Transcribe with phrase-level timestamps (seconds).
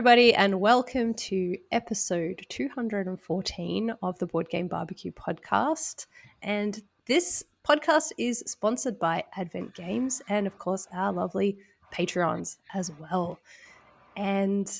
[0.00, 6.06] everybody, and welcome to episode 214 of the Board Game Barbecue podcast.
[6.40, 11.58] And this podcast is sponsored by Advent Games and, of course, our lovely
[11.92, 13.38] Patreons as well.
[14.16, 14.72] And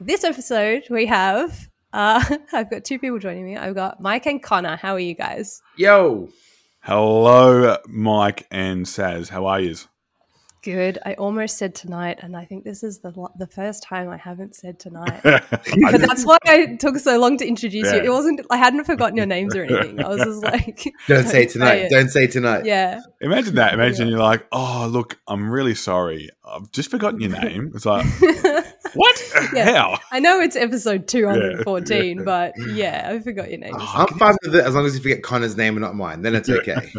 [0.00, 3.58] this episode, we have, uh, I've got two people joining me.
[3.58, 4.76] I've got Mike and Conor.
[4.76, 5.60] How are you guys?
[5.76, 6.30] Yo.
[6.80, 9.28] Hello, Mike and Saz.
[9.28, 9.76] How are you?
[10.62, 11.00] Good.
[11.04, 14.54] I almost said tonight, and I think this is the the first time I haven't
[14.54, 15.20] said tonight.
[15.24, 17.96] but that's why I took so long to introduce yeah.
[17.96, 18.04] you.
[18.04, 18.42] It wasn't.
[18.48, 20.04] I hadn't forgotten your names or anything.
[20.04, 21.82] I was just like, "Don't, don't say tonight.
[21.82, 23.00] Say don't say tonight." Yeah.
[23.20, 23.74] Imagine that.
[23.74, 24.12] Imagine yeah.
[24.12, 26.30] you're like, "Oh, look, I'm really sorry.
[26.44, 28.06] I've just forgotten your name." It's like,
[28.94, 29.32] what?
[29.52, 29.72] Yeah.
[29.72, 29.98] How?
[30.12, 32.22] I know it's episode 214, yeah.
[32.22, 33.74] but yeah, I forgot your name.
[33.76, 36.22] Oh, I'm fine with it as long as you forget Conor's name and not mine.
[36.22, 36.92] Then it's okay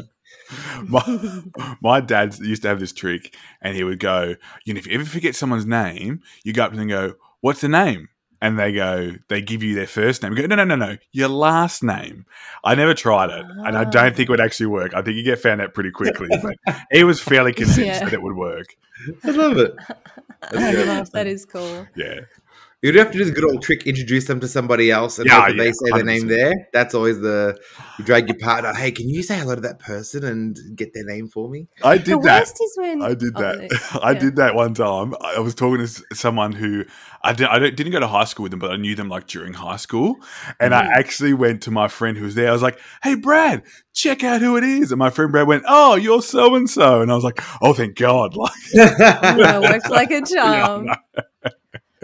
[0.88, 1.44] my,
[1.82, 4.96] my dad used to have this trick, and he would go, you know, if you
[4.96, 8.10] ever forget someone's name, you go up to them and go, "What's the name?"
[8.42, 10.34] And they go, they give you their first name.
[10.34, 12.26] You go, no, no, no, no, your last name.
[12.62, 14.44] I never tried it, and I don't think it would ah.
[14.44, 14.94] actually work.
[14.94, 16.28] I think you get found out pretty quickly.
[16.42, 16.56] But
[16.92, 18.04] he was fairly convinced yeah.
[18.04, 18.76] that it would work.
[19.24, 19.74] I love it.
[20.52, 21.88] I love that is cool.
[21.96, 22.22] Yeah.
[22.84, 25.48] You'd have to do the good old trick, introduce them to somebody else, and yeah,
[25.48, 25.96] yeah, they say 100%.
[25.96, 26.68] their name there.
[26.74, 27.58] That's always the
[27.98, 28.74] you drag your partner.
[28.74, 31.70] Hey, can you say hello to that person and get their name for me?
[31.82, 32.42] I did the that.
[32.42, 33.70] Worst is when I did that.
[33.94, 35.16] Oh, I did that one time.
[35.22, 36.84] I was talking to someone who
[37.24, 39.28] I, did, I didn't go to high school with them, but I knew them like
[39.28, 40.18] during high school,
[40.60, 40.78] and mm.
[40.78, 42.50] I actually went to my friend who was there.
[42.50, 45.64] I was like, "Hey, Brad, check out who it is." And my friend Brad went,
[45.70, 49.90] "Oh, you're so and so," and I was like, "Oh, thank God!" Like, yeah, worked
[49.90, 50.88] like a charm.
[50.88, 50.96] Yeah,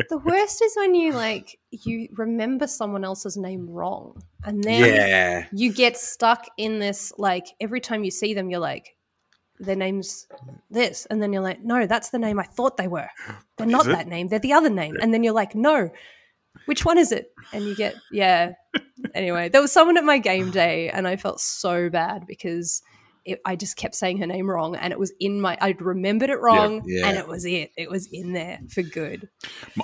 [0.10, 5.46] the worst is when you like you remember someone else's name wrong and then yeah.
[5.52, 8.96] you get stuck in this like every time you see them you're like
[9.60, 10.28] their name's
[10.70, 13.10] this and then you're like no that's the name i thought they were.
[13.58, 14.30] They're not that name.
[14.30, 14.96] They're the other name.
[15.02, 15.90] And then you're like no.
[16.66, 17.32] Which one is it?
[17.52, 18.54] And you get yeah.
[19.14, 22.82] Anyway there was someone at my game day and i felt so bad because
[23.26, 25.58] it, I just kept saying her name wrong, and it was in my.
[25.62, 27.08] I'd remembered it wrong, yeah, yeah.
[27.08, 27.72] and it was it.
[27.78, 29.30] It was in there for good.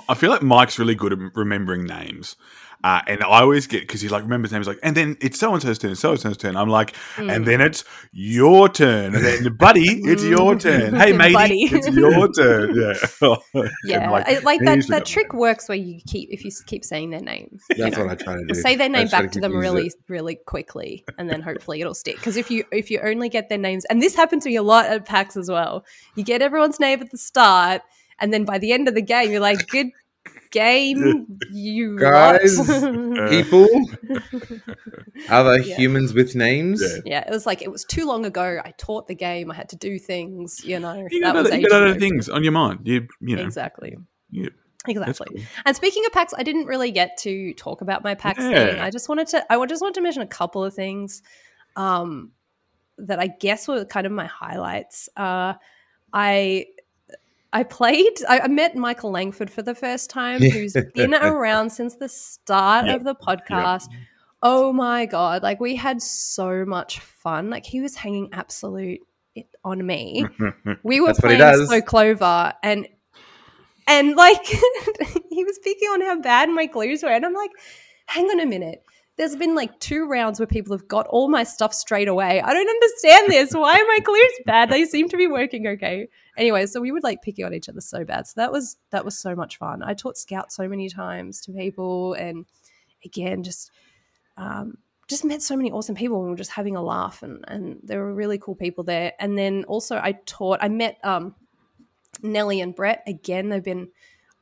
[0.08, 2.36] I feel like Mike's really good at remembering names.
[2.84, 5.52] Uh, and I always get because he like remembers names like, and then it's so
[5.52, 6.56] and so's turn, so and so's turn.
[6.56, 7.34] I'm like, mm.
[7.34, 10.60] and then it's your turn, and then buddy, it's your mm.
[10.60, 10.94] turn.
[11.06, 12.74] Hey, matey, it's your turn.
[12.74, 13.36] Yeah,
[13.84, 14.10] yeah.
[14.10, 14.86] Like, like that.
[14.88, 17.58] That trick works where you keep if you keep saying their name.
[17.70, 18.54] That's know, what I try to do.
[18.54, 19.94] Say their name back to them really, it.
[20.08, 22.16] really quickly, and then hopefully it'll stick.
[22.16, 24.62] Because if you if you only get their names, and this happened to me a
[24.62, 27.82] lot at PAX as well, you get everyone's name at the start.
[28.18, 29.88] And then by the end of the game, you're like, good
[30.56, 32.56] game, you guys,
[33.28, 33.68] people,
[35.28, 35.76] other yeah.
[35.76, 36.82] humans with names.
[36.82, 37.00] Yeah.
[37.04, 37.24] yeah.
[37.26, 38.60] it was like it was too long ago.
[38.64, 39.50] I taught the game.
[39.50, 40.64] I had to do things.
[40.64, 42.80] You know, you got, other, you got other things on your mind.
[42.84, 43.96] You, you know, exactly.
[44.30, 44.48] Yeah.
[44.88, 45.26] Exactly.
[45.34, 45.44] Cool.
[45.64, 48.50] And speaking of PAX, I didn't really get to talk about my PAX yeah.
[48.50, 48.78] thing.
[48.78, 51.22] I just wanted to I just wanted to mention a couple of things
[51.74, 52.30] um,
[52.98, 55.08] that I guess were kind of my highlights.
[55.16, 55.54] Uh,
[56.12, 56.66] I
[57.52, 61.96] I played, I, I, met Michael Langford for the first time, who's been around since
[61.96, 62.96] the start yep.
[62.96, 63.88] of the podcast.
[63.90, 64.00] Yep.
[64.42, 65.42] Oh my God.
[65.42, 67.50] Like, we had so much fun.
[67.50, 69.00] Like, he was hanging absolute
[69.36, 70.26] eh, on me.
[70.82, 72.88] We were playing So Clover and
[73.88, 74.44] and like
[75.30, 77.08] he was picking on how bad my glues were.
[77.08, 77.52] And I'm like,
[78.06, 78.82] hang on a minute
[79.16, 82.40] there's been like two rounds where people have got all my stuff straight away.
[82.40, 83.54] I don't understand this.
[83.54, 84.70] Why are my glues bad?
[84.70, 86.08] They seem to be working okay.
[86.36, 88.26] Anyway, so we would like picking on each other so bad.
[88.26, 89.82] So that was that was so much fun.
[89.82, 92.46] I taught scout so many times to people, and
[93.04, 93.70] again, just
[94.36, 97.44] um, just met so many awesome people and we were just having a laugh and
[97.48, 99.12] and there were really cool people there.
[99.18, 101.34] And then also I taught I met um,
[102.22, 103.48] Nellie and Brett again.
[103.48, 103.88] They've been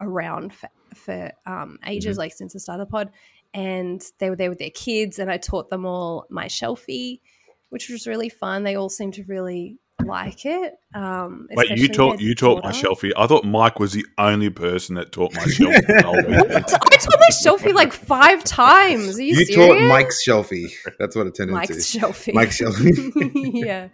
[0.01, 2.21] around for, for um, ages, mm-hmm.
[2.21, 3.11] like since the start of the pod
[3.53, 7.21] and they were there with their kids and I taught them all my shelfie,
[7.69, 8.65] which was really fun.
[8.65, 10.75] They all seemed to really like it.
[10.95, 13.13] Um, Wait, you taught you taught my shelfie.
[13.17, 15.85] I thought Mike was the only person that taught my shelfie.
[15.89, 19.19] I taught my shelfie like five times.
[19.19, 20.73] Are you, you taught Mike's shelfie.
[20.99, 22.07] That's what it turned Mike's into.
[22.07, 22.35] Shelfie.
[22.35, 23.51] Mike's shelfie.
[23.55, 23.89] yeah,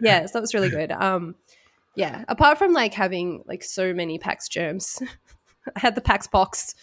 [0.00, 0.26] yeah.
[0.26, 0.92] So that was really good.
[0.92, 1.36] Um,
[1.94, 2.24] yeah.
[2.28, 5.02] Apart from like having like so many PAX germs,
[5.76, 6.74] I had the PAX box.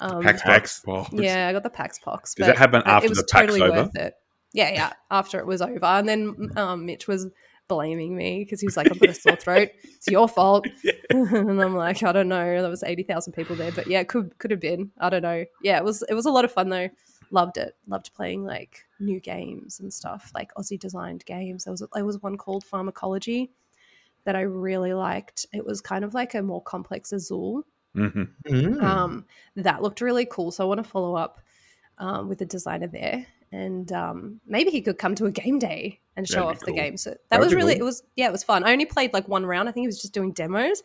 [0.00, 1.10] Um, PAX, PAX box.
[1.12, 2.34] Yeah, I got the PAX box.
[2.34, 3.82] Does that happen after it was the PAX totally over?
[3.82, 4.14] Worth it.
[4.52, 4.92] Yeah, yeah.
[5.10, 7.28] After it was over, and then um, Mitch was
[7.70, 9.70] blaming me because he was like, "I've got a sore throat.
[9.82, 10.92] It's your fault." yeah.
[11.10, 12.60] and I'm like, "I don't know.
[12.60, 14.90] There was eighty thousand people there, but yeah, could could have been.
[14.98, 15.44] I don't know.
[15.62, 16.88] Yeah, it was it was a lot of fun though.
[17.30, 17.76] Loved it.
[17.86, 21.64] Loved playing like new games and stuff, like Aussie designed games.
[21.64, 23.52] There was there was one called Pharmacology
[24.24, 25.46] that I really liked.
[25.54, 27.64] It was kind of like a more complex Azul
[27.96, 28.52] Mm-hmm.
[28.52, 28.82] Mm.
[28.82, 29.24] Um,
[29.56, 30.50] that looked really cool.
[30.50, 31.40] So I want to follow up
[31.98, 36.00] um, with the designer there, and um, maybe he could come to a game day
[36.16, 36.74] and show off cool.
[36.74, 36.96] the game.
[36.96, 37.82] So that That'd was really cool.
[37.82, 38.64] it was yeah it was fun.
[38.64, 39.68] I only played like one round.
[39.68, 40.82] I think he was just doing demos.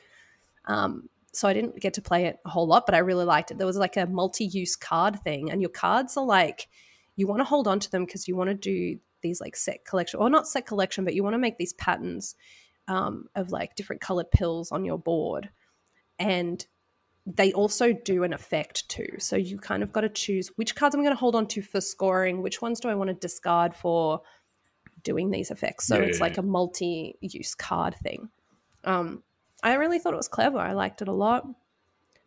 [0.66, 3.52] Um, so I didn't get to play it a whole lot, but I really liked
[3.52, 3.58] it.
[3.58, 6.68] There was like a multi-use card thing, and your cards are like
[7.16, 9.86] you want to hold on to them because you want to do these like set
[9.86, 12.36] collection or not set collection, but you want to make these patterns
[12.88, 15.50] um, of like different colored pills on your board,
[16.18, 16.66] and
[17.26, 19.08] they also do an effect too.
[19.18, 21.62] So you kind of got to choose which cards I'm going to hold on to
[21.62, 24.22] for scoring, which ones do I want to discard for
[25.04, 25.88] doing these effects.
[25.88, 26.04] So yeah.
[26.06, 28.30] it's like a multi-use card thing.
[28.84, 29.24] Um,
[29.64, 30.60] I really thought it was clever.
[30.60, 31.48] I liked it a lot.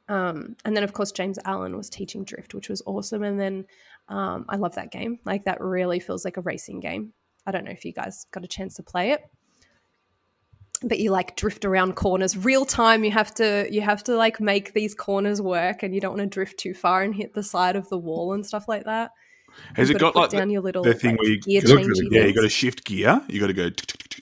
[0.09, 3.23] Um, and then of course James Allen was teaching drift, which was awesome.
[3.23, 3.67] And then
[4.09, 5.21] um, I love that game.
[5.25, 7.13] Like that really feels like a racing game.
[7.47, 9.23] I don't know if you guys got a chance to play it
[10.83, 12.37] but you like drift around corners.
[12.37, 16.01] Real time you have to you have to like make these corners work and you
[16.01, 18.69] don't want to drift too far and hit the side of the wall and stuff
[18.69, 19.11] like that.
[19.75, 21.63] Has it got like down the, your little the thing like, where you gear
[22.11, 23.21] yeah you got to shift gear?
[23.29, 23.71] You got to go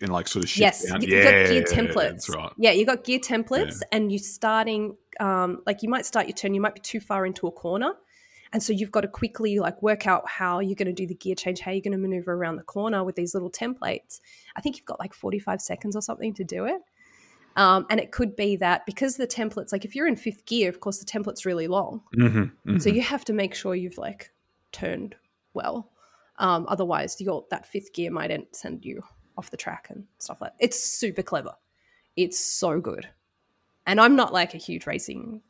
[0.00, 1.02] and like sort of shift yes down.
[1.02, 2.52] you, yeah, got gear templates that's right.
[2.56, 3.88] Yeah you got gear templates yeah.
[3.92, 7.26] and you starting um like you might start your turn you might be too far
[7.26, 7.92] into a corner
[8.52, 11.14] and so you've got to quickly like work out how you're going to do the
[11.14, 14.20] gear change, how you're going to maneuver around the corner with these little templates.
[14.56, 16.80] I think you've got like 45 seconds or something to do it.
[17.56, 20.68] Um, and it could be that because the templates, like if you're in fifth gear,
[20.68, 22.02] of course the template's really long.
[22.14, 22.78] Mm-hmm, mm-hmm.
[22.78, 24.30] So you have to make sure you've like
[24.72, 25.16] turned
[25.54, 25.90] well.
[26.38, 29.02] Um, otherwise, your that fifth gear might send you
[29.38, 30.64] off the track and stuff like that.
[30.64, 31.54] It's super clever.
[32.14, 33.08] It's so good.
[33.86, 35.40] And I'm not like a huge racing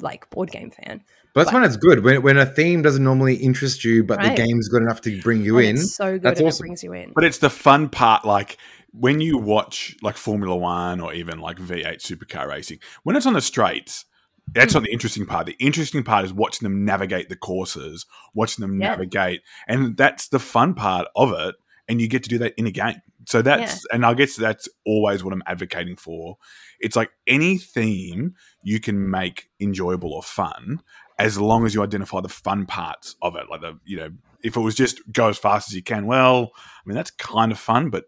[0.00, 1.02] like board game fan.
[1.34, 2.04] But that's but, when it's good.
[2.04, 4.36] When, when a theme doesn't normally interest you, but right.
[4.36, 5.78] the game's good enough to bring you in.
[5.78, 6.64] so good that's awesome.
[6.64, 7.12] it brings you in.
[7.14, 8.58] But it's the fun part, like
[8.92, 13.32] when you watch like Formula One or even like V8 supercar racing, when it's on
[13.32, 14.04] the straights,
[14.48, 14.76] that's mm.
[14.76, 15.46] not the interesting part.
[15.46, 18.88] The interesting part is watching them navigate the courses, watching them yeah.
[18.88, 21.54] navigate, and that's the fun part of it.
[21.88, 23.02] And you get to do that in a game.
[23.26, 23.94] So that's, yeah.
[23.94, 26.36] and I guess that's always what I'm advocating for.
[26.80, 30.82] It's like any theme you can make enjoyable or fun,
[31.18, 33.46] as long as you identify the fun parts of it.
[33.50, 34.10] Like the, you know,
[34.42, 37.52] if it was just go as fast as you can, well, I mean, that's kind
[37.52, 38.04] of fun, but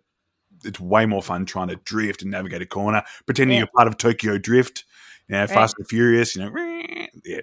[0.65, 3.61] it's way more fun trying to drift and navigate a corner, pretending yeah.
[3.61, 4.85] you're part of Tokyo Drift,
[5.29, 7.41] you know, Fast and Furious, you know, yeah.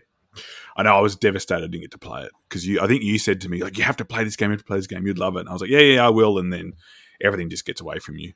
[0.77, 2.79] I know I was devastated I didn't get to play it because you.
[2.79, 4.49] I think you said to me like, "You have to play this game.
[4.49, 5.05] You have to play this game.
[5.05, 6.73] You'd love it." And I was like, "Yeah, yeah, I will." And then
[7.23, 8.33] everything just gets away from you.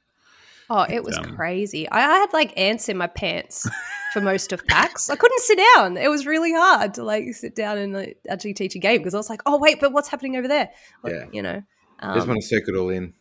[0.69, 1.87] Oh, it was um, crazy.
[1.89, 3.69] I, I, had like ants in my pants
[4.13, 5.09] for most of PAX.
[5.09, 5.95] I couldn't sit down.
[5.97, 9.13] It was really hard to like sit down and like, actually teach a game because
[9.13, 10.71] I was like, oh wait, but what's happening over there?
[11.03, 11.61] Like, yeah, you know.
[11.99, 13.13] Um, just want to soak it all in.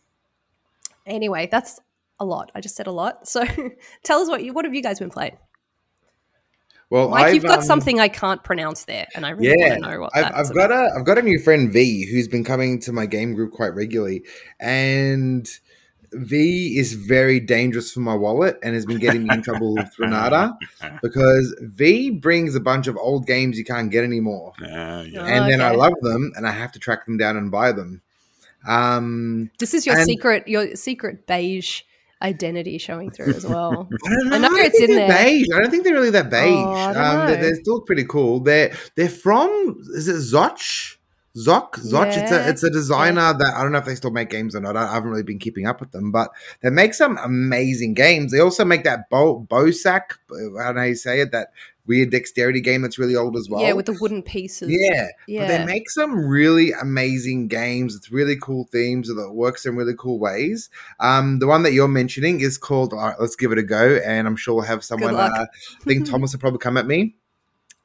[1.05, 1.79] Anyway, that's
[2.19, 2.51] a lot.
[2.55, 3.27] I just said a lot.
[3.27, 3.45] So
[4.03, 5.37] tell us what you what have you guys been playing?
[6.89, 9.69] Well, Mike, I've, you've got um, something I can't pronounce there, and I really yeah,
[9.69, 12.27] want to know what I've, I've got a I've got a new friend V who's
[12.27, 14.23] been coming to my game group quite regularly,
[14.59, 15.49] and
[16.13, 19.97] V is very dangerous for my wallet and has been getting me in trouble with
[19.97, 20.53] Renata
[21.01, 25.25] because V brings a bunch of old games you can't get anymore, uh, yeah.
[25.25, 27.71] and oh, then I love them and I have to track them down and buy
[27.71, 28.03] them.
[28.67, 31.81] Um, this is your secret, your secret beige
[32.25, 33.87] identity showing through as well.
[34.05, 34.35] I don't know.
[34.35, 35.07] I know I it's in there.
[35.07, 35.47] Beige.
[35.53, 36.43] I don't think they're really that beige.
[36.43, 38.39] Oh, um, they're, still pretty cool.
[38.39, 40.97] They're they're from is it Zoch?
[41.35, 42.15] Zoc, Zoch.
[42.15, 42.23] Yeah.
[42.23, 43.33] It's a it's a designer yeah.
[43.33, 44.77] that I don't know if they still make games or not.
[44.77, 46.29] I haven't really been keeping up with them, but
[46.61, 48.31] they make some amazing games.
[48.31, 50.01] They also make that Bo Bosac.
[50.31, 51.31] I don't know how you say it.
[51.33, 51.49] That
[51.87, 53.61] weird dexterity game that's really old as well.
[53.61, 54.69] Yeah, with the wooden pieces.
[54.71, 55.41] Yeah, yeah.
[55.41, 57.95] But they make some really amazing games.
[57.95, 60.69] It's really cool themes that works in really cool ways.
[60.99, 62.93] Um, the one that you're mentioning is called.
[62.93, 65.15] All right, let's give it a go, and I'm sure we'll have someone.
[65.15, 67.15] Uh, I think Thomas will probably come at me.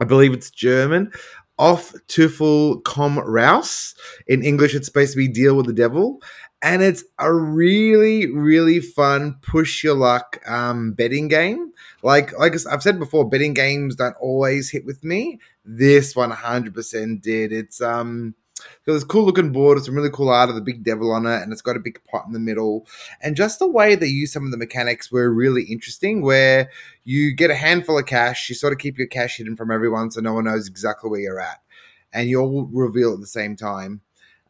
[0.00, 1.12] I believe it's German.
[1.58, 3.94] Auf Teufel komm raus.
[4.26, 6.22] In English, it's supposed to be Deal with the Devil.
[6.62, 11.72] And it's a really, really fun push your luck um, betting game.
[12.02, 15.40] Like, like I've said before, betting games don't always hit with me.
[15.64, 17.52] This one 100% did.
[17.52, 18.34] It's um,
[18.86, 19.78] got this cool looking board.
[19.78, 21.80] It's some really cool art of the big devil on it, and it's got a
[21.80, 22.86] big pot in the middle.
[23.22, 26.22] And just the way they use some of the mechanics were really interesting.
[26.22, 26.70] Where
[27.04, 30.10] you get a handful of cash, you sort of keep your cash hidden from everyone,
[30.10, 31.60] so no one knows exactly where you're at,
[32.12, 34.00] and you all reveal at the same time.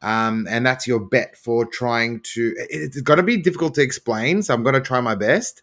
[0.03, 2.55] Um, and that's your bet for trying to.
[2.57, 5.63] It's going to be difficult to explain, so I'm going to try my best.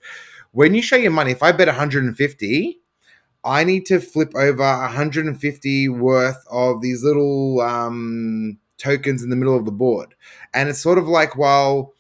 [0.52, 2.80] When you show your money, if I bet 150,
[3.44, 9.56] I need to flip over 150 worth of these little um, tokens in the middle
[9.56, 10.16] of the board.
[10.54, 11.94] And it's sort of like, well,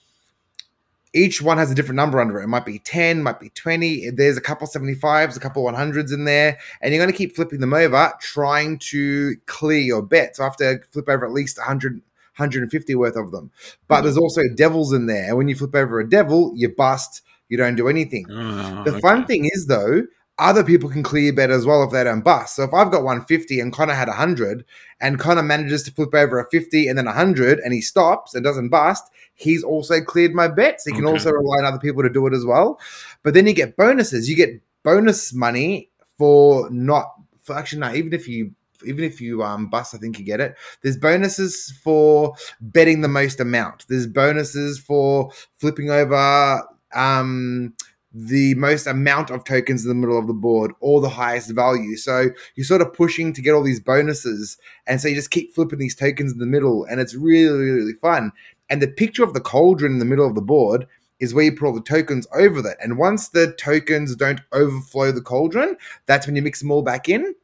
[1.14, 2.44] each one has a different number under it.
[2.44, 4.12] It might be 10, might be 20.
[4.12, 6.58] There's a couple 75s, a couple 100s in there.
[6.82, 10.36] And you're going to keep flipping them over, trying to clear your bet.
[10.36, 12.02] So I have to flip over at least 100,
[12.38, 13.52] 150 worth of them.
[13.88, 14.04] But mm-hmm.
[14.04, 15.30] there's also devils in there.
[15.30, 18.26] And when you flip over a devil, you bust, you don't do anything.
[18.30, 19.00] Oh, the okay.
[19.02, 20.04] fun thing is, though,
[20.40, 22.56] other people can clear bet as well if they don't bust.
[22.56, 24.64] So if I've got 150 and Conor had 100
[25.02, 28.44] and Conor manages to flip over a 50 and then 100 and he stops and
[28.44, 29.04] doesn't bust,
[29.34, 30.86] he's also cleared my bets.
[30.86, 31.14] He can okay.
[31.14, 32.80] also rely on other people to do it as well.
[33.24, 34.30] But then you get bonuses.
[34.30, 35.90] You get bonus money
[36.20, 38.52] for not for actually no, even if you
[38.86, 40.56] even if you um bust, I think you get it.
[40.82, 43.86] There's bonuses for betting the most amount.
[43.90, 47.74] There's bonuses for flipping over um
[48.14, 51.96] the most amount of tokens in the middle of the board or the highest value.
[51.98, 54.58] So you're sort of pushing to get all these bonuses.
[54.88, 57.72] And so you just keep flipping these tokens in the middle, and it's really, really,
[57.72, 58.32] really fun.
[58.70, 60.88] And the picture of the cauldron in the middle of the board
[61.20, 62.78] is where you put all the tokens over that.
[62.82, 67.10] And once the tokens don't overflow the cauldron, that's when you mix them all back
[67.10, 67.36] in.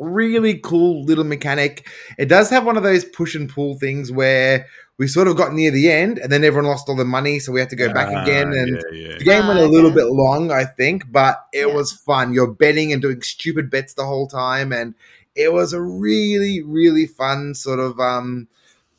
[0.00, 1.86] Really cool little mechanic.
[2.18, 4.66] It does have one of those push and pull things where
[4.98, 7.52] we sort of got near the end and then everyone lost all the money, so
[7.52, 8.52] we had to go back uh, again.
[8.52, 9.18] And yeah, yeah.
[9.18, 11.74] the game went a little bit long, I think, but it yeah.
[11.74, 12.32] was fun.
[12.32, 14.94] You're betting and doing stupid bets the whole time, and
[15.34, 18.48] it was a really, really fun sort of um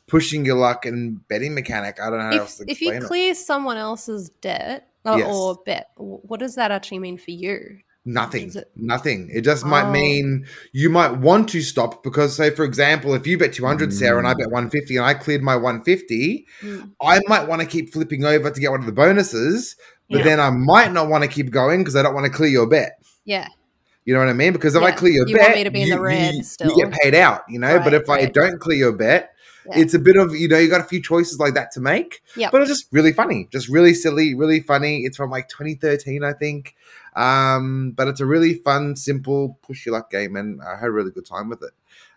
[0.06, 1.98] pushing your luck and betting mechanic.
[2.00, 3.36] I don't know how if, else to If you clear it.
[3.36, 5.34] someone else's debt or, yes.
[5.34, 7.78] or, bet, what does that actually mean for you?
[8.04, 8.52] Nothing.
[8.54, 9.30] It- Nothing.
[9.32, 9.68] It just oh.
[9.68, 13.90] might mean you might want to stop because, say, for example, if you bet 200,
[13.90, 13.92] mm.
[13.92, 16.90] Sarah, and I bet 150 and I cleared my 150, mm.
[17.00, 19.76] I might want to keep flipping over to get one of the bonuses,
[20.10, 20.24] but yeah.
[20.24, 22.66] then I might not want to keep going because I don't want to clear your
[22.66, 23.00] bet.
[23.24, 23.46] Yeah.
[24.04, 24.52] You know what I mean?
[24.52, 24.88] Because if yeah.
[24.88, 26.76] I clear your you bet, want me to be in you, the red you, you,
[26.76, 27.76] get paid out, you know?
[27.76, 28.24] Right, but if right.
[28.24, 29.32] I don't clear your bet,
[29.66, 29.78] yeah.
[29.78, 32.22] It's a bit of you know you got a few choices like that to make.
[32.36, 35.04] Yeah, but it's just really funny, just really silly, really funny.
[35.04, 36.74] It's from like 2013, I think.
[37.14, 40.92] Um, but it's a really fun, simple push your luck game, and I had a
[40.92, 41.72] really good time with it.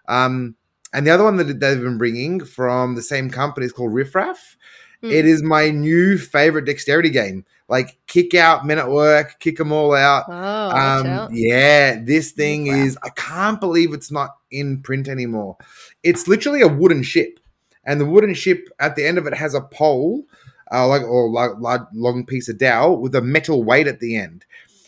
[0.08, 0.56] Um,
[0.94, 4.56] and the other one that they've been bringing from the same company is called Riffraff.
[5.04, 5.12] Mm.
[5.12, 7.46] It is my new favorite dexterity game.
[7.68, 10.26] Like kick out, men at work, kick them all out.
[10.28, 12.98] Oh, um, yeah, this thing is.
[13.04, 15.58] I can't believe it's not in print anymore.
[16.04, 17.40] It's literally a wooden ship,
[17.84, 20.24] and the wooden ship at the end of it has a pole,
[20.72, 24.16] uh, like or like, like long piece of dowel with a metal weight at the
[24.16, 24.46] end,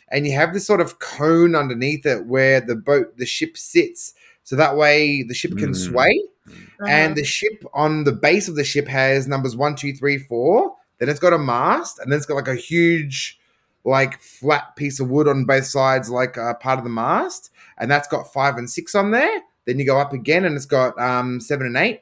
[0.10, 4.14] and you have this sort of cone underneath it where the boat, the ship sits,
[4.44, 5.76] so that way the ship can mm.
[5.76, 6.24] sway.
[6.48, 6.86] Uh-huh.
[6.88, 10.76] And the ship on the base of the ship has numbers one, two, three, four.
[11.00, 13.40] Then it's got a mast, and then it's got like a huge,
[13.84, 17.92] like flat piece of wood on both sides, like a part of the mast, and
[17.92, 19.42] that's got five and six on there.
[19.66, 22.02] Then you go up again, and it's got um, seven and eight.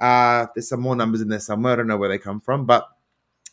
[0.00, 1.74] Uh, there's some more numbers in there somewhere.
[1.74, 2.88] I don't know where they come from, but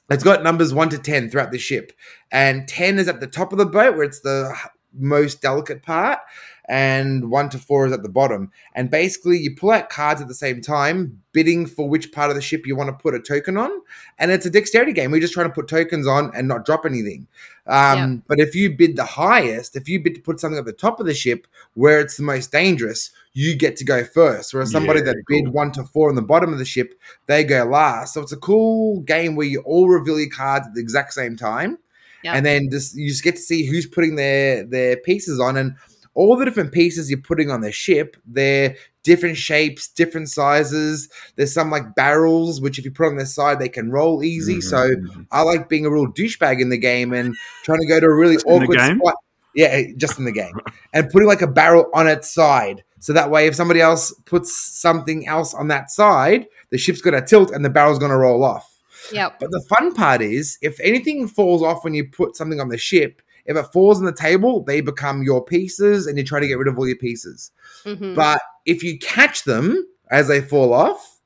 [0.09, 1.91] it's got numbers one to ten throughout the ship,
[2.31, 4.55] and ten is at the top of the boat where it's the
[4.93, 6.19] most delicate part,
[6.67, 8.51] and one to four is at the bottom.
[8.73, 12.35] And basically, you pull out cards at the same time, bidding for which part of
[12.35, 13.69] the ship you want to put a token on.
[14.17, 15.11] And it's a dexterity game.
[15.11, 17.27] We're just trying to put tokens on and not drop anything.
[17.67, 18.15] Um, yeah.
[18.27, 20.99] But if you bid the highest, if you bid to put something at the top
[20.99, 24.53] of the ship where it's the most dangerous, you get to go first.
[24.53, 25.43] Whereas somebody yeah, that cool.
[25.43, 28.13] bid one to four on the bottom of the ship, they go last.
[28.13, 31.35] So it's a cool game where you all reveal your cards at the exact same
[31.35, 31.77] time.
[32.23, 32.35] Yep.
[32.35, 35.75] And then just you just get to see who's putting their their pieces on and
[36.15, 41.09] all the different pieces you're putting on the ship, they're different shapes, different sizes.
[41.35, 44.57] There's some like barrels, which if you put on their side, they can roll easy.
[44.57, 45.09] Mm-hmm.
[45.11, 45.25] So.
[45.31, 48.15] I like being a real douchebag in the game and trying to go to a
[48.15, 49.15] really just awkward spot.
[49.53, 50.59] Yeah, just in the game.
[50.93, 52.83] and putting like a barrel on its side.
[52.99, 57.13] So that way, if somebody else puts something else on that side, the ship's going
[57.13, 58.75] to tilt and the barrel's going to roll off.
[59.11, 59.29] Yeah.
[59.39, 62.77] But the fun part is, if anything falls off when you put something on the
[62.77, 66.47] ship, if it falls on the table, they become your pieces and you try to
[66.47, 67.51] get rid of all your pieces.
[67.83, 68.15] Mm-hmm.
[68.15, 71.19] But if you catch them as they fall off,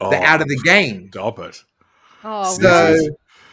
[0.00, 1.08] oh, they're out of the game.
[1.10, 1.62] Stop it.
[2.24, 2.98] Oh, so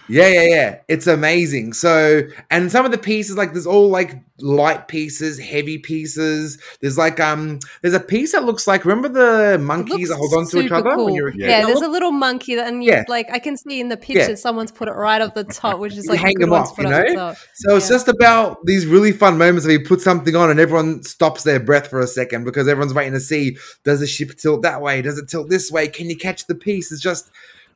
[0.09, 0.79] yeah, yeah, yeah.
[0.87, 1.73] It's amazing.
[1.73, 6.57] So, and some of the pieces, like there's all like light pieces, heavy pieces.
[6.81, 10.45] There's like um, there's a piece that looks like remember the monkeys that hold on
[10.47, 11.05] to each other cool.
[11.05, 11.59] when you're yeah.
[11.59, 13.03] yeah there's a little monkey that, and you, yeah.
[13.07, 14.35] like I can see in the picture yeah.
[14.35, 17.33] someone's put it right off the top, which is like hang them off, you know.
[17.53, 21.03] So it's just about these really fun moments where you put something on and everyone
[21.03, 24.63] stops their breath for a second because everyone's waiting to see does the ship tilt
[24.63, 26.91] that way, does it tilt this way, can you catch the piece?
[26.91, 27.31] It's just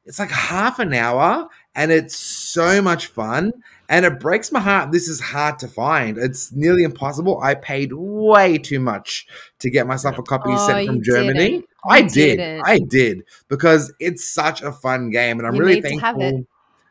[0.08, 3.54] it's like half an hour and it's so much fun.
[3.90, 4.92] And it breaks my heart.
[4.92, 6.18] This is hard to find.
[6.18, 7.40] It's nearly impossible.
[7.42, 9.26] I paid way too much
[9.60, 11.64] to get myself a copy oh, sent from Germany.
[11.90, 12.62] I did.
[12.66, 16.46] I did because it's such a fun game, and I'm you really thankful.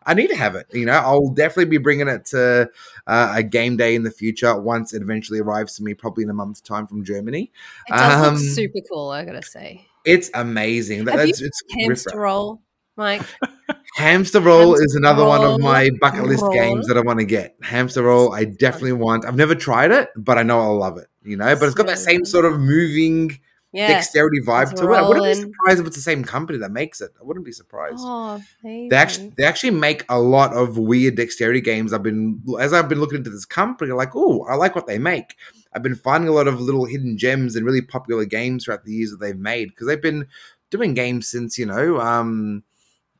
[0.07, 0.69] I need to have it.
[0.73, 2.71] You know, I'll definitely be bringing it to
[3.07, 6.31] uh, a game day in the future once it eventually arrives to me, probably in
[6.31, 7.51] a month's time from Germany.
[7.89, 9.11] It does um, look super cool.
[9.11, 10.99] I gotta say, it's amazing.
[10.99, 12.63] Have That's, you it's hamster roll,
[12.97, 13.23] Mike.
[13.97, 15.31] Hamster Roll Hamster is another roll.
[15.31, 16.53] one of my bucket list roll.
[16.53, 17.57] games that I want to get.
[17.63, 19.25] Hamster Roll, I definitely want.
[19.25, 21.07] I've never tried it, but I know I'll love it.
[21.23, 23.41] You know, but it's got that same sort of moving
[23.73, 23.89] yeah.
[23.89, 24.99] dexterity vibe to rolling.
[24.99, 25.05] it.
[25.05, 27.11] I wouldn't be surprised if it's the same company that makes it.
[27.21, 27.99] I wouldn't be surprised.
[28.01, 31.93] Oh, they actually they actually make a lot of weird dexterity games.
[31.93, 34.99] I've been as I've been looking into this company, like, oh, I like what they
[34.99, 35.37] make.
[35.73, 38.93] I've been finding a lot of little hidden gems and really popular games throughout the
[38.93, 40.27] years that they've made because they've been
[40.71, 42.63] doing games since you know um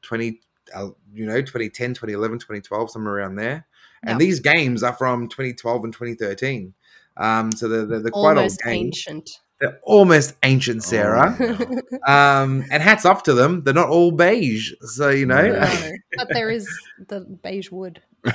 [0.07, 0.41] 20
[0.75, 3.67] uh, you know 2010 2011 2012 somewhere around there
[4.03, 4.19] and yep.
[4.19, 6.75] these games are from 2012 and 2013
[7.17, 8.67] um so they're, they're, they're quite old games.
[8.67, 11.37] ancient they're almost ancient, oh, Sarah.
[11.41, 12.07] Oh.
[12.13, 13.63] um, and hats off to them.
[13.65, 15.49] They're not all beige, so you know.
[15.49, 16.69] No, but there is
[17.09, 18.03] the beige wood.
[18.25, 18.35] it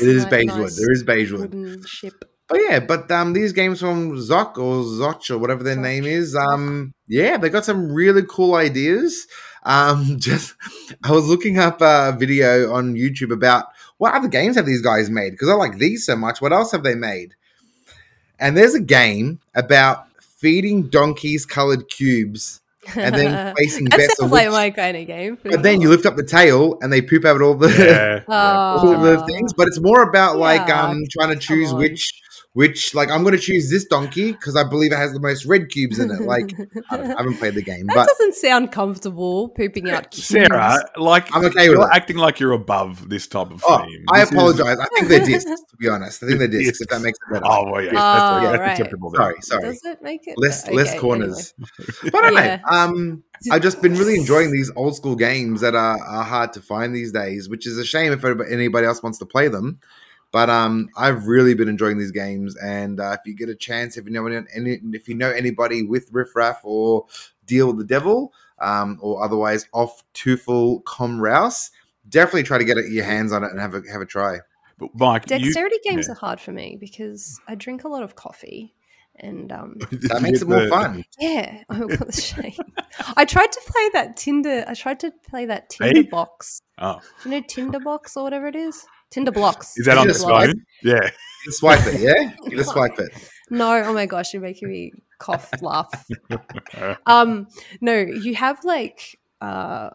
[0.00, 0.72] is beige nice wood.
[0.74, 1.86] There is beige wood.
[1.86, 2.24] ship.
[2.52, 5.80] But yeah, but um, these games from Zoc or Zoch or whatever their Zoch.
[5.80, 9.26] name is, um, yeah, they got some really cool ideas.
[9.62, 10.54] Um, just
[11.02, 15.08] I was looking up a video on YouTube about what other games have these guys
[15.08, 16.42] made because I like these so much.
[16.42, 17.34] What else have they made?
[18.38, 22.60] And there's a game about feeding donkeys colored cubes
[22.96, 25.38] and then placing that bets sounds like my kind of game.
[25.42, 28.24] But then you lift up the tail and they poop out all the yeah.
[28.28, 29.54] all the things.
[29.54, 30.40] But it's more about yeah.
[30.40, 32.12] like um trying to choose which
[32.54, 35.46] which like I'm going to choose this donkey because I believe it has the most
[35.46, 36.20] red cubes in it.
[36.20, 36.52] Like
[36.90, 40.28] I, I haven't played the game, that but doesn't sound comfortable pooping out cubes.
[40.28, 44.04] Sarah, like I'm okay you're acting like you're above this type of oh, theme.
[44.12, 44.78] I apologize.
[44.78, 44.80] Is...
[44.80, 45.44] I think they're discs.
[45.44, 46.80] To be honest, I think they're discs.
[46.80, 47.46] If that makes it better.
[47.46, 48.70] Oh well, yeah, oh, that's, yeah, right.
[48.72, 49.10] acceptable.
[49.14, 49.62] Sorry, sorry.
[49.62, 51.54] Does it make it less okay, less corners?
[51.58, 52.10] Anyway.
[52.10, 52.56] But I don't yeah.
[52.56, 52.76] know.
[52.76, 56.60] Um, I've just been really enjoying these old school games that are, are hard to
[56.60, 59.80] find these days, which is a shame if anybody else wants to play them.
[60.32, 63.98] But um, I've really been enjoying these games, and uh, if you get a chance,
[63.98, 67.06] if you know any, if you know anybody with Riff Raff or
[67.44, 71.70] Deal with the Devil, um, or otherwise Auf Teufel Komm Raus,
[72.08, 74.38] definitely try to get your hands on it and have a have a try.
[74.78, 76.12] But Mike, dexterity you, games yeah.
[76.12, 78.74] are hard for me because I drink a lot of coffee
[79.16, 81.04] and um, that makes it more fun.
[81.18, 82.54] Yeah, oh, what a shame.
[83.16, 84.64] I tried to play that Tinder.
[84.66, 86.08] I tried to play that Tinder hey?
[86.08, 86.62] box.
[86.78, 88.86] Oh, you know Tinder box or whatever it is.
[89.12, 89.72] Tinderblox.
[89.76, 90.64] Is that on the phone?
[90.82, 91.10] Yeah.
[91.44, 92.32] You swipe it, yeah?
[92.44, 93.12] You just swipe it.
[93.50, 96.06] No, oh my gosh, you're making me cough, laugh.
[97.06, 97.48] um,
[97.82, 99.90] no, you have like uh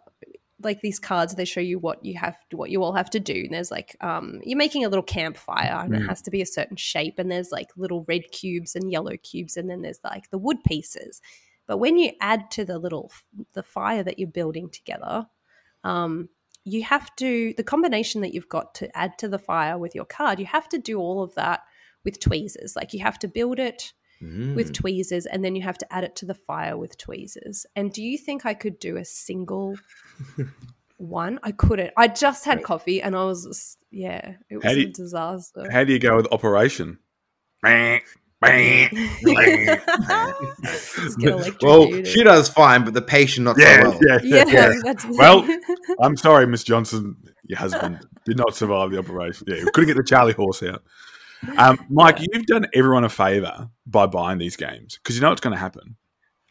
[0.62, 3.44] like these cards they show you what you have what you all have to do
[3.46, 6.02] and there's like um you're making a little campfire and mm.
[6.02, 9.16] it has to be a certain shape and there's like little red cubes and yellow
[9.18, 11.22] cubes and then there's like the wood pieces
[11.68, 13.12] but when you add to the little
[13.54, 15.28] the fire that you're building together
[15.84, 16.28] um
[16.68, 20.06] you have to the combination that you've got to add to the fire with your
[20.06, 21.62] card you have to do all of that
[22.08, 22.76] with tweezers.
[22.76, 23.92] Like you have to build it
[24.24, 24.56] mm.
[24.56, 27.66] with tweezers and then you have to add it to the fire with tweezers.
[27.76, 29.76] And do you think i could do a single
[30.98, 31.38] one?
[31.44, 31.92] I couldn't.
[31.98, 35.70] I just had coffee and i was just, yeah it was you, a disaster.
[35.70, 37.00] how do you go with operation
[38.42, 38.52] well,
[42.04, 44.00] she does fine, but the patient not yeah, so well.
[44.02, 44.46] Yeah, yeah.
[44.48, 44.94] yeah.
[45.10, 45.48] well,
[46.00, 47.16] I'm sorry, Miss Johnson.
[47.46, 49.48] Your husband did not survive the operation.
[49.48, 50.84] Yeah, couldn't get the Charlie horse out.
[51.58, 52.28] Um, Mike, yeah.
[52.34, 55.60] you've done everyone a favor by buying these games because you know what's going to
[55.60, 55.96] happen.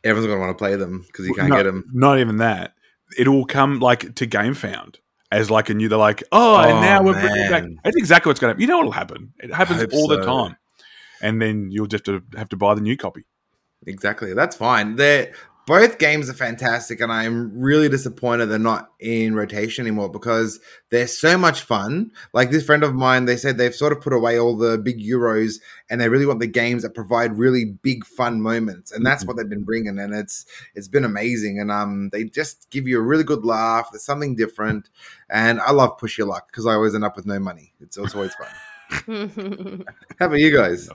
[0.03, 1.85] Everyone's going to want to play them because you can't no, get them.
[1.93, 2.75] Not even that.
[3.17, 4.97] It'll come like to GameFound
[5.31, 5.89] as like a new.
[5.89, 7.65] They're like, oh, oh and now we're bringing back.
[7.85, 8.53] That's exactly what's going to.
[8.55, 8.63] happen.
[8.63, 9.35] You know what'll happen?
[9.39, 10.17] It happens all so.
[10.17, 10.57] the time
[11.21, 13.25] and then you'll just have to, have to buy the new copy.
[13.87, 14.35] Exactly.
[14.35, 14.97] That's fine.
[14.97, 15.33] They're,
[15.67, 21.09] both games are fantastic, and I'm really disappointed they're not in rotation anymore because they're
[21.09, 22.13] so much fun.
[22.33, 25.01] Like this friend of mine, they said they've sort of put away all the big
[25.01, 25.57] Euros
[25.91, 29.27] and they really want the games that provide really big fun moments, and that's mm-hmm.
[29.27, 31.59] what they've been bringing, and it's it's been amazing.
[31.59, 33.89] And um, they just give you a really good laugh.
[33.91, 34.89] There's something different,
[35.29, 37.73] and I love push your luck because I always end up with no money.
[37.81, 38.49] It's, it's always fun.
[40.19, 40.89] How about you guys?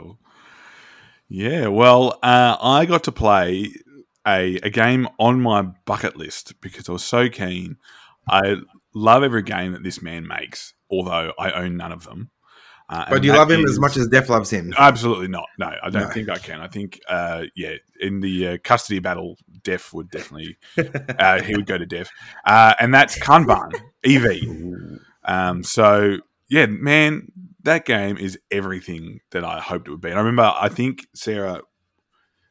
[1.28, 3.74] Yeah, well, uh, I got to play
[4.28, 7.78] a, a game on my bucket list because I was so keen.
[8.30, 8.58] I
[8.94, 12.32] love every game that this man makes, although I own none of them.
[12.90, 14.74] Uh, but do you love him is, as much as Def loves him?
[14.78, 15.48] Absolutely not.
[15.58, 16.10] No, I don't no.
[16.10, 16.60] think I can.
[16.60, 20.58] I think, uh, yeah, in the uh, custody battle, Def would definitely
[21.18, 22.10] uh, he would go to Def,
[22.46, 23.72] uh, and that's Kanban
[24.04, 25.00] EV.
[25.24, 26.18] Um, so
[26.50, 27.32] yeah, man,
[27.64, 30.10] that game is everything that I hoped it would be.
[30.10, 31.62] And I remember, I think Sarah,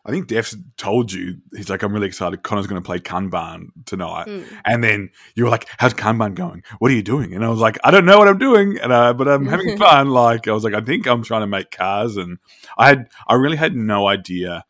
[0.04, 2.42] I think Def's told you he's like, I'm really excited.
[2.42, 4.46] Conor's going to play Kanban tonight, mm.
[4.64, 6.62] and then you were like, "How's Kanban going?
[6.78, 8.92] What are you doing?" And I was like, "I don't know what I'm doing, and
[8.92, 11.70] uh, but I'm having fun." Like I was like, "I think I'm trying to make
[11.70, 12.38] cars," and
[12.78, 14.64] I had I really had no idea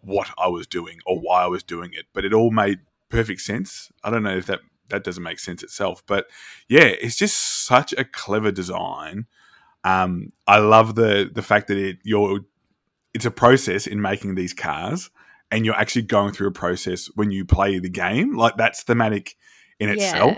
[0.00, 3.42] what I was doing or why I was doing it, but it all made perfect
[3.42, 3.92] sense.
[4.02, 6.26] I don't know if that that doesn't make sense itself, but
[6.68, 9.26] yeah, it's just such a clever design.
[9.84, 12.40] Um, I love the the fact that it you're
[13.14, 15.10] it's a process in making these cars,
[15.50, 18.36] and you're actually going through a process when you play the game.
[18.36, 19.36] Like that's thematic
[19.78, 19.94] in yeah.
[19.94, 20.36] itself.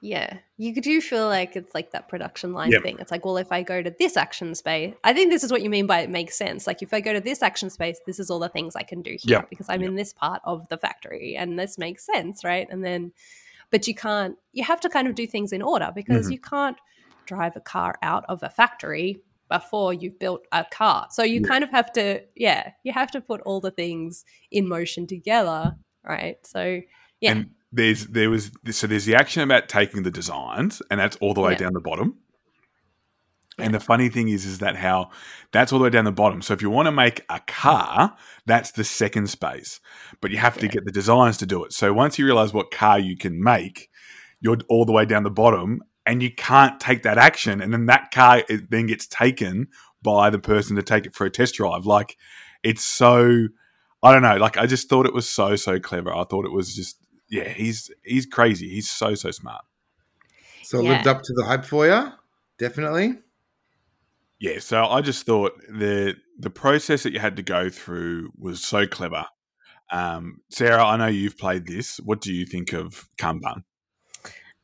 [0.00, 2.82] Yeah, you do feel like it's like that production line yep.
[2.82, 2.98] thing.
[3.00, 5.62] It's like, well, if I go to this action space, I think this is what
[5.62, 6.66] you mean by it makes sense.
[6.66, 9.00] Like, if I go to this action space, this is all the things I can
[9.00, 9.48] do here yep.
[9.48, 9.88] because I'm yep.
[9.88, 12.68] in this part of the factory, and this makes sense, right?
[12.70, 13.12] And then,
[13.70, 14.36] but you can't.
[14.52, 16.32] You have to kind of do things in order because mm-hmm.
[16.32, 16.76] you can't
[17.26, 21.06] drive a car out of a factory before you've built a car.
[21.10, 24.68] So you kind of have to, yeah, you have to put all the things in
[24.68, 26.36] motion together, right?
[26.44, 26.80] So
[27.20, 27.30] yeah.
[27.32, 31.34] And there's there was so there's the action about taking the designs, and that's all
[31.34, 31.58] the way yeah.
[31.58, 32.18] down the bottom.
[33.56, 35.10] And the funny thing is, is that how
[35.52, 36.42] that's all the way down the bottom.
[36.42, 39.80] So if you want to make a car, that's the second space,
[40.20, 41.72] but you have to get the designs to do it.
[41.72, 43.88] So once you realize what car you can make,
[44.40, 47.86] you're all the way down the bottom, and you can't take that action, and then
[47.86, 49.68] that car then gets taken
[50.02, 51.86] by the person to take it for a test drive.
[51.86, 52.16] Like
[52.62, 53.48] it's so,
[54.02, 54.36] I don't know.
[54.36, 56.14] Like I just thought it was so so clever.
[56.14, 58.68] I thought it was just yeah, he's he's crazy.
[58.68, 59.64] He's so so smart.
[60.62, 60.92] So yeah.
[60.92, 62.12] lived up to the hype for you,
[62.58, 63.18] definitely.
[64.40, 68.62] Yeah, so I just thought the the process that you had to go through was
[68.62, 69.24] so clever.
[69.90, 71.98] Um, Sarah, I know you've played this.
[71.98, 73.64] What do you think of Kanban?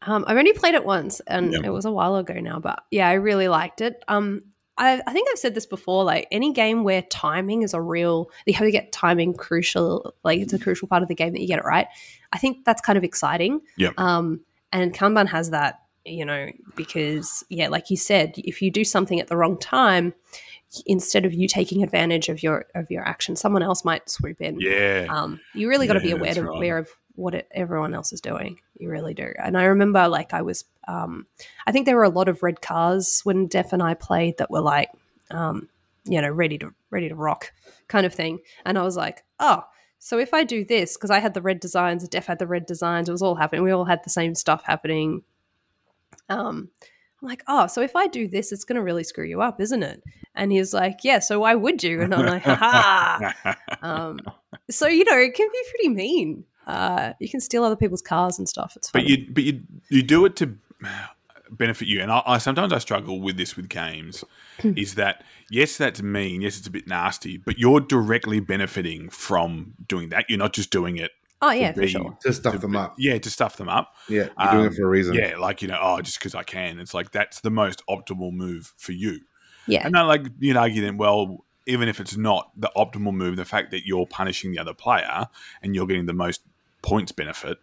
[0.03, 1.65] Um, I've only played it once, and yep.
[1.65, 2.59] it was a while ago now.
[2.59, 4.03] But yeah, I really liked it.
[4.09, 4.43] Um,
[4.79, 6.05] I, I, think I've said this before.
[6.05, 10.15] Like any game where timing is a real, you have to get timing crucial.
[10.25, 11.87] Like it's a crucial part of the game that you get it right.
[12.33, 13.61] I think that's kind of exciting.
[13.77, 13.91] Yeah.
[13.99, 14.41] Um,
[14.73, 19.21] and Kanban has that, you know, because yeah, like you said, if you do something
[19.21, 20.15] at the wrong time,
[20.87, 24.61] instead of you taking advantage of your of your action, someone else might swoop in.
[24.61, 25.07] Yeah.
[25.11, 26.57] Um, you really got to be aware, right.
[26.57, 26.89] aware of
[27.21, 28.61] what it, everyone else is doing.
[28.79, 29.33] You really do.
[29.43, 31.27] And I remember, like, I was, um,
[31.67, 34.51] I think there were a lot of red cars when Def and I played that
[34.51, 34.91] were like,
[35.31, 35.69] um,
[36.05, 37.53] you know, ready to ready to rock,
[37.89, 38.41] kind of thing.
[38.65, 39.65] And I was like, oh,
[39.99, 42.65] so if I do this, because I had the red designs, Def had the red
[42.65, 43.63] designs, it was all happening.
[43.63, 45.23] We all had the same stuff happening.
[46.31, 46.71] Um,
[47.21, 49.61] I'm like, oh, so if I do this, it's going to really screw you up,
[49.61, 50.03] isn't it?
[50.35, 52.01] And he's like, yeah, so why would you?
[52.01, 53.35] And I'm like, ha
[53.83, 54.21] um,
[54.71, 56.45] so, you know, it can be pretty mean.
[56.71, 58.75] Uh, you can steal other people's cars and stuff.
[58.77, 59.05] It's funny.
[59.05, 60.57] But you, but you, you do it to
[61.51, 62.01] benefit you.
[62.01, 64.25] And I, I sometimes I struggle with this with games.
[64.63, 66.43] is that yes, that's mean.
[66.43, 70.27] Yes, it's a bit nasty, but you're directly benefiting from doing that.
[70.29, 71.11] You're not just doing it.
[71.43, 72.19] Oh yeah, be, for sure.
[72.23, 72.95] To stuff to, them up.
[72.99, 73.95] Yeah, to stuff them up.
[74.09, 75.15] Yeah, you're um, doing it um, for a reason.
[75.15, 76.79] Yeah, like you know, oh, just because I can.
[76.79, 79.21] It's like that's the most optimal move for you.
[79.67, 80.99] Yeah, and I like you know argue then.
[80.99, 84.75] Well, even if it's not the optimal move, the fact that you're punishing the other
[84.75, 85.27] player
[85.63, 86.43] and you're getting the most
[86.83, 87.59] points benefit,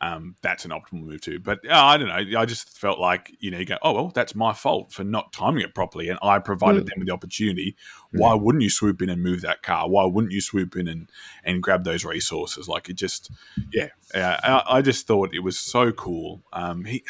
[0.00, 1.38] um, that's an optimal move too.
[1.38, 2.38] But uh, I don't know.
[2.38, 5.32] I just felt like you know you go, oh well, that's my fault for not
[5.32, 6.88] timing it properly, and I provided mm.
[6.88, 7.76] them with the opportunity.
[8.14, 8.20] Mm.
[8.20, 9.88] Why wouldn't you swoop in and move that car?
[9.88, 11.10] Why wouldn't you swoop in and
[11.42, 12.68] and grab those resources?
[12.68, 13.30] Like it just,
[13.72, 13.88] yeah.
[14.14, 16.42] Uh, I, I, just thought it was so cool.
[16.52, 17.02] Um, he,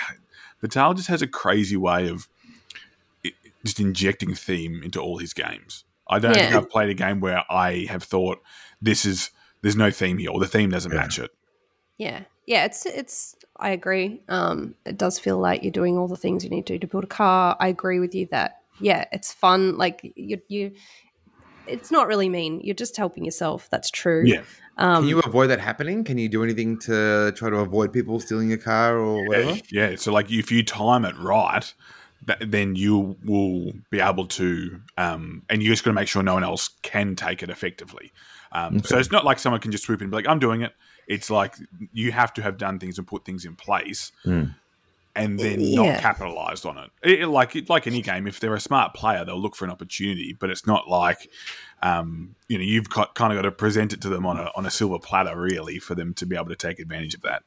[0.61, 2.29] Vital just has a crazy way of
[3.64, 5.85] just injecting theme into all his games.
[6.09, 6.51] I don't yeah.
[6.51, 8.40] think I've played a game where I have thought
[8.81, 9.31] this is
[9.62, 10.99] there's no theme here or the theme doesn't yeah.
[10.99, 11.31] match it.
[11.99, 12.23] Yeah.
[12.47, 14.23] Yeah, it's it's I agree.
[14.29, 16.87] Um it does feel like you're doing all the things you need to do to
[16.87, 17.57] build a car.
[17.59, 20.73] I agree with you that yeah, it's fun like you you
[21.67, 22.61] it's not really mean.
[22.63, 23.69] You're just helping yourself.
[23.71, 24.25] That's true.
[24.27, 24.43] Yeah.
[24.77, 26.05] Um, Can you avoid that happening?
[26.05, 29.53] Can you do anything to try to avoid people stealing your car or whatever?
[29.71, 29.91] Yeah.
[29.91, 29.97] yeah.
[29.97, 31.73] So, like, if you time it right,
[32.41, 36.35] then you will be able to, um, and you're just going to make sure no
[36.35, 38.13] one else can take it effectively.
[38.53, 38.89] Um, okay.
[38.89, 40.73] So it's not like someone can just swoop in and be like, "I'm doing it."
[41.07, 41.57] It's like
[41.93, 44.55] you have to have done things and put things in place, mm.
[45.14, 45.93] and then yeah.
[45.93, 46.90] not capitalized on it.
[47.03, 47.29] it.
[47.29, 50.37] Like like any game, if they're a smart player, they'll look for an opportunity.
[50.38, 51.31] But it's not like
[51.83, 54.51] um, you know you've got, kind of got to present it to them on a
[54.57, 57.43] on a silver platter, really, for them to be able to take advantage of that.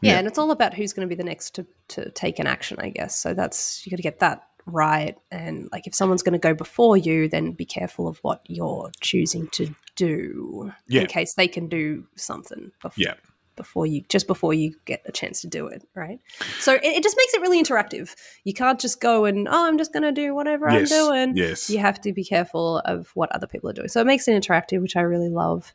[0.00, 0.18] Yeah, yeah.
[0.18, 2.78] and it's all about who's going to be the next to to take an action,
[2.80, 3.18] I guess.
[3.18, 5.16] So that's you got to get that right.
[5.30, 8.90] And like if someone's going to go before you, then be careful of what you're
[9.00, 11.00] choosing to do yeah.
[11.02, 12.70] in case they can do something.
[12.80, 13.02] Before.
[13.02, 13.14] Yeah.
[13.56, 16.20] before you just before you get a chance to do it, right?
[16.60, 18.14] So it, it just makes it really interactive.
[18.44, 20.92] You can't just go and oh, I'm just going to do whatever yes.
[20.92, 21.36] I'm doing.
[21.36, 23.88] Yes, you have to be careful of what other people are doing.
[23.88, 25.72] So it makes it interactive, which I really love.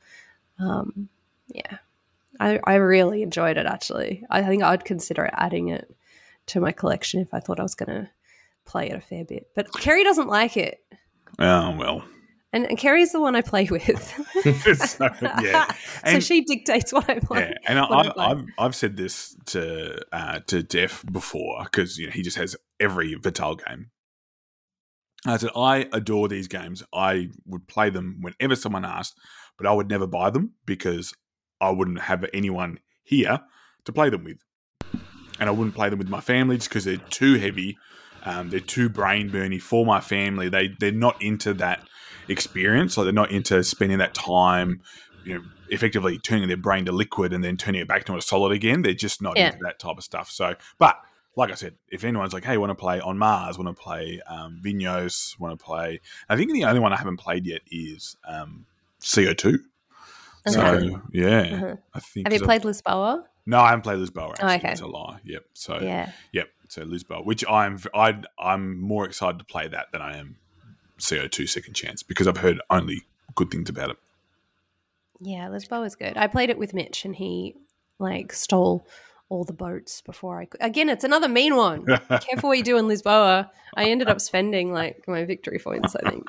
[0.60, 1.10] Um,
[1.48, 1.78] yeah,
[2.40, 3.66] I I really enjoyed it.
[3.66, 5.94] Actually, I think I'd consider adding it
[6.48, 8.10] to my collection if I thought I was going to
[8.66, 9.48] play it a fair bit.
[9.56, 10.80] But Kerry doesn't like it.
[11.40, 12.04] Oh well.
[12.54, 13.84] And, and Kerry's the one I play with.
[14.90, 15.10] so,
[15.42, 15.72] yeah.
[16.04, 17.52] And, so she dictates what I play.
[17.52, 17.58] Yeah.
[17.68, 22.24] And I, have I've said this to uh, to Def before because you know he
[22.24, 23.92] just has every Vital game.
[25.26, 26.84] I said I adore these games.
[26.94, 29.18] I would play them whenever someone asked,
[29.58, 31.14] but I would never buy them because
[31.62, 33.42] I wouldn't have anyone here
[33.86, 34.40] to play them with,
[35.40, 37.78] and I wouldn't play them with my family just because they're too heavy.
[38.24, 40.50] Um, they're too brain burny for my family.
[40.50, 41.82] They they're not into that
[42.28, 42.98] experience.
[42.98, 44.82] Like they're not into spending that time,
[45.26, 48.22] you know, effectively turning their brain to liquid and then turning it back to a
[48.22, 48.82] solid again.
[48.82, 49.48] They're just not yeah.
[49.48, 50.30] into that type of stuff.
[50.30, 50.98] So, but
[51.36, 54.22] like I said, if anyone's like, hey, want to play on Mars, want to play
[54.28, 58.18] um, Vinhos, want to play, I think the only one I haven't played yet is
[58.28, 58.66] um,
[59.02, 59.60] CO2.
[60.48, 60.54] Okay.
[60.54, 61.76] So yeah, uh-huh.
[61.94, 62.26] I think.
[62.26, 63.24] Have you played Lisboa?
[63.46, 64.32] No, I haven't played Lisboa.
[64.32, 64.72] Actually, oh, okay.
[64.72, 65.20] It's a lie.
[65.24, 65.44] Yep.
[65.54, 66.12] So yeah.
[66.32, 66.50] Yep.
[66.72, 70.38] So Lisboa, which I'm I I'm more excited to play that than I am
[71.00, 73.02] CO2 Second Chance because I've heard only
[73.36, 73.98] good things about it.
[75.20, 76.16] Yeah, Lisboa is good.
[76.16, 77.58] I played it with Mitch and he
[78.00, 78.88] like stole
[79.28, 80.62] all the boats before I could.
[80.62, 81.86] Again, it's another mean one.
[82.08, 83.50] Careful what you do in Lisboa.
[83.76, 86.26] I ended up spending like my victory points, I think.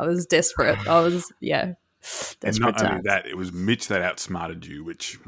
[0.00, 0.78] I was desperate.
[0.88, 1.74] I was, yeah,
[2.42, 5.18] and not only that, it was Mitch that outsmarted you, which.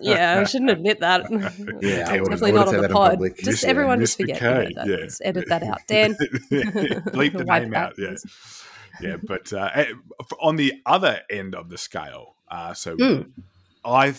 [0.00, 1.28] yeah, I shouldn't admit that.
[1.80, 3.20] Yeah, definitely not on the pod.
[3.38, 4.38] Just yeah, everyone just forget.
[4.38, 4.86] K, that.
[4.86, 4.96] Yeah.
[4.96, 6.14] Just edit that out, Dan.
[6.50, 7.94] Bleep the name out.
[7.98, 8.14] Yeah,
[9.00, 9.16] yeah.
[9.22, 9.92] But uh, eh,
[10.40, 13.30] on the other end of the scale, uh, so mm.
[13.84, 14.14] I.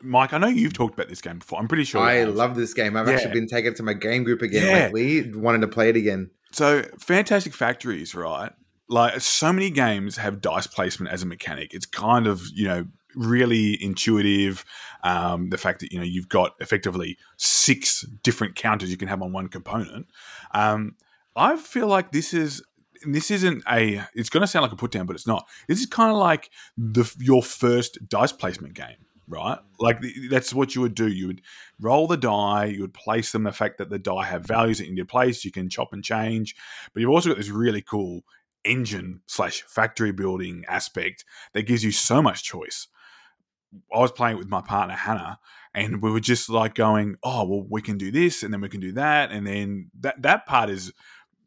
[0.00, 1.58] Mike, I know you've talked about this game before.
[1.58, 2.00] I'm pretty sure.
[2.00, 2.96] I love this game.
[2.96, 3.14] I've yeah.
[3.14, 4.86] actually been taking it to my game group again yeah.
[4.94, 6.30] lately, wanting to play it again.
[6.52, 8.52] So, Fantastic Factories, right?
[8.88, 11.74] Like so many games have dice placement as a mechanic.
[11.74, 14.64] It's kind of you know really intuitive.
[15.04, 19.22] Um, the fact that you know you've got effectively six different counters you can have
[19.22, 20.06] on one component.
[20.52, 20.96] Um,
[21.36, 22.62] I feel like this is
[23.06, 24.04] this isn't a.
[24.14, 25.46] It's going to sound like a put down, but it's not.
[25.68, 28.96] This is kind of like the your first dice placement game
[29.28, 29.58] right?
[29.78, 31.06] Like that's what you would do.
[31.06, 31.42] You would
[31.80, 33.42] roll the die, you would place them.
[33.44, 35.92] The fact that the die have values that you need to place, you can chop
[35.92, 36.56] and change.
[36.92, 38.22] But you've also got this really cool
[38.64, 42.88] engine slash factory building aspect that gives you so much choice.
[43.94, 45.38] I was playing with my partner Hannah,
[45.74, 48.68] and we were just like going, "Oh, well, we can do this, and then we
[48.68, 50.92] can do that, and then that that part is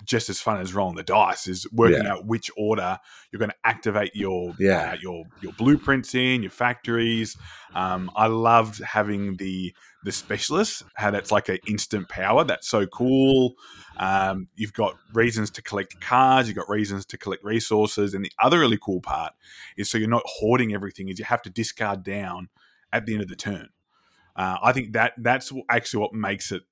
[0.05, 1.47] just as fun as rolling the dice.
[1.47, 2.13] Is working yeah.
[2.13, 2.99] out which order
[3.31, 4.91] you're going to activate your yeah.
[4.91, 7.37] Uh, your your blueprints in your factories.
[7.73, 12.43] Um, I loved having the the specialist, how that's like an instant power.
[12.43, 13.53] That's so cool.
[14.01, 18.15] Um, you've got reasons to collect cards, you've got reasons to collect resources.
[18.15, 19.33] And the other really cool part
[19.77, 22.49] is so you're not hoarding everything, is you have to discard down
[22.91, 23.69] at the end of the turn.
[24.35, 26.63] Uh, I think that that's actually what makes it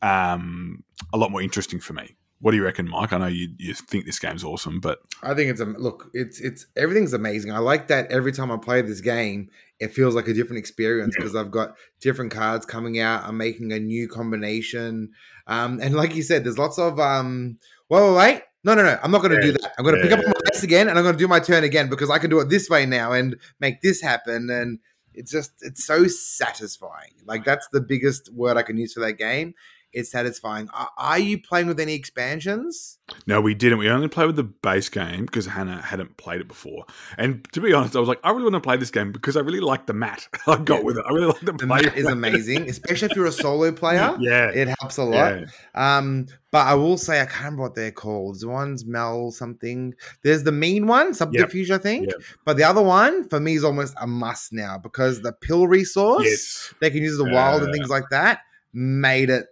[0.00, 2.16] um, a lot more interesting for me.
[2.40, 3.12] What do you reckon, Mike?
[3.12, 6.10] I know you, you think this game's awesome, but I think it's a look.
[6.12, 7.50] It's it's everything's amazing.
[7.50, 9.48] I like that every time I play this game,
[9.80, 11.40] it feels like a different experience because yeah.
[11.40, 13.24] I've got different cards coming out.
[13.24, 15.12] I'm making a new combination,
[15.46, 17.58] um, and like you said, there's lots of um.
[17.88, 18.98] Well, wait, no, no, no.
[19.02, 19.52] I'm not going to yeah.
[19.52, 19.72] do that.
[19.78, 20.16] I'm going to yeah.
[20.16, 22.18] pick up my dice again, and I'm going to do my turn again because I
[22.18, 24.50] can do it this way now and make this happen.
[24.50, 24.78] And
[25.14, 27.14] it's just it's so satisfying.
[27.24, 29.54] Like that's the biggest word I can use for that game
[29.92, 30.68] it's satisfying.
[30.74, 32.98] Are, are, you playing with any expansions?
[33.26, 33.78] No, we didn't.
[33.78, 36.84] We only played with the base game because Hannah hadn't played it before.
[37.16, 39.36] And to be honest, I was like, I really want to play this game because
[39.36, 40.84] I really like the mat I got yeah.
[40.84, 41.04] with it.
[41.08, 41.96] I really like the, the mat.
[41.96, 44.14] is amazing, especially if you're a solo player.
[44.20, 45.40] yeah, it helps a lot.
[45.40, 45.46] Yeah.
[45.74, 48.40] Um, but I will say I can't remember what they're called.
[48.40, 49.94] The one's Mel something.
[50.22, 51.80] There's the mean one, Subterfuge, yep.
[51.80, 52.06] I think.
[52.10, 52.20] Yep.
[52.44, 56.24] But the other one for me is almost a must now because the pill resource
[56.24, 56.74] yes.
[56.80, 58.40] they can use the wild uh, and things like that
[58.72, 59.46] made it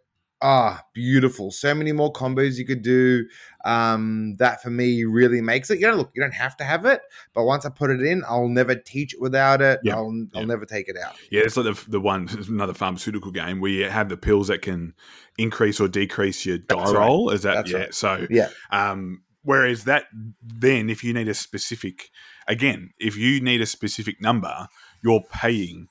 [0.44, 1.50] ah, beautiful.
[1.50, 3.24] So many more combos you could do.
[3.64, 5.80] Um, that for me really makes it.
[5.80, 7.00] You know, look, you don't have to have it,
[7.32, 9.80] but once I put it in, I'll never teach it without it.
[9.82, 9.94] Yeah.
[9.94, 10.44] I'll, I'll yeah.
[10.44, 11.14] never take it out.
[11.30, 14.60] Yeah, it's like the, the one, another pharmaceutical game where you have the pills that
[14.60, 14.92] can
[15.38, 17.30] increase or decrease your die roll.
[17.30, 17.78] Is that, That's yeah.
[17.78, 17.94] Right.
[17.94, 18.50] So, yeah.
[18.70, 20.04] Um, whereas that,
[20.42, 22.10] then if you need a specific,
[22.46, 24.68] again, if you need a specific number,
[25.02, 25.88] you're paying,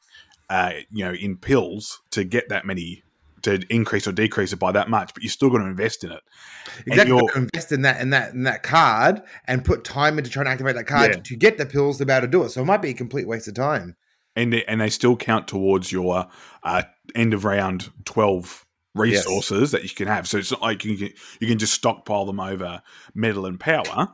[0.48, 3.04] uh, you know, in pills to get that many
[3.44, 6.12] to increase or decrease it by that much, but you're still going to invest in
[6.12, 6.22] it.
[6.86, 10.52] Exactly, invest in that in that in that card and put time into trying to
[10.52, 11.22] activate that card yeah.
[11.22, 12.50] to get the pills to be able to do it.
[12.50, 13.96] So it might be a complete waste of time.
[14.36, 16.28] And they, and they still count towards your
[16.64, 19.72] uh, end of round twelve resources yes.
[19.72, 20.28] that you can have.
[20.28, 22.82] So it's not like you can you can just stockpile them over
[23.14, 24.12] metal and power.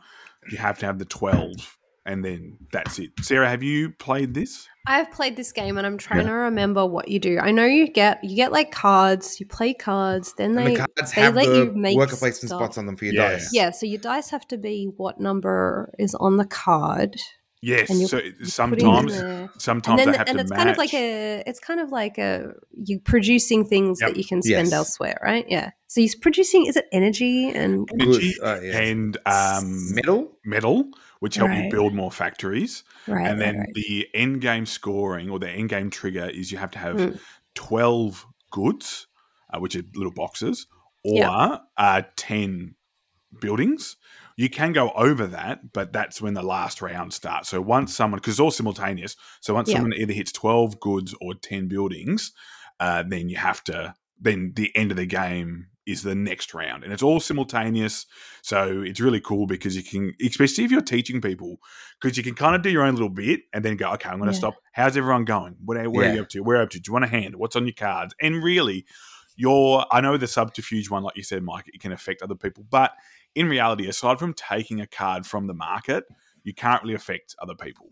[0.51, 3.11] You have to have the twelve, and then that's it.
[3.21, 4.67] Sarah, have you played this?
[4.89, 6.31] I've played this game and I'm trying yeah.
[6.31, 7.37] to remember what you do.
[7.37, 11.13] I know you get you get like cards, you play cards, then they, the cards
[11.13, 13.29] they have let the you make worker placement spots on them for your yeah.
[13.29, 13.49] dice.
[13.53, 17.21] Yeah, so your dice have to be what number is on the card.
[17.61, 19.13] Yes, so sometimes
[19.59, 20.57] sometimes and, then, and it's match.
[20.57, 24.11] kind of like a it's kind of like a you producing things yep.
[24.11, 24.73] that you can spend yes.
[24.73, 25.45] elsewhere, right?
[25.47, 25.71] Yeah.
[25.85, 28.79] So he's producing is it energy and energy uh, yeah.
[28.79, 31.65] and um, metal, metal, which help right.
[31.65, 32.83] you build more factories.
[33.07, 33.29] Right.
[33.29, 36.71] And then right, the end game scoring or the end game trigger is you have
[36.71, 37.19] to have mm.
[37.53, 39.07] twelve goods,
[39.53, 40.67] uh, which are little boxes,
[41.03, 41.61] or yep.
[41.77, 42.75] uh, ten
[43.39, 43.97] buildings
[44.39, 47.49] you can go over that, but that's when the last round starts.
[47.49, 49.75] So once someone, because it's all simultaneous, so once yeah.
[49.75, 52.31] someone either hits 12 goods or 10 buildings,
[52.79, 56.83] uh, then you have to, then the end of the game is the next round.
[56.83, 58.05] And it's all simultaneous.
[58.41, 61.57] So it's really cool because you can, especially if you're teaching people,
[61.99, 64.17] because you can kind of do your own little bit and then go, okay, I'm
[64.17, 64.39] going to yeah.
[64.39, 64.55] stop.
[64.71, 65.57] How's everyone going?
[65.63, 66.11] Where, where yeah.
[66.11, 66.39] are you up to?
[66.41, 66.79] Where are you up to?
[66.79, 67.35] Do you want a hand?
[67.35, 68.13] What's on your cards?
[68.21, 68.85] And really,
[69.35, 72.65] your, I know the subterfuge one, like you said, Mike, it can affect other people,
[72.69, 72.91] but
[73.35, 76.03] in reality, aside from taking a card from the market,
[76.43, 77.91] you can't really affect other people.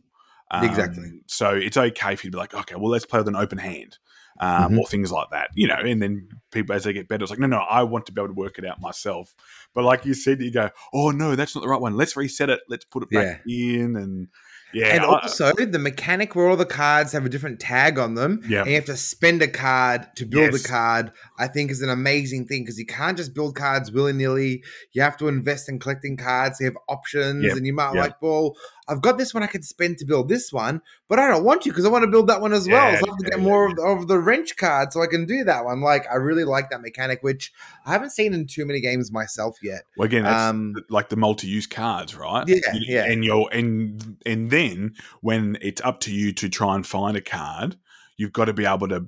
[0.52, 1.22] Um, exactly.
[1.28, 3.58] So it's okay if you to be like, okay, well, let's play with an open
[3.58, 3.98] hand.
[4.40, 4.80] Um, mm-hmm.
[4.80, 7.40] or things like that, you know, and then people as they get better, it's like,
[7.40, 9.34] no, no, I want to be able to work it out myself.
[9.74, 11.96] But like you said, you go, oh no, that's not the right one.
[11.98, 12.62] Let's reset it.
[12.70, 13.82] Let's put it back yeah.
[13.82, 14.28] in, and
[14.74, 18.16] yeah, and I, also the mechanic where all the cards have a different tag on
[18.16, 18.42] them.
[18.48, 20.66] Yeah, and you have to spend a card to build yes.
[20.66, 21.12] a card.
[21.40, 24.64] I think is an amazing thing because you can't just build cards willy nilly.
[24.94, 26.60] You have to invest in collecting cards.
[26.60, 27.56] You have options, yep.
[27.58, 28.04] and you might yep.
[28.04, 28.56] like, well,
[28.90, 31.64] I've got this one I could spend to build this one, but I don't want
[31.64, 32.92] to because I want to build that one as well.
[32.92, 35.26] Yeah, so I have to get more of, of, the wrench card so I can
[35.26, 35.82] do that one.
[35.82, 37.52] Like I really like that mechanic, which
[37.86, 39.82] I haven't seen in too many games myself yet.
[39.98, 42.46] Well, again, um, like the multi-use cards, right?
[42.48, 43.04] Yeah, yeah.
[43.06, 47.22] And you're and and then when it's up to you to try and find a
[47.22, 47.78] card,
[48.16, 49.08] you've got to be able to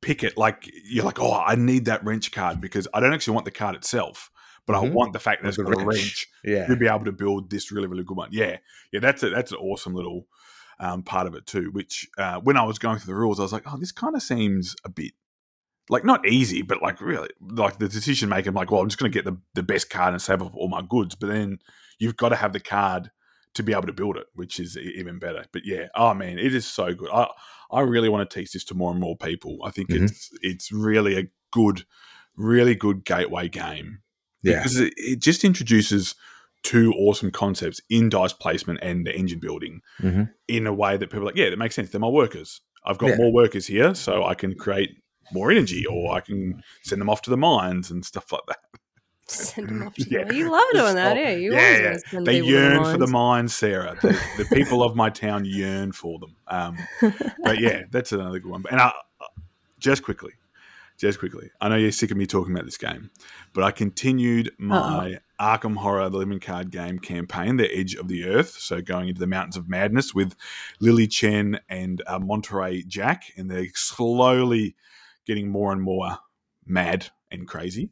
[0.00, 0.36] pick it.
[0.36, 3.52] Like you're like, oh, I need that wrench card because I don't actually want the
[3.52, 4.30] card itself
[4.66, 4.92] but mm-hmm.
[4.92, 6.66] I want the fact that it's got a wrench yeah.
[6.66, 8.28] to be able to build this really, really good one.
[8.32, 8.58] Yeah,
[8.92, 10.26] yeah, that's a, that's an awesome little
[10.78, 11.70] um, part of it too.
[11.72, 14.14] Which uh, when I was going through the rules, I was like, oh, this kind
[14.14, 15.12] of seems a bit
[15.88, 18.54] like not easy, but like really like the decision making.
[18.54, 20.68] Like, well, I'm just going to get the the best card and save up all
[20.68, 21.58] my goods, but then
[21.98, 23.10] you've got to have the card
[23.54, 25.44] to be able to build it, which is even better.
[25.52, 27.10] But yeah, oh man, it is so good.
[27.12, 27.28] I
[27.70, 29.58] I really want to teach this to more and more people.
[29.64, 30.04] I think mm-hmm.
[30.04, 31.84] it's it's really a good,
[32.36, 34.02] really good gateway game
[34.42, 34.58] yeah.
[34.58, 36.14] Because it, it just introduces
[36.62, 40.24] two awesome concepts in dice placement and engine building mm-hmm.
[40.48, 41.90] in a way that people are like, yeah, that makes sense.
[41.90, 42.60] They're my workers.
[42.84, 43.16] I've got yeah.
[43.16, 44.96] more workers here, so I can create
[45.32, 48.58] more energy or I can send them off to the mines and stuff like that.
[49.28, 50.24] Send them off to yeah.
[50.24, 51.30] the You love doing that, yeah.
[51.30, 52.20] You yeah, yeah.
[52.20, 53.96] They yearn the for the mines, Sarah.
[54.02, 56.36] The, the, people of my town yearn for them.
[56.48, 56.76] Um,
[57.42, 58.64] but yeah, that's another good one.
[58.70, 58.92] And I,
[59.78, 60.32] just quickly,
[61.02, 63.10] just quickly, I know you're sick of me talking about this game,
[63.52, 65.44] but I continued my Uh-oh.
[65.44, 68.50] Arkham Horror the Living Card Game campaign, The Edge of the Earth.
[68.50, 70.36] So going into the Mountains of Madness with
[70.78, 74.76] Lily Chen and uh, Monterey Jack, and they're slowly
[75.26, 76.18] getting more and more
[76.64, 77.90] mad and crazy.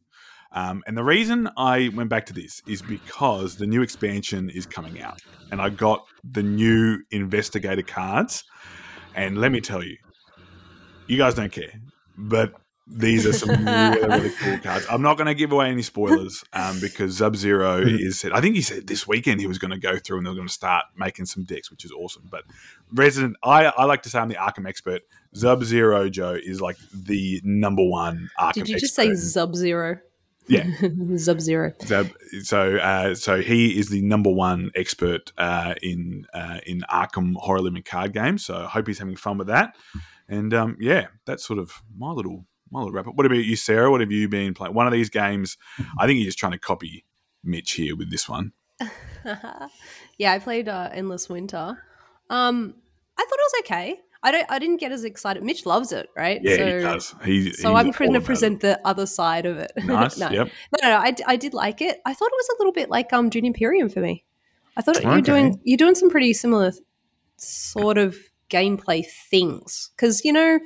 [0.53, 4.66] Um, and the reason I went back to this is because the new expansion is
[4.66, 5.20] coming out,
[5.51, 8.44] and I got the new investigator cards.
[9.16, 9.96] And let me tell you,
[11.09, 11.81] you guys don't care,
[12.16, 12.60] but
[12.90, 14.87] these are some really, really cool cards.
[14.90, 17.96] I'm not going to give away any spoilers um, because Sub Zero mm-hmm.
[18.07, 18.24] is.
[18.24, 20.48] I think he said this weekend he was going to go through and they're going
[20.48, 22.29] to start making some decks, which is awesome.
[22.31, 22.44] But
[22.92, 25.03] Resident, I, I like to say I'm the Arkham expert.
[25.33, 28.55] Sub Zero Joe is like the number one Arkham.
[28.55, 29.98] Did you just say Sub Zero?
[30.48, 30.66] Yeah,
[31.16, 31.72] Sub Zero.
[31.87, 32.09] So,
[32.42, 37.61] so, uh, so he is the number one expert uh, in uh, in Arkham horror
[37.61, 38.44] living card games.
[38.44, 39.76] So I hope he's having fun with that.
[40.29, 43.14] And um, yeah, that's sort of my little well, wrap up.
[43.14, 43.90] What about you, Sarah?
[43.90, 44.75] What have you been playing?
[44.75, 45.56] One of these games,
[45.98, 47.04] I think you're just trying to copy
[47.42, 48.52] Mitch here with this one.
[50.18, 51.83] yeah, I played uh, Endless Winter.
[52.31, 52.75] Um,
[53.18, 54.00] I thought it was okay.
[54.23, 54.46] I don't.
[54.50, 55.42] I didn't get as excited.
[55.42, 56.40] Mitch loves it, right?
[56.42, 57.14] Yeah, so, he does.
[57.25, 58.60] He, so I'm going to present it.
[58.60, 59.73] the other side of it.
[59.85, 60.18] Nice.
[60.18, 60.48] no, yep.
[60.48, 60.96] no, no, no.
[60.98, 62.00] I, I did like it.
[62.04, 64.25] I thought it was a little bit like um Dune Imperium for me.
[64.77, 65.08] I thought okay.
[65.10, 66.73] you're doing you're doing some pretty similar
[67.37, 68.16] sort of
[68.50, 70.60] gameplay things because you know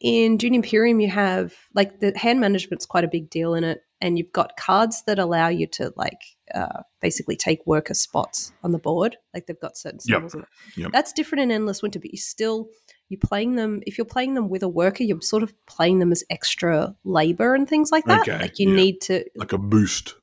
[0.00, 3.82] in Dune Imperium, you have like the hand management's quite a big deal in it,
[4.00, 6.22] and you've got cards that allow you to like
[6.54, 9.18] uh, basically take worker spots on the board.
[9.34, 10.34] Like they've got certain symbols.
[10.34, 10.44] Yep.
[10.76, 10.92] Yep.
[10.92, 12.68] That's different in Endless Winter, but you still
[13.10, 13.82] you're playing them.
[13.86, 17.54] If you're playing them with a worker, you're sort of playing them as extra labor
[17.54, 18.22] and things like that.
[18.22, 18.38] Okay.
[18.38, 18.76] Like you yeah.
[18.76, 20.14] need to like a boost.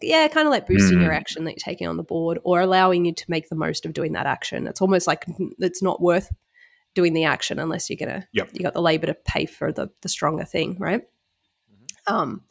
[0.00, 1.02] Yeah, kind of like boosting mm.
[1.02, 3.86] your action that you're taking on the board, or allowing you to make the most
[3.86, 4.66] of doing that action.
[4.66, 5.24] It's almost like
[5.58, 6.30] it's not worth
[6.94, 8.50] doing the action unless you're gonna yep.
[8.52, 11.02] you got the labor to pay for the the stronger thing, right?
[11.02, 12.14] Mm-hmm.
[12.14, 12.42] Um,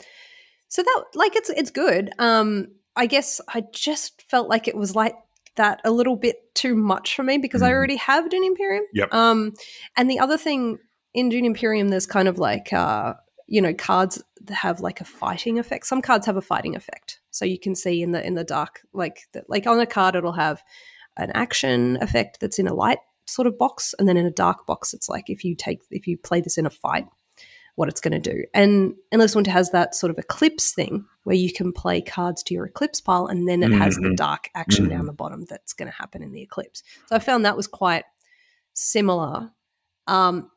[0.67, 2.11] so that like it's it's good.
[2.19, 5.15] Um, I guess I just felt like it was like
[5.55, 7.65] that a little bit too much for me because mm.
[7.65, 8.83] I already have Dune Imperium.
[8.93, 9.13] Yep.
[9.13, 9.53] Um,
[9.95, 10.79] and the other thing
[11.13, 13.13] in Dune Imperium, there's kind of like uh,
[13.47, 15.85] you know cards that have like a fighting effect.
[15.85, 18.81] Some cards have a fighting effect, so you can see in the in the dark,
[18.93, 20.63] like the, like on a card, it'll have
[21.17, 24.65] an action effect that's in a light sort of box, and then in a dark
[24.65, 27.07] box, it's like if you take if you play this in a fight,
[27.75, 28.43] what it's going to do.
[28.53, 32.53] And Endless Winter has that sort of eclipse thing where you can play cards to
[32.53, 33.81] your eclipse pile, and then it mm-hmm.
[33.81, 34.15] has the mm-hmm.
[34.15, 34.95] dark action mm-hmm.
[34.95, 36.83] down the bottom that's going to happen in the eclipse.
[37.07, 38.05] So I found that was quite
[38.73, 39.51] similar.
[40.07, 40.51] Um,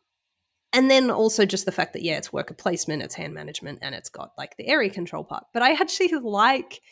[0.73, 3.95] and then also just the fact that yeah, it's worker placement, it's hand management, and
[3.95, 5.45] it's got like the area control part.
[5.55, 6.83] But I actually like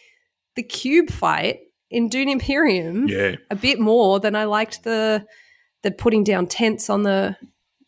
[0.55, 1.61] the cube fight
[1.91, 3.37] in Dune Imperium yeah.
[3.51, 5.27] a bit more than I liked the
[5.85, 7.37] the putting down tents on the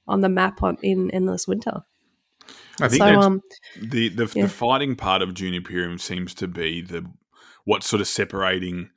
[0.06, 1.82] on the map on, in Endless Winter.
[2.80, 3.40] I think so, um,
[3.80, 4.44] the the, yeah.
[4.44, 7.10] the, fighting part of Dune Imperium seems to be the
[7.64, 8.90] what's sort of separating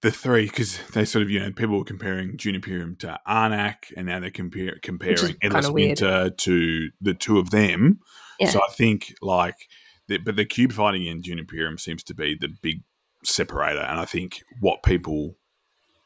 [0.00, 3.92] the three because they sort of you know people were comparing Dune Imperium to Arnak
[3.96, 8.00] and now they're compare, comparing Endless Winter to the two of them.
[8.40, 8.48] Yeah.
[8.48, 9.68] So I think like,
[10.08, 12.82] the, but the cube fighting in Dune Imperium seems to be the big
[13.22, 15.36] separator, and I think what people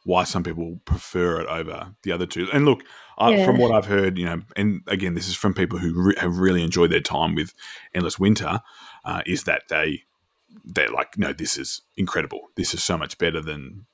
[0.06, 2.48] why some people prefer it over the other two.
[2.52, 2.84] And look,
[3.18, 6.14] I, from what I've heard, you know, and again, this is from people who re-
[6.18, 7.52] have really enjoyed their time with
[7.92, 8.60] Endless Winter,
[9.04, 10.04] uh, is that they
[10.64, 12.40] they're like, no, this is incredible.
[12.54, 13.86] This is so much better than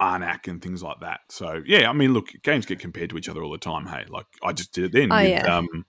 [0.00, 1.20] Arnak and things like that.
[1.28, 3.86] So yeah, I mean, look, games get compared to each other all the time.
[3.86, 5.56] Hey, like I just did it then oh, with, yeah.
[5.56, 5.84] um,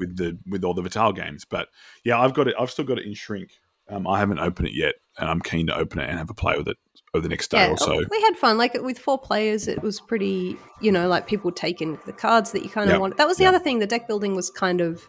[0.00, 1.44] with the with all the Vital games.
[1.44, 1.68] But
[2.04, 2.56] yeah, I've got it.
[2.58, 3.52] I've still got it in shrink.
[3.88, 6.34] Um, I haven't opened it yet, and I'm keen to open it and have a
[6.34, 6.76] play with it
[7.14, 8.02] over the next day yeah, or so.
[8.10, 8.56] We had fun.
[8.58, 12.62] Like with four players, it was pretty, you know, like people taking the cards that
[12.62, 13.00] you kind of yep.
[13.00, 13.16] want.
[13.18, 13.54] That was the yep.
[13.54, 13.78] other thing.
[13.80, 15.08] The deck building was kind of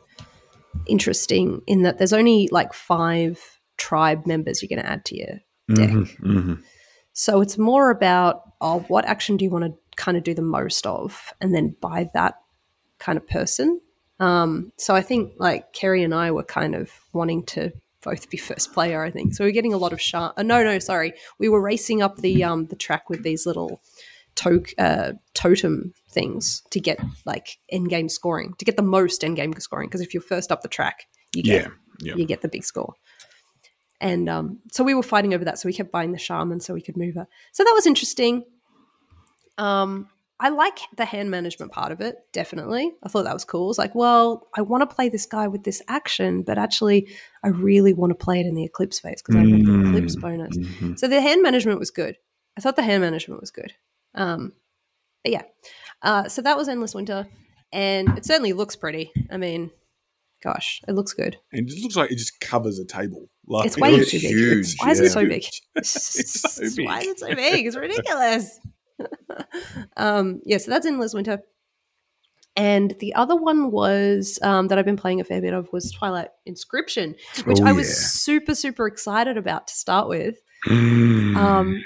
[0.86, 5.40] interesting in that there's only like five tribe members you're going to add to your
[5.74, 5.90] deck.
[5.90, 6.54] Mm-hmm, mm-hmm.
[7.14, 10.42] So it's more about, oh, what action do you want to kind of do the
[10.42, 11.34] most of?
[11.40, 12.36] And then buy that
[13.00, 13.80] kind of person.
[14.20, 17.72] Um, so I think like Kerry and I were kind of wanting to
[18.04, 19.34] both be first player, I think.
[19.34, 20.34] So we are getting a lot of sharp.
[20.38, 21.14] Uh, no, no, sorry.
[21.40, 23.82] We were racing up the um the track with these little
[24.36, 29.36] to- uh, totem things to get like end game scoring, to get the most end
[29.36, 29.88] game scoring.
[29.88, 32.16] Because if you're first up the track, you get yeah, yeah.
[32.16, 32.94] you get the big score.
[34.02, 35.60] And um, so we were fighting over that.
[35.60, 37.28] So we kept buying the shaman so we could move her.
[37.54, 38.44] So that was interesting.
[39.58, 40.10] Um,
[40.44, 42.92] I like the hand management part of it, definitely.
[43.02, 43.70] I thought that was cool.
[43.70, 47.08] It's like, well, I want to play this guy with this action, but actually,
[47.46, 50.18] I really want to play it in the Eclipse phase because I get the Eclipse
[50.18, 50.58] mm, bonus.
[50.58, 50.96] Mm-hmm.
[50.96, 52.18] So the hand management was good.
[52.58, 53.72] I thought the hand management was good.
[54.16, 54.52] Um,
[55.24, 55.44] but yeah,
[56.02, 57.26] uh, so that was Endless Winter,
[57.72, 59.14] and it certainly looks pretty.
[59.32, 59.72] I mean,
[60.44, 61.38] gosh, it looks good.
[61.54, 63.30] And it looks like it just covers a table.
[63.48, 64.30] Like, it's way too big.
[64.30, 65.46] Huge, why is it so big?
[65.76, 66.86] it's so big.
[66.86, 67.66] Why is it so big?
[67.66, 68.60] It's ridiculous.
[69.98, 71.42] um, yeah, so that's Endless Winter.
[72.56, 75.92] And the other one was um, that I've been playing a fair bit of was
[75.92, 77.16] Twilight Inscription,
[77.46, 77.96] which oh, I was yeah.
[77.96, 80.40] super super excited about to start with.
[80.68, 81.36] Mm.
[81.36, 81.84] Um,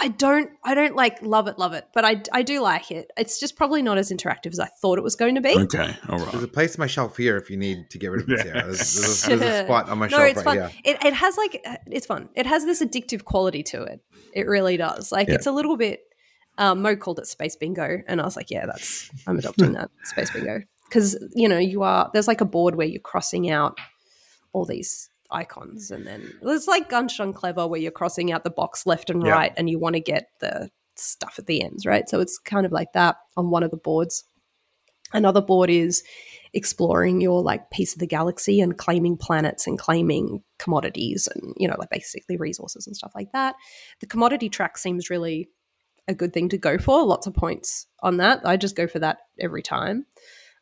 [0.00, 3.10] I don't I don't like love it love it, but I, I do like it.
[3.16, 5.58] It's just probably not as interactive as I thought it was going to be.
[5.58, 6.32] Okay, all right.
[6.32, 8.46] There's a place on my shelf here if you need to get rid of it.
[8.46, 8.62] Yeah.
[8.62, 10.56] There's, there's, there's, a spot on my no, shelf it's right fun.
[10.56, 10.70] here.
[10.84, 12.28] It, it has like it's fun.
[12.36, 14.00] It has this addictive quality to it.
[14.32, 15.10] It really does.
[15.10, 15.34] Like yeah.
[15.34, 16.02] it's a little bit
[16.58, 19.90] um, Mo called it Space Bingo, and I was like, yeah, that's I'm adopting that
[20.04, 23.78] Space Bingo because you know you are there's like a board where you're crossing out
[24.52, 28.50] all these icons, and then there's like Ganz Schön Clever where you're crossing out the
[28.50, 32.08] box left and right, and you want to get the stuff at the ends, right?
[32.08, 34.24] So it's kind of like that on one of the boards.
[35.12, 36.02] Another board is
[36.52, 41.68] exploring your like piece of the galaxy and claiming planets and claiming commodities and you
[41.68, 43.54] know like basically resources and stuff like that.
[44.00, 45.48] The commodity track seems really
[46.08, 47.04] a good thing to go for.
[47.04, 48.40] Lots of points on that.
[48.44, 50.06] I just go for that every time.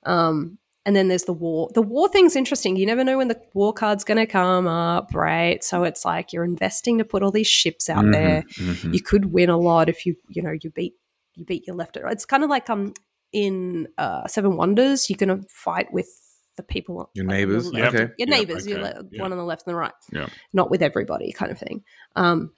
[0.05, 1.71] Um, and then there's the war.
[1.75, 2.77] The war thing's interesting.
[2.77, 5.63] You never know when the war card's going to come up, right?
[5.65, 8.45] So it's like you're investing to put all these ships out mm-hmm, there.
[8.59, 8.93] Mm-hmm.
[8.93, 10.95] You could win a lot if you, you know, you beat
[11.35, 11.97] you beat your left.
[11.97, 12.95] It's kind of like um
[13.33, 16.09] in uh, Seven Wonders, you're going to fight with
[16.57, 17.93] the people, your neighbors, yep.
[17.93, 18.81] okay, your neighbors, okay.
[18.81, 21.85] you're one on the left and the right, yeah, not with everybody, kind of thing.
[22.15, 22.53] Um,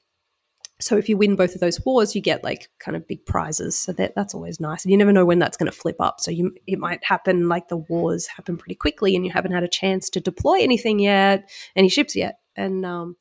[0.81, 3.79] so if you win both of those wars, you get like kind of big prizes.
[3.79, 4.85] So that that's always nice.
[4.85, 6.21] And you never know when that's going to flip up.
[6.21, 9.65] So you it might happen like the wars happen pretty quickly, and you haven't had
[9.65, 12.39] a chance to deploy anything yet, any ships yet.
[12.55, 13.17] And um,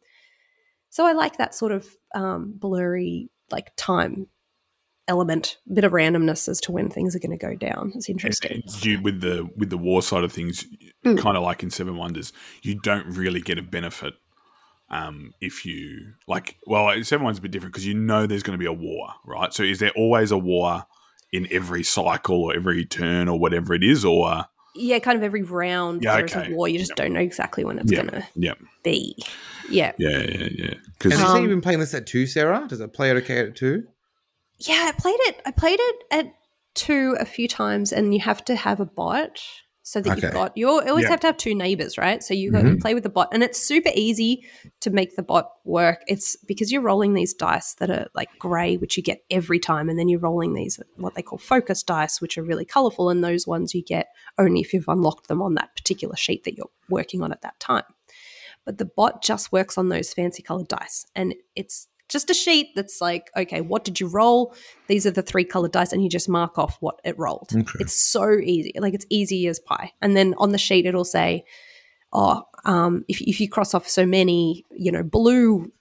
[0.90, 4.28] so I like that sort of um, blurry like time
[5.08, 7.94] element, bit of randomness as to when things are going to go down.
[7.96, 8.64] It's interesting.
[8.82, 10.66] You, with the with the war side of things,
[11.04, 11.18] mm.
[11.18, 14.14] kind of like in Seven Wonders, you don't really get a benefit
[14.90, 16.58] um, if you like.
[16.66, 19.10] Well, Seven Wonders a bit different because you know there's going to be a war,
[19.26, 19.54] right?
[19.54, 20.86] So is there always a war
[21.32, 25.44] in every cycle or every turn or whatever it is, or yeah, kind of every
[25.44, 26.52] round yeah, there's okay.
[26.52, 26.68] a war.
[26.68, 26.98] You just yep.
[26.98, 28.08] don't know exactly when it's yep.
[28.08, 28.58] going to yep.
[28.84, 29.16] be.
[29.70, 30.74] Yeah, yeah, yeah, yeah.
[30.98, 32.66] Because um, you you've been playing this at two, Sarah.
[32.68, 33.84] Does it play it okay at two?
[34.60, 35.42] Yeah, I played it.
[35.46, 36.34] I played it at
[36.74, 39.42] two a few times, and you have to have a bot
[39.88, 40.28] so that okay.
[40.28, 41.10] you've got you always yeah.
[41.12, 42.22] have to have two neighbors, right?
[42.22, 42.68] So you, mm-hmm.
[42.68, 44.44] you play with the bot, and it's super easy
[44.82, 46.04] to make the bot work.
[46.10, 49.88] It's because you're rolling these dice that are like grey, which you get every time,
[49.88, 53.24] and then you're rolling these what they call focus dice, which are really colourful, and
[53.24, 54.08] those ones you get
[54.38, 57.58] only if you've unlocked them on that particular sheet that you're working on at that
[57.62, 57.86] time.
[58.66, 62.70] But the bot just works on those fancy coloured dice, and it's just a sheet
[62.76, 64.54] that's like, okay, what did you roll?
[64.88, 67.50] These are the three colored dice, and you just mark off what it rolled.
[67.54, 67.78] Okay.
[67.80, 68.74] It's so easy.
[68.78, 69.92] Like it's easy as pie.
[70.02, 71.44] And then on the sheet, it'll say,
[72.14, 75.72] oh, um, if, if you cross off so many, you know, blue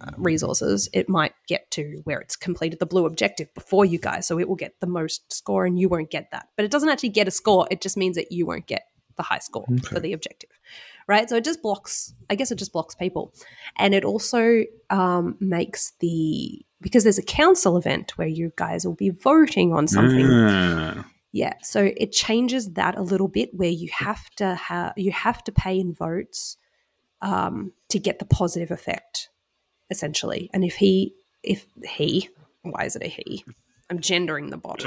[0.00, 4.26] uh, resources, it might get to where it's completed the blue objective before you guys.
[4.26, 6.48] So it will get the most score and you won't get that.
[6.56, 7.68] But it doesn't actually get a score.
[7.70, 8.86] It just means that you won't get
[9.16, 9.80] the high score okay.
[9.82, 10.50] for the objective
[11.06, 11.28] right?
[11.28, 13.32] So it just blocks, I guess it just blocks people.
[13.76, 18.94] And it also um, makes the, because there's a council event where you guys will
[18.94, 20.26] be voting on something.
[20.26, 21.04] Mm.
[21.32, 25.42] Yeah, so it changes that a little bit where you have to have you have
[25.44, 26.58] to pay in votes
[27.22, 29.30] um, to get the positive effect,
[29.88, 30.50] essentially.
[30.52, 32.28] And if he, if he,
[32.60, 33.44] why is it a he?
[33.88, 34.84] I'm gendering the bot.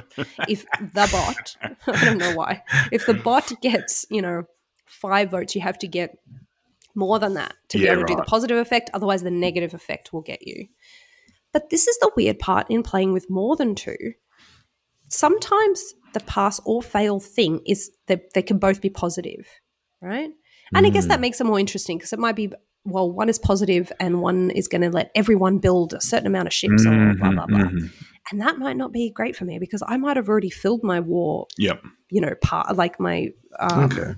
[0.47, 1.55] if the bot,
[1.88, 2.63] I don't know why.
[2.91, 4.45] If the bot gets, you know,
[4.86, 6.18] five votes, you have to get
[6.96, 8.90] more than that to yeah, be able to do the positive effect.
[8.94, 10.68] Otherwise, the negative effect will get you.
[11.52, 14.14] But this is the weird part in playing with more than two.
[15.10, 19.48] Sometimes the pass or fail thing is that they can both be positive,
[20.02, 20.30] right?
[20.74, 20.88] And mm.
[20.88, 21.22] I guess that mm.
[21.22, 22.52] makes it more interesting because it might be
[22.88, 26.48] well, one is positive and one is going to let everyone build a certain amount
[26.48, 27.70] of ships mm-hmm, or blah blah blah.
[27.70, 27.88] Mm-hmm.
[28.32, 31.00] And that might not be great for me because I might have already filled my
[31.00, 31.48] war.
[31.58, 31.82] Yep.
[32.10, 33.30] You know, part like my
[33.60, 34.16] um, okay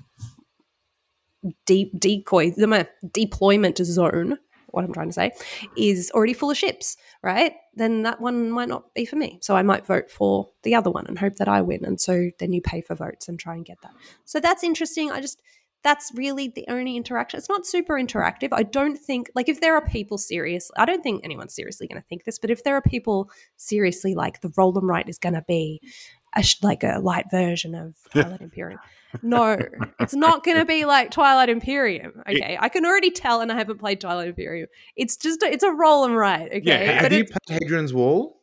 [1.66, 4.38] deep decoy, the deployment zone,
[4.68, 5.32] what I'm trying to say,
[5.76, 7.54] is already full of ships, right?
[7.74, 9.38] Then that one might not be for me.
[9.42, 11.84] So I might vote for the other one and hope that I win.
[11.84, 13.92] And so then you pay for votes and try and get that.
[14.24, 15.10] So that's interesting.
[15.10, 15.40] I just,
[15.82, 17.38] that's really the only interaction.
[17.38, 18.48] It's not super interactive.
[18.52, 22.02] I don't think, like, if there are people seriously, I don't think anyone's seriously going
[22.02, 25.18] to think this, but if there are people seriously like the roll and right is
[25.18, 25.80] going to be
[26.34, 28.80] a, like a light version of Twilight Imperium.
[29.22, 29.58] No,
[30.00, 32.22] it's not going to be like Twilight Imperium.
[32.28, 34.68] Okay, I can already tell, and I haven't played Twilight Imperium.
[34.96, 36.48] It's just a, it's a roll and write.
[36.48, 38.42] Okay, yeah, have you played Hadrian's Wall?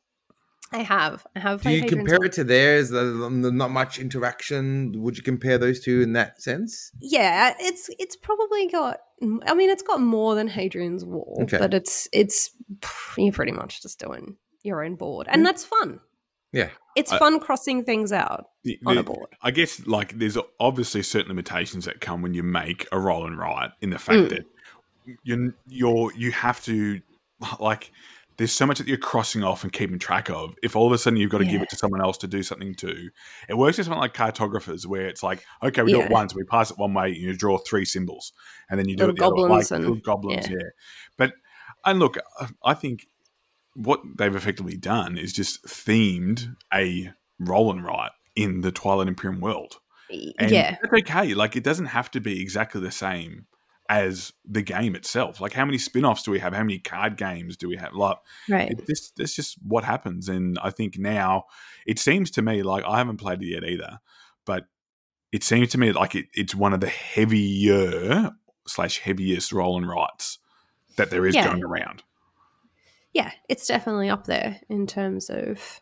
[0.72, 1.26] I have.
[1.36, 1.62] I have.
[1.62, 2.26] Do you Hadrian's compare Wall.
[2.26, 2.92] it to theirs?
[2.92, 4.94] Not much interaction.
[5.02, 6.92] Would you compare those two in that sense?
[7.00, 9.00] Yeah, it's it's probably got.
[9.22, 11.60] I mean, it's got more than Hadrian's Wall, okay.
[11.60, 12.52] but it's it's
[13.18, 15.46] you're pretty much just doing your own board, and mm.
[15.46, 16.00] that's fun.
[16.56, 16.70] Yeah.
[16.96, 19.28] It's fun crossing things out the, on a board.
[19.42, 23.38] I guess like there's obviously certain limitations that come when you make a roll and
[23.38, 24.30] write in the fact mm.
[24.30, 24.46] that
[25.24, 27.02] you you're you have to
[27.60, 27.92] like
[28.38, 30.56] there's so much that you're crossing off and keeping track of.
[30.64, 31.52] If all of a sudden you've got to yeah.
[31.52, 33.10] give it to someone else to do something too,
[33.48, 36.00] it works as something like cartographers where it's like, okay, we yeah.
[36.00, 38.34] do it once, we pass it one way, and you draw three symbols,
[38.70, 39.88] and then you do little it the goblins other way.
[39.88, 40.56] Like, and, goblins, yeah.
[40.60, 40.70] yeah.
[41.18, 41.34] But
[41.86, 42.18] and look,
[42.64, 43.08] I think
[43.76, 49.42] what they've effectively done is just themed a roll and write in the Twilight Imperium
[49.42, 49.78] world.
[50.10, 50.78] And yeah.
[50.82, 51.34] That's okay.
[51.34, 53.48] Like, it doesn't have to be exactly the same
[53.90, 55.42] as the game itself.
[55.42, 56.54] Like, how many spin offs do we have?
[56.54, 57.94] How many card games do we have?
[57.94, 58.18] Like,
[58.50, 58.74] right.
[58.88, 60.30] this, this just what happens.
[60.30, 61.46] And I think now
[61.86, 64.00] it seems to me like I haven't played it yet either,
[64.46, 64.68] but
[65.32, 68.32] it seems to me like it, it's one of the heavier
[68.68, 70.40] slash heaviest roll and writes
[70.98, 71.48] that there is yeah.
[71.48, 72.04] going around
[73.16, 75.82] yeah, it's definitely up there in terms of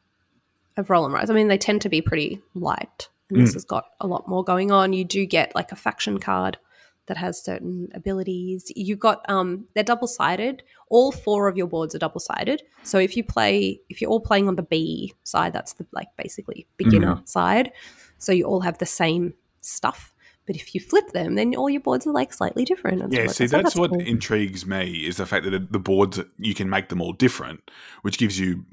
[0.77, 1.29] of roll and rise.
[1.29, 3.41] I mean, they tend to be pretty light, and mm.
[3.41, 4.93] this has got a lot more going on.
[4.93, 6.59] You do get like a faction card
[7.07, 8.71] that has certain abilities.
[8.75, 10.61] You've got um they're double sided.
[10.89, 12.61] All four of your boards are double sided.
[12.83, 16.09] So if you play if you're all playing on the B side, that's the like
[16.15, 17.25] basically beginner mm-hmm.
[17.25, 17.71] side.
[18.19, 20.12] So you all have the same stuff.
[20.45, 23.11] But if you flip them, then all your boards are like slightly different.
[23.13, 24.01] yeah, see, that's, that's what cool.
[24.01, 27.71] intrigues me is the fact that the boards you can make them all different,
[28.01, 28.65] which gives you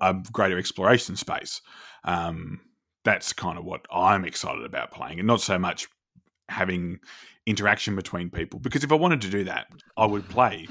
[0.00, 1.60] a greater exploration space.
[2.04, 2.60] Um,
[3.04, 5.88] that's kind of what I'm excited about playing, and not so much
[6.48, 7.00] having
[7.46, 8.60] interaction between people.
[8.60, 9.66] Because if I wanted to do that,
[9.96, 10.68] I would play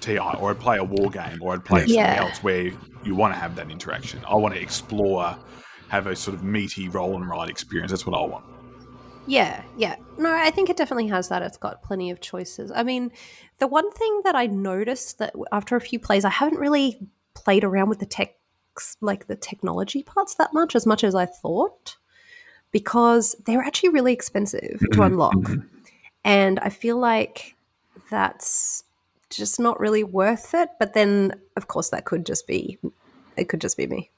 [0.00, 2.16] TI or I'd play a war game or I'd play something yeah.
[2.20, 2.70] else where
[3.04, 4.20] you want to have that interaction.
[4.26, 5.36] I want to explore,
[5.88, 7.90] have a sort of meaty roll and ride experience.
[7.90, 8.44] That's what I want.
[9.26, 9.96] Yeah, yeah.
[10.18, 11.42] No, I think it definitely has that.
[11.42, 12.70] It's got plenty of choices.
[12.74, 13.10] I mean,
[13.58, 16.98] the one thing that I noticed that after a few plays, I haven't really
[17.34, 18.36] played around with the tech,
[19.00, 21.96] like the technology parts that much, as much as I thought,
[22.70, 25.34] because they're actually really expensive to mm-hmm, unlock.
[25.34, 25.66] Mm-hmm.
[26.24, 27.56] And I feel like
[28.10, 28.84] that's
[29.30, 30.68] just not really worth it.
[30.78, 32.78] But then, of course, that could just be,
[33.36, 34.10] it could just be me.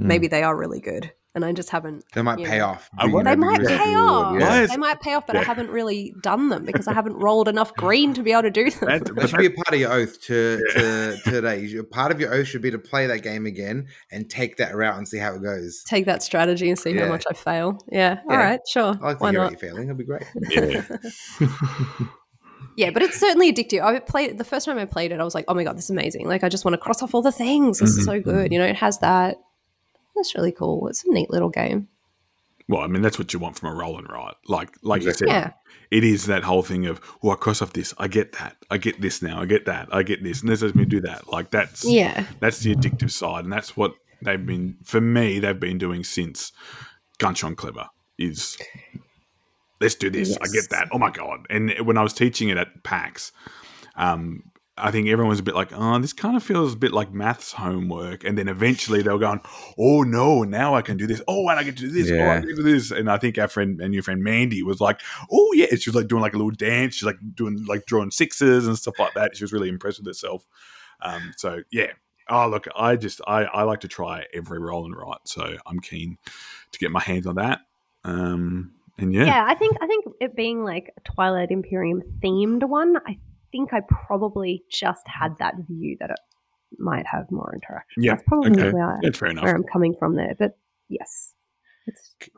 [0.00, 0.06] Mm.
[0.06, 2.04] Maybe they are really good and I just haven't.
[2.12, 2.90] They might pay know, off.
[3.00, 4.38] They might pay off.
[4.38, 4.66] Yeah.
[4.66, 5.40] They might pay off, but yeah.
[5.40, 8.50] I haven't really done them because I haven't rolled enough green to be able to
[8.50, 9.02] do them.
[9.14, 11.82] That should be a part of your oath to, to today.
[11.90, 14.96] Part of your oath should be to play that game again and take that route
[14.96, 15.82] and see how it goes.
[15.84, 17.04] Take that strategy and see yeah.
[17.04, 17.78] how much I fail.
[17.90, 18.20] Yeah.
[18.28, 18.60] All right.
[18.68, 18.98] Sure.
[19.00, 19.52] I like to Why hear not?
[19.52, 19.84] you failing.
[19.84, 20.24] It'll be great.
[20.50, 20.82] Yeah.
[22.76, 23.82] yeah, but it's certainly addictive.
[23.82, 25.20] I played the first time I played it.
[25.20, 26.26] I was like, "Oh my god, this is amazing!
[26.26, 27.78] Like, I just want to cross off all the things.
[27.78, 28.00] This mm-hmm.
[28.00, 28.52] is so good." Mm-hmm.
[28.52, 29.36] You know, it has that
[30.14, 30.88] that's really cool.
[30.88, 31.88] It's a neat little game.
[32.68, 34.34] Well, I mean, that's what you want from a roll and write.
[34.46, 35.50] Like, like you said, yeah.
[35.90, 38.78] it is that whole thing of, oh, I cross off this, I get that, I
[38.78, 41.28] get this now, I get that, I get this, and this lets me do that.
[41.28, 45.38] Like, that's yeah, that's the addictive side, and that's what they've been for me.
[45.38, 46.52] They've been doing since
[47.18, 47.88] Ganz Schön Clever
[48.18, 48.56] is.
[49.80, 50.28] Let's do this.
[50.28, 50.38] Yes.
[50.40, 50.88] I get that.
[50.92, 51.46] Oh my god!
[51.50, 53.32] And when I was teaching it at PAX,
[53.96, 54.44] um,
[54.78, 57.12] I think everyone was a bit like, oh, this kind of feels a bit like
[57.12, 58.24] maths homework.
[58.24, 59.40] And then eventually they were going,
[59.78, 61.20] oh no, now I can do this.
[61.28, 62.08] Oh, and I can do this.
[62.08, 62.24] Yeah.
[62.24, 62.90] Oh, I can do this.
[62.90, 65.00] And I think our friend and your friend Mandy was like,
[65.30, 65.66] oh yeah.
[65.76, 66.94] She was like doing like a little dance.
[66.94, 69.36] She's like doing like drawing sixes and stuff like that.
[69.36, 70.46] She was really impressed with herself.
[71.02, 71.88] Um, so yeah.
[72.30, 75.20] Oh look, I just I, I like to try every roll and write.
[75.24, 76.16] So I'm keen
[76.70, 77.60] to get my hands on that.
[78.04, 79.26] Um, and yeah.
[79.26, 83.18] Yeah, I think I think it being like a Twilight Imperium themed one, I
[83.52, 86.18] think I probably just had that view that it
[86.78, 88.02] might have more interaction.
[88.02, 88.72] Yeah, That's probably okay.
[88.72, 89.44] where, That's fair enough.
[89.44, 90.34] where I'm coming from there.
[90.38, 91.34] But yes,
[91.86, 92.32] it's good.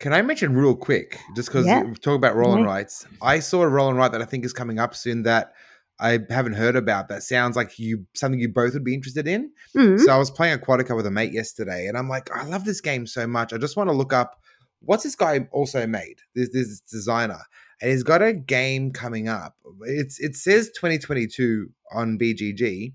[0.00, 1.82] Can I mention real quick, just because yeah.
[2.00, 3.04] talk about roll and rights?
[3.20, 5.54] I saw a roll and that I think is coming up soon that
[5.98, 7.08] I haven't heard about.
[7.08, 9.50] That sounds like you something you both would be interested in.
[9.76, 9.98] Mm-hmm.
[10.04, 12.80] So I was playing Aquatica with a mate yesterday, and I'm like, I love this
[12.80, 13.52] game so much.
[13.52, 14.40] I just want to look up
[14.80, 16.18] what's this guy also made.
[16.34, 17.40] This this designer,
[17.80, 19.54] and he's got a game coming up.
[19.82, 22.92] It's it says 2022 on BGG,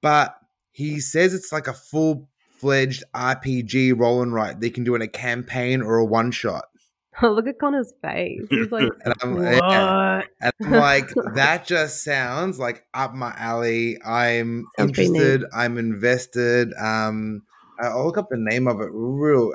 [0.00, 0.36] but
[0.70, 4.60] he says it's like a full fledged RPG roll and write.
[4.60, 6.66] They can do in a campaign or a one shot.
[7.22, 8.40] Look at Conor's face.
[8.48, 9.44] He's like, and I'm, what?
[9.44, 10.22] Yeah.
[10.40, 13.98] And I'm like, that just sounds like up my alley.
[14.02, 15.44] I'm sounds interested.
[15.52, 16.72] I'm invested.
[16.80, 17.42] Um,
[17.80, 19.52] I'll look up the name of it real.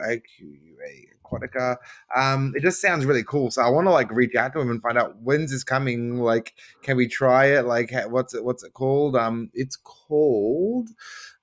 [1.27, 1.77] Aquatica.
[2.15, 3.51] Um, it just sounds really cool.
[3.51, 6.19] So I want to like reach out to him and find out when's this coming.
[6.19, 7.65] Like, can we try it?
[7.65, 8.43] Like, what's it?
[8.43, 9.15] What's it called?
[9.15, 10.89] Um, it's called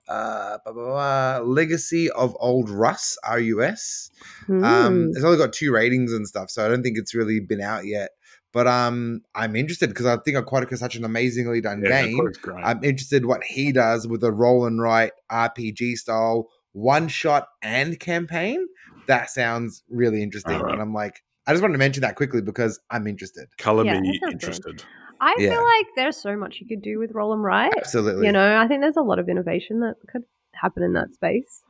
[0.08, 4.10] uh, blah, blah, blah, Legacy of Old Rus, R U S.
[4.48, 4.64] Mm.
[4.64, 5.10] Um, hmm.
[5.14, 7.86] it's only got two ratings and stuff, so I don't think it's really been out
[7.86, 8.10] yet.
[8.52, 12.20] But um, I'm interested because I think Aquatica is such an amazingly done yeah, game.
[12.62, 17.98] I'm interested what he does with a roll and write RPG style one shot and
[17.98, 18.66] campaign
[19.06, 20.58] that sounds really interesting.
[20.58, 20.72] Right.
[20.72, 23.48] And I'm like, I just wanted to mention that quickly because I'm interested.
[23.58, 24.78] Color yeah, me interested.
[24.78, 24.84] Good.
[25.20, 25.50] I yeah.
[25.50, 27.72] feel like there's so much you could do with roll and write.
[27.76, 28.26] Absolutely.
[28.26, 31.62] You know, I think there's a lot of innovation that could happen in that space.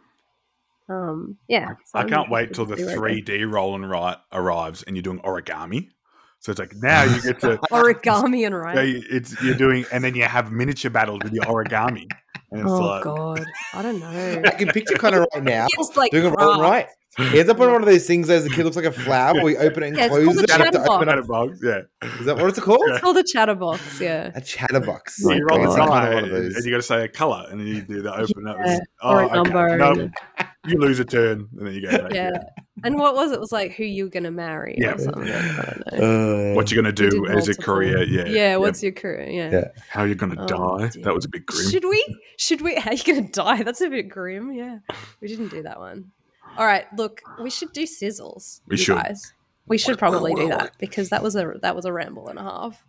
[0.89, 1.75] Um, yeah.
[1.87, 5.89] So I can't wait till the 3D roll and write arrives and you're doing origami.
[6.41, 8.79] So it's like now you get to origami and write.
[8.79, 12.07] It's you're doing, and then you have miniature battles with your origami.
[12.63, 14.43] Oh like, God, I don't know.
[14.45, 16.89] I can picture kind of right now it's like doing it roll and write.
[17.17, 19.41] He ends up on one of those things as a kid looks like a flower
[19.45, 20.51] We open it and yeah, close it.
[20.51, 21.61] Have to open chatterbox.
[21.63, 21.83] Yeah.
[22.19, 22.83] Is that what it's called?
[22.89, 24.33] It's called a chatterbox, yeah.
[24.35, 25.23] A chatterbox.
[25.25, 27.67] Yeah, you roll the die and, and you got to say a colour and then
[27.69, 28.57] you do the open up.
[28.65, 28.79] Yeah.
[29.01, 29.43] Oh, or a oh, okay.
[29.43, 29.77] number.
[29.77, 30.11] No,
[30.67, 32.13] you lose a turn and then you go back.
[32.13, 32.43] Yeah.
[32.83, 33.35] And what was it?
[33.35, 33.41] it?
[33.41, 34.95] was like who you're gonna marry yeah.
[34.95, 35.29] or something.
[35.29, 38.03] Uh, what you're gonna do as a career?
[38.03, 38.27] Yeah.
[38.27, 38.57] Yeah.
[38.57, 39.29] What's your career?
[39.29, 39.51] Yeah.
[39.51, 39.69] yeah.
[39.89, 40.47] How you're gonna oh,
[40.79, 40.89] die?
[40.89, 41.05] Dear.
[41.05, 41.71] That was a bit grim.
[41.71, 42.19] Should we?
[42.37, 42.75] Should we?
[42.77, 43.63] How you gonna die?
[43.63, 44.53] That's a bit grim.
[44.53, 44.79] Yeah.
[45.21, 46.11] We didn't do that one.
[46.57, 48.61] All right, look, we should do sizzles.
[48.67, 48.97] We should.
[48.97, 49.33] Guys.
[49.67, 52.43] We should probably do that because that was a that was a ramble and a
[52.43, 52.85] half.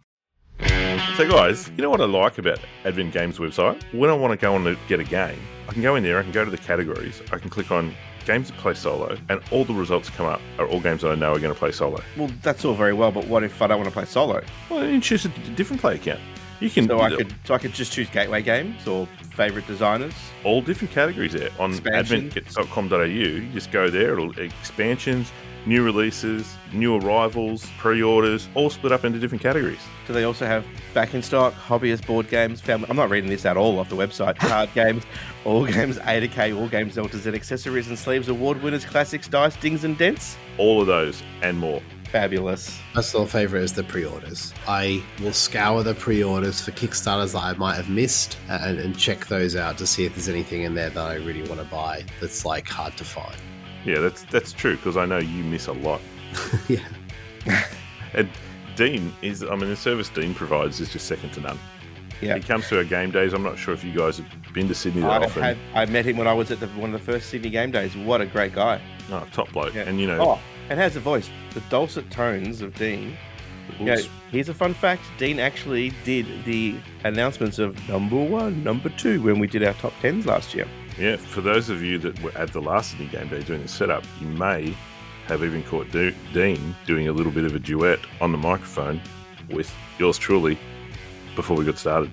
[1.16, 3.82] So, guys, you know what I like about Advent Games website?
[3.93, 5.39] When I want to go on to get a game,
[5.70, 7.95] I can go in there, I can go to the categories, I can click on
[8.26, 11.16] games to play solo, and all the results come up are all games that I
[11.16, 12.01] know are going to play solo.
[12.18, 14.43] Well, that's all very well, but what if I don't want to play solo?
[14.70, 16.20] Well, then you choose a different player count.
[16.60, 16.88] You can.
[16.88, 17.34] So I could.
[17.45, 20.14] So I could just choose gateway games or favorite designers.
[20.43, 23.03] All different categories there on advent.com.au.
[23.03, 24.14] You just go there.
[24.14, 25.32] It'll expansions,
[25.66, 29.80] new releases, new arrivals, pre-orders, all split up into different categories.
[30.07, 32.61] Do they also have back in stock hobbyist board games?
[32.61, 32.88] Family.
[32.89, 34.36] I'm not reading this at all off the website.
[34.39, 35.03] Card games,
[35.43, 39.28] all games A to K, all games Delta Z, accessories and sleeves, award winners, classics,
[39.28, 40.38] dice, dings and dents.
[40.57, 41.82] All of those and more.
[42.11, 42.80] Fabulous.
[42.93, 44.53] My still favorite is the pre-orders.
[44.68, 49.26] I will scour the pre-orders for Kickstarters that I might have missed and, and check
[49.26, 52.05] those out to see if there's anything in there that I really want to buy
[52.22, 53.36] that's like hard to find.
[53.86, 56.01] Yeah, that's that's true because I know you miss a lot.
[56.67, 56.88] yeah.
[58.13, 58.29] and
[58.75, 61.59] Dean is, I mean, the service Dean provides is just second to none.
[62.21, 62.36] Yeah.
[62.36, 63.33] He comes to our game days.
[63.33, 65.43] I'm not sure if you guys have been to Sydney that I often.
[65.43, 67.71] Had, I met him when I was at the, one of the first Sydney game
[67.71, 67.95] days.
[67.95, 68.81] What a great guy.
[69.11, 69.73] Oh, top bloke.
[69.73, 69.83] Yeah.
[69.83, 70.19] And, you know.
[70.21, 71.29] Oh, and has a voice.
[71.53, 73.17] The dulcet tones of Dean.
[73.79, 73.97] You know,
[74.31, 79.39] here's a fun fact Dean actually did the announcements of number one, number two when
[79.39, 80.67] we did our top tens last year.
[80.98, 83.68] Yeah, for those of you that were at the last Sydney game day doing the
[83.68, 84.76] setup, you may
[85.28, 89.02] have even caught De- Dean doing a little bit of a duet on the microphone
[89.50, 90.58] with yours truly
[91.36, 92.10] before we got started.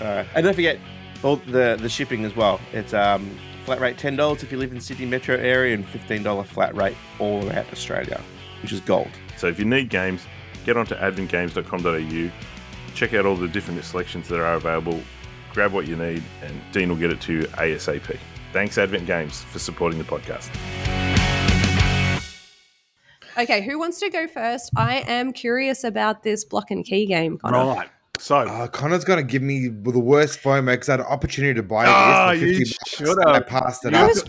[0.00, 0.78] Uh, and don't forget
[1.22, 2.60] all the the shipping as well.
[2.72, 3.30] It's um,
[3.64, 6.74] flat rate ten dollars if you live in Sydney metro area, and fifteen dollar flat
[6.76, 8.20] rate all around Australia,
[8.62, 9.10] which is gold.
[9.36, 10.22] So if you need games,
[10.66, 12.30] get onto adventgames.com.au,
[12.94, 15.00] check out all the different selections that are available,
[15.54, 18.18] grab what you need, and Dean will get it to you ASAP.
[18.52, 20.50] Thanks, Advent Games, for supporting the podcast.
[23.36, 24.70] Okay, who wants to go first?
[24.76, 27.36] I am curious about this block and key game.
[27.38, 27.74] Conor.
[27.74, 27.88] Right.
[28.18, 31.52] So Uh, Conor's going to give me the worst FOMO because I had an opportunity
[31.54, 34.02] to buy Ah, this for you 50 bucks, should and I passed it You I
[34.02, 34.08] up.
[34.08, 34.24] was,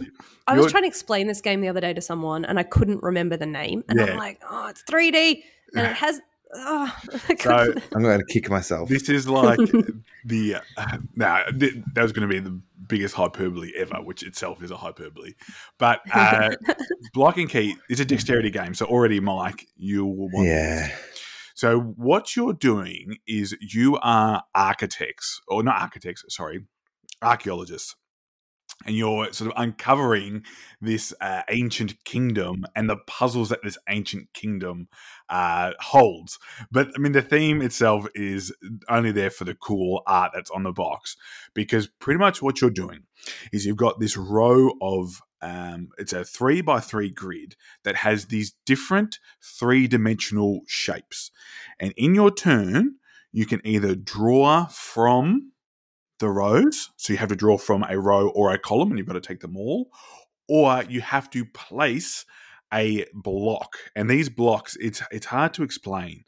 [0.47, 3.03] I was trying to explain this game the other day to someone, and I couldn't
[3.03, 3.83] remember the name.
[3.89, 4.05] And Yeah.
[4.07, 5.43] I'm like, oh, it's 3D,
[5.75, 6.19] and it has.
[6.57, 8.89] Oh, I So couldn't- I'm going to kick myself.
[8.89, 9.59] this is like
[10.25, 14.63] the uh, nah, th- that was going to be the biggest hyperbole ever, which itself
[14.63, 15.33] is a hyperbole.
[15.77, 16.51] But uh,
[17.13, 20.47] block and key is a dexterity game, so already, Mike, you will want.
[20.47, 20.95] Yeah.
[21.55, 26.65] So what you're doing is you are architects, or not architects, sorry,
[27.21, 27.95] archaeologists.
[28.85, 30.43] And you're sort of uncovering
[30.79, 34.89] this uh, ancient kingdom and the puzzles that this ancient kingdom
[35.27, 36.37] uh, holds.
[36.71, 38.53] But I mean, the theme itself is
[38.87, 41.17] only there for the cool art that's on the box,
[41.55, 43.03] because pretty much what you're doing
[43.51, 48.27] is you've got this row of um, it's a three by three grid that has
[48.27, 51.31] these different three dimensional shapes.
[51.79, 52.95] And in your turn,
[53.31, 55.51] you can either draw from
[56.19, 56.91] the rows.
[56.97, 59.21] So you have to draw from a row or a column, and you've got to
[59.21, 59.89] take them all.
[60.47, 62.25] Or you have to place
[62.73, 63.77] a block.
[63.95, 66.23] And these blocks, it's it's hard to explain.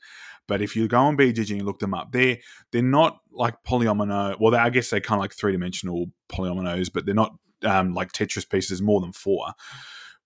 [0.48, 2.38] But if you go on BGG and look them up, they're
[2.72, 4.38] they're not like polyomino.
[4.40, 8.12] Well, I guess they're kind of like three dimensional polyominoes, but they're not um, like
[8.12, 9.54] Tetris pieces, more than four.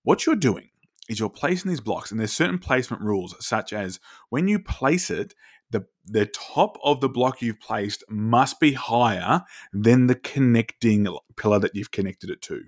[0.03, 0.70] What you're doing
[1.09, 3.99] is you're placing these blocks, and there's certain placement rules, such as
[4.30, 5.34] when you place it,
[5.72, 9.42] the the top of the block you've placed must be higher
[9.72, 11.08] than the connecting
[11.38, 12.64] pillar that you've connected it to.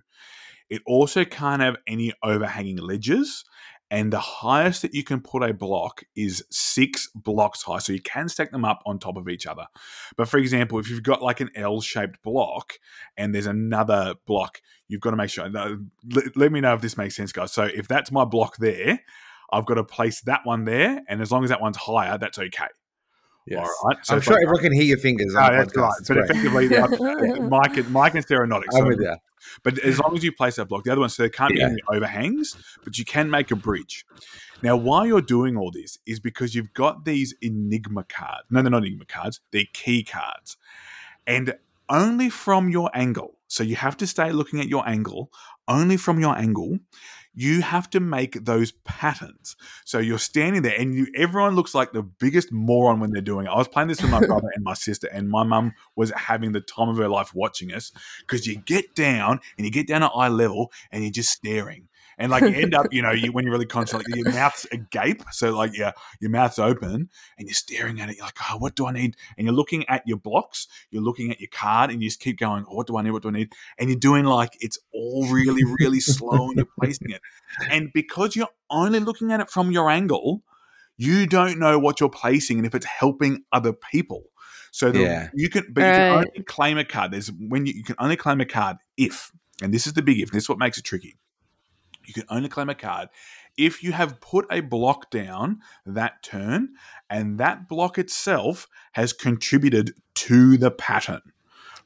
[0.70, 3.43] It also can't have any overhanging ledges.
[3.91, 7.78] And the highest that you can put a block is six blocks high.
[7.78, 9.68] So you can stack them up on top of each other.
[10.18, 12.74] But for example, if you've got like an L shaped block
[13.18, 15.45] and there's another block, you've got to make sure.
[15.45, 15.76] Uh,
[16.12, 17.51] let, let me know if this makes sense, guys.
[17.51, 18.99] So if that's my block there,
[19.51, 21.01] I've got to place that one there.
[21.08, 22.70] And as long as that one's higher, that's okay.
[23.45, 23.67] Yes.
[23.83, 23.97] All right.
[24.09, 25.33] I'm sure I- everyone can hear your fingers.
[25.33, 25.91] no, oh, that's right.
[26.07, 26.71] But great.
[26.71, 28.63] effectively, Mike, and, Mike and Sarah are not.
[28.71, 29.15] I'm So, with you.
[29.63, 31.67] but as long as you place that block, the other one, so there can't Yeah.
[31.67, 34.05] be any overhangs, but you can make a bridge.
[34.61, 38.43] Now, why you're doing all this is because you've got these Enigma cards.
[38.49, 40.55] No, they're not Enigma cards, they're key cards.
[41.27, 41.53] And
[41.89, 45.31] only from your angle, so you have to stay looking at your angle,
[45.67, 46.79] only from your angle,
[47.36, 49.55] you have to make those patterns.
[49.86, 53.47] So you're standing there and you everyone looks like the biggest moron when they're doing
[53.47, 53.49] it.
[53.49, 56.51] I was playing this with my brother and my sister, and my mum was having
[56.51, 60.03] the time of her life watching us because you get down and you get down
[60.03, 61.88] at eye level and you're just staring.
[62.18, 64.66] And like you end up, you know, you, when you're really conscious, like your mouth's
[64.72, 68.18] agape, so like yeah, your mouth's open, and you're staring at it.
[68.18, 69.16] You're like, oh, what do I need?
[69.38, 72.38] And you're looking at your blocks, you're looking at your card, and you just keep
[72.38, 73.11] going, oh, what do I need?
[73.11, 73.53] What do I need?
[73.78, 77.22] And you're doing like it's all really, really slow, and you're placing it.
[77.70, 80.43] And because you're only looking at it from your angle,
[80.97, 84.24] you don't know what you're placing and if it's helping other people.
[84.72, 85.30] So the, yeah.
[85.36, 85.91] you can, but right.
[85.91, 87.11] you can only claim a card.
[87.11, 90.20] There's when you, you can only claim a card if, and this is the big
[90.20, 90.32] if.
[90.32, 91.16] This is what makes it tricky.
[92.06, 93.10] You can only claim a card
[93.58, 96.70] if you have put a block down that turn,
[97.10, 101.22] and that block itself has contributed to the pattern.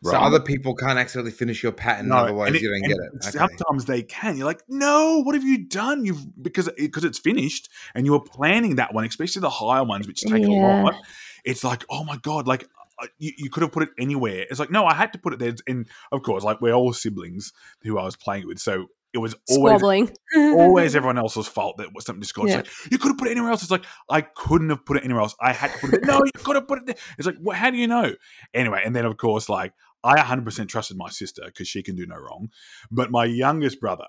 [0.04, 0.12] Right.
[0.12, 3.12] So other people can't accidentally finish your pattern, no, otherwise it, you don't get it.
[3.16, 3.38] Okay.
[3.38, 4.38] Sometimes they can.
[4.38, 6.06] You're like, no, what have you done?
[6.06, 10.08] You've because because it's finished, and you were planning that one, especially the higher ones,
[10.08, 10.50] which take yeah.
[10.50, 10.96] a lot.
[11.44, 12.68] It's like, oh my god, like
[13.00, 14.46] uh, you, you, could have put it anywhere.
[14.50, 15.54] It's like, no, I had to put it there.
[15.68, 17.54] And of course, like we're all siblings
[17.84, 18.60] who I was playing it with.
[18.60, 22.52] So it was always always everyone else's fault that was something discordant.
[22.52, 22.58] Yeah.
[22.58, 23.62] Like, you could have put it anywhere else.
[23.62, 25.36] It's like I couldn't have put it anywhere else.
[25.42, 26.06] I had to put it.
[26.06, 26.96] no, you could have put it there.
[27.18, 28.14] It's like, how do you know?
[28.54, 32.06] Anyway, and then of course, like I 100% trusted my sister because she can do
[32.06, 32.50] no wrong.
[32.92, 34.08] But my youngest brother,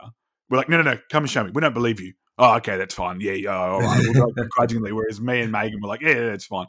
[0.50, 1.50] we're like, no, no, no, come and show me.
[1.52, 2.14] We don't believe you.
[2.38, 3.20] Oh, okay, that's fine.
[3.20, 4.00] Yeah, yeah, all right.
[4.14, 4.92] We'll go grudgingly.
[4.92, 6.66] Whereas me and Megan were like, yeah, that's fine.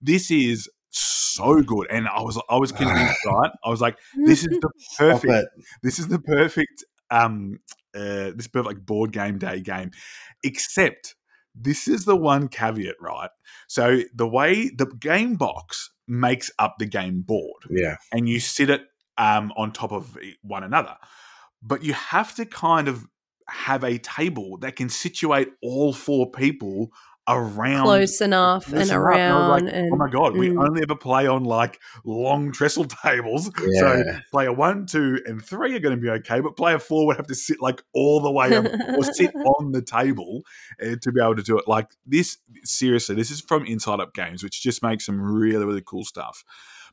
[0.00, 3.50] This is so good, and I was I was convinced, right?
[3.64, 5.48] I was like, this is the perfect.
[5.82, 6.84] This is the perfect.
[7.12, 7.58] Um,
[7.94, 9.90] uh, this perfect like board game day game,
[10.42, 11.14] except
[11.54, 13.30] this is the one caveat, right?
[13.68, 17.64] So the way the game box makes up the game board.
[17.70, 17.96] Yeah.
[18.12, 18.82] And you sit it
[19.18, 20.96] um, on top of one another.
[21.62, 23.06] But you have to kind of
[23.48, 26.90] have a table that can situate all four people
[27.28, 29.64] around close enough and around.
[29.64, 30.38] Like, and, oh my god, mm.
[30.38, 33.50] we only ever play on like long trestle tables.
[33.60, 33.80] Yeah.
[33.80, 37.16] So player one, two, and three are going to be okay, but player four would
[37.16, 40.42] have to sit like all the way up or sit on the table
[40.80, 41.68] uh, to be able to do it.
[41.68, 45.82] Like this, seriously, this is from Inside Up Games, which just makes some really really
[45.84, 46.44] cool stuff.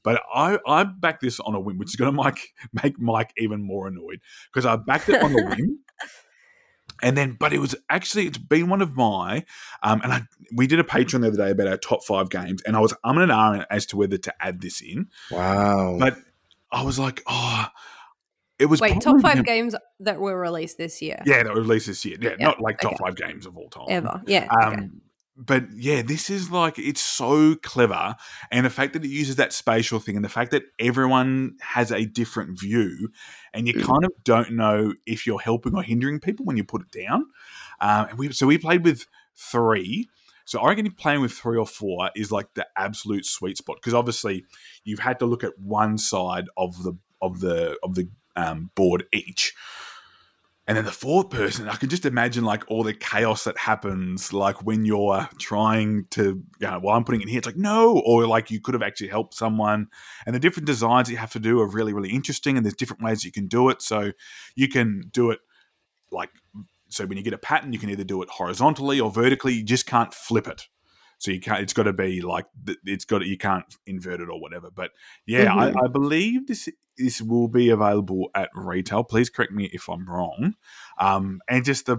[0.03, 2.53] But I, I backed this on a whim, which is going to make
[2.83, 4.21] make Mike even more annoyed
[4.51, 5.79] because I backed it on a whim.
[7.01, 9.45] And then, but it was actually it's been one of my,
[9.83, 10.21] um, and I
[10.53, 12.93] we did a Patreon the other day about our top five games, and I was
[13.03, 15.07] I'm an R as to whether to add this in.
[15.31, 15.97] Wow!
[15.99, 16.17] But
[16.71, 17.67] I was like, oh,
[18.57, 21.21] it was wait top five games that were released this year.
[21.25, 22.17] Yeah, that were released this year.
[22.19, 23.03] Yeah, not like top okay.
[23.03, 24.21] five games of all time ever.
[24.25, 24.47] Yeah.
[24.49, 24.87] Um, okay
[25.39, 28.15] but yeah, this is like it's so clever,
[28.51, 31.91] and the fact that it uses that spatial thing, and the fact that everyone has
[31.91, 33.09] a different view,
[33.53, 33.83] and you mm.
[33.83, 37.25] kind of don't know if you're helping or hindering people when you put it down.
[37.79, 40.09] Um, and we so we played with three.
[40.43, 43.93] So I reckon playing with three or four is like the absolute sweet spot because
[43.93, 44.45] obviously
[44.83, 49.05] you've had to look at one side of the of the of the um, board
[49.13, 49.53] each.
[50.69, 54.31] And then the fourth person, I can just imagine like all the chaos that happens,
[54.31, 58.03] like when you're trying to, you know, well, I'm putting it here, it's like, no,
[58.05, 59.87] or like you could have actually helped someone.
[60.27, 62.55] And the different designs you have to do are really, really interesting.
[62.55, 63.81] And there's different ways you can do it.
[63.81, 64.11] So
[64.53, 65.39] you can do it
[66.11, 66.29] like,
[66.89, 69.55] so when you get a pattern, you can either do it horizontally or vertically.
[69.55, 70.67] You just can't flip it.
[71.19, 71.61] So you can't.
[71.61, 72.45] It's got to be like
[72.85, 73.25] it's got.
[73.25, 74.69] You can't invert it or whatever.
[74.73, 74.91] But
[75.25, 75.77] yeah, mm-hmm.
[75.77, 79.03] I, I, believe this this will be available at retail.
[79.03, 80.55] Please correct me if I'm wrong.
[80.97, 81.97] Um, and just the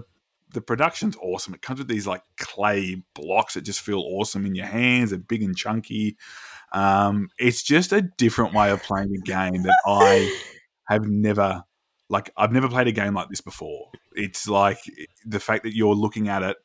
[0.53, 1.53] the production's awesome.
[1.53, 5.11] It comes with these like clay blocks that just feel awesome in your hands.
[5.11, 6.17] They're big and chunky.
[6.73, 10.35] Um, it's just a different way of playing a game that I
[10.87, 11.63] have never
[12.09, 12.31] like.
[12.35, 13.91] I've never played a game like this before.
[14.13, 14.79] It's like
[15.25, 16.57] the fact that you're looking at it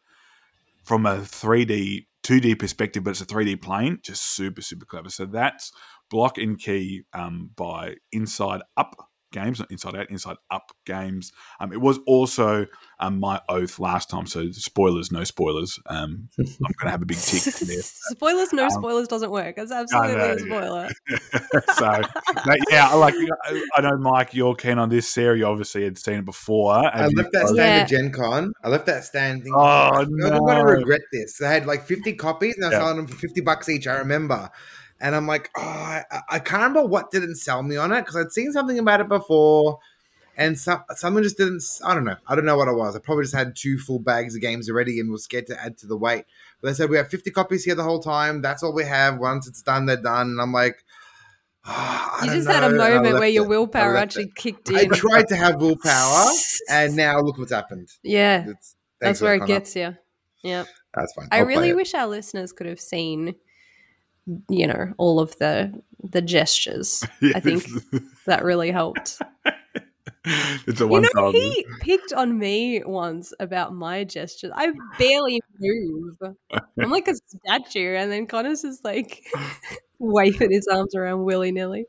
[0.84, 4.00] from a 3D 2D perspective, but it's a 3D plane.
[4.02, 5.10] Just super, super clever.
[5.10, 5.70] So that's
[6.10, 8.96] Block and Key um, by Inside Up
[9.32, 11.32] Games, not Inside Out, Inside Up Games.
[11.60, 12.66] Um, it was also
[12.98, 14.26] um, my oath last time.
[14.26, 15.78] So spoilers, no spoilers.
[15.86, 17.82] Um, I'm going to have a big tick there.
[17.82, 19.54] spoilers, no um, spoilers doesn't work.
[19.58, 20.88] It's absolutely a spoiler.
[21.74, 22.00] so
[22.70, 23.14] yeah, I like
[23.76, 25.08] I know Mike, you're keen on this.
[25.08, 26.74] Sarah, you obviously had seen it before.
[26.74, 27.64] I left that stand yeah.
[27.82, 28.52] at Gen Con.
[28.62, 29.42] I left that stand.
[29.42, 31.38] Thinking, oh no, I'm going to regret this.
[31.38, 32.78] They had like 50 copies, and I yeah.
[32.78, 33.86] selling them for 50 bucks each.
[33.86, 34.50] I remember.
[35.00, 38.16] And I'm like, oh, I, I can't remember what didn't sell me on it because
[38.16, 39.78] I'd seen something about it before
[40.36, 41.62] and some, someone just didn't.
[41.84, 42.16] I don't know.
[42.26, 42.94] I don't know what it was.
[42.94, 45.78] I probably just had two full bags of games already and was scared to add
[45.78, 46.26] to the weight.
[46.60, 48.42] But they said we have 50 copies here the whole time.
[48.42, 49.18] That's all we have.
[49.18, 50.28] Once it's done, they're done.
[50.28, 50.84] And I'm like,
[51.64, 52.54] oh, you just know.
[52.54, 54.34] had a moment where your willpower actually it.
[54.34, 54.76] kicked in.
[54.76, 56.30] I tried to have willpower,
[56.70, 57.88] and now look what's happened.
[58.02, 58.46] Yeah,
[59.00, 59.96] that's where it gets you.
[60.42, 61.28] Yeah, that's fine.
[61.32, 63.36] I'll i really wish our listeners could have seen
[64.48, 65.72] you know all of the
[66.02, 67.04] the gestures
[67.34, 67.66] i think
[68.26, 69.20] that really helped
[70.66, 74.50] it's a one you know, He picked on me once about my gestures.
[74.54, 76.16] I barely move.
[76.52, 79.24] I'm like a statue, and then Conor's just like
[79.98, 81.86] waving his arms around willy nilly.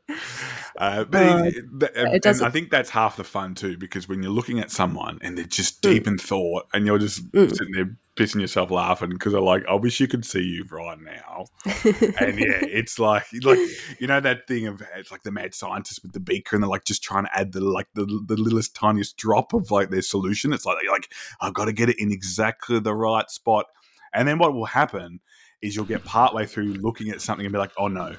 [0.76, 4.22] Uh, but uh, it, it, and I think that's half the fun too, because when
[4.22, 5.90] you're looking at someone and they're just mm.
[5.90, 6.08] deep mm.
[6.08, 7.50] in thought, and you're just mm.
[7.50, 10.98] sitting there pissing yourself laughing because they're like, "I wish you could see you right
[11.00, 13.58] now." and yeah, it's like like
[14.00, 16.70] you know that thing of it's like the mad scientist with the beaker, and they're
[16.70, 20.02] like just trying to add the like the the littlest tiniest drop of like their
[20.02, 20.52] solution.
[20.52, 23.66] It's like like I've got to get it in exactly the right spot,
[24.12, 25.20] and then what will happen
[25.62, 28.16] is you'll get partway through looking at something and be like, "Oh no."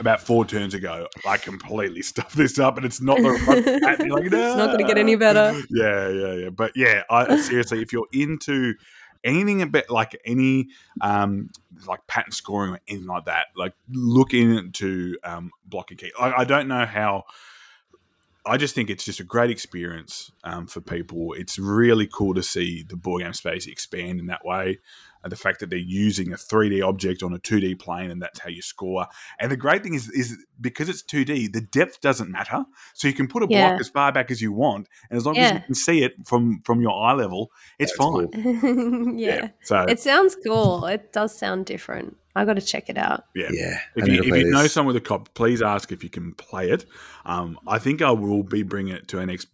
[0.00, 3.64] About four turns ago, I completely stuffed this up, and it's not the right.
[3.82, 4.16] like, no.
[4.16, 5.58] It's not going to get any better.
[5.70, 6.50] Yeah, yeah, yeah.
[6.50, 8.74] But yeah, I seriously, if you're into
[9.26, 10.68] anything a bit like any
[11.00, 11.50] um,
[11.86, 16.12] like pattern scoring or anything like that, like look into um, block and key.
[16.18, 17.24] I, I don't know how.
[18.48, 21.32] I just think it's just a great experience um, for people.
[21.32, 24.78] It's really cool to see the board game space expand in that way
[25.26, 28.38] and the fact that they're using a 3D object on a 2D plane and that's
[28.38, 29.08] how you score.
[29.40, 32.64] And the great thing is, is because it's 2D, the depth doesn't matter.
[32.94, 33.70] So you can put a yeah.
[33.70, 35.42] block as far back as you want, and as long yeah.
[35.42, 37.50] as you can see it from from your eye level,
[37.80, 38.28] it's that's fine.
[38.28, 39.14] Cool.
[39.18, 39.34] yeah.
[39.34, 39.48] yeah.
[39.64, 40.86] So it sounds cool.
[40.86, 42.16] It does sound different.
[42.36, 43.24] I got to check it out.
[43.34, 43.78] Yeah, yeah.
[43.96, 46.70] If you, if you know someone with a cop, please ask if you can play
[46.70, 46.84] it.
[47.24, 49.48] Um, I think I will be bringing it to our next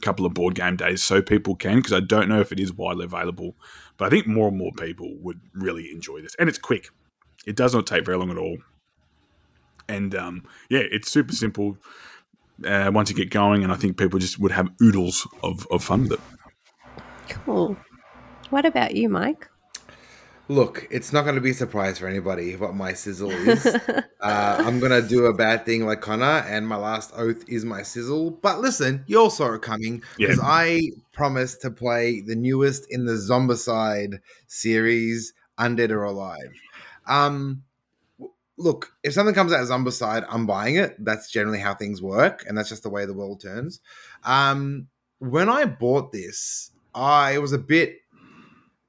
[0.00, 2.72] couple of board game days so people can because I don't know if it is
[2.72, 3.54] widely available
[3.96, 6.88] but I think more and more people would really enjoy this, and it's quick.
[7.46, 8.58] It does not take very long at all,
[9.88, 11.78] and um, yeah, it's super simple.
[12.64, 15.82] Uh, once you get going, and I think people just would have oodles of, of
[15.82, 16.20] fun with it.
[17.28, 17.76] Cool.
[18.50, 19.48] What about you, Mike?
[20.48, 23.64] Look, it's not going to be a surprise for anybody what my sizzle is.
[23.94, 27.64] uh, I'm going to do a bad thing like Conor, and my last oath is
[27.64, 28.30] my sizzle.
[28.30, 30.44] But listen, you all saw it coming because yeah.
[30.44, 36.52] I promised to play the newest in the Zombicide series, Undead or Alive.
[37.06, 37.62] Um,
[38.58, 41.02] look, if something comes out of Zombicide, I'm buying it.
[41.02, 43.80] That's generally how things work, and that's just the way the world turns.
[44.24, 44.88] Um,
[45.20, 48.00] when I bought this, I was a bit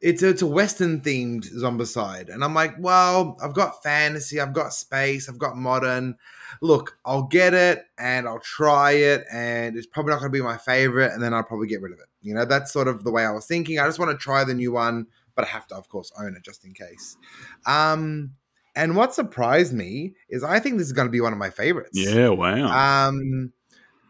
[0.02, 4.54] it's a, it's a western themed zombicide and i'm like well i've got fantasy i've
[4.54, 6.16] got space i've got modern.
[6.62, 10.43] Look i'll get it and i'll try it and it's probably not going to be
[10.43, 12.06] my favorite and then i'll probably get rid of it.
[12.22, 13.80] You know that's sort of the way i was thinking.
[13.80, 16.36] I just want to try the new one but i have to of course own
[16.36, 17.18] it just in case.
[17.66, 18.32] Um
[18.76, 21.50] and what surprised me is i think this is going to be one of my
[21.50, 21.91] favorites.
[21.93, 23.08] Yeah wow.
[23.08, 23.54] Um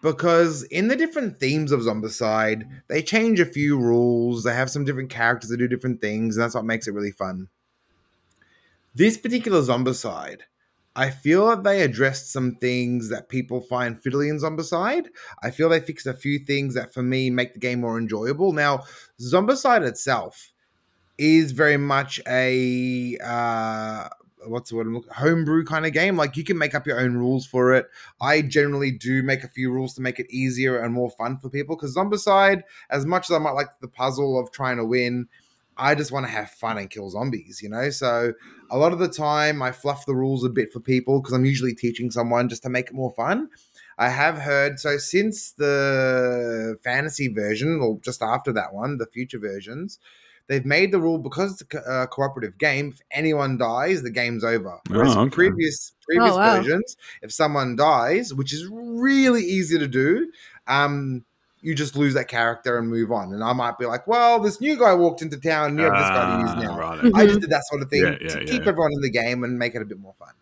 [0.05, 4.43] because in the different themes of Zombicide, they change a few rules.
[4.43, 7.09] They have some different characters that do different things, and that's what makes it really
[7.09, 7.47] fun.
[8.93, 10.41] This particular Zombicide,
[10.95, 15.07] I feel that they addressed some things that people find fiddly in Zombicide.
[15.41, 18.53] I feel they fixed a few things that, for me, make the game more enjoyable.
[18.53, 18.83] Now,
[19.19, 20.51] Zombicide itself
[21.17, 24.09] is very much a uh,
[24.47, 26.17] what's the word I'm homebrew kind of game.
[26.17, 27.87] Like you can make up your own rules for it.
[28.21, 31.49] I generally do make a few rules to make it easier and more fun for
[31.49, 35.27] people because Zombicide, as much as I might like the puzzle of trying to win,
[35.77, 37.89] I just want to have fun and kill zombies, you know?
[37.89, 38.33] So
[38.69, 41.45] a lot of the time I fluff the rules a bit for people because I'm
[41.45, 43.49] usually teaching someone just to make it more fun.
[43.97, 49.39] I have heard so since the fantasy version, or just after that one, the future
[49.39, 49.99] versions,
[50.47, 52.89] They've made the rule because it's a uh, cooperative game.
[52.93, 54.79] If anyone dies, the game's over.
[54.89, 55.31] Whereas oh, okay.
[55.31, 56.57] previous previous oh, wow.
[56.57, 60.31] versions, if someone dies, which is really easy to do,
[60.67, 61.25] um,
[61.61, 63.33] you just lose that character and move on.
[63.33, 65.93] And I might be like, well, this new guy walked into town and you have
[65.93, 66.79] this guy to use ah, now.
[66.79, 67.11] Right.
[67.15, 69.09] I just did that sort of thing yeah, yeah, to yeah, keep everyone in the
[69.09, 70.33] game and make it a bit more fun.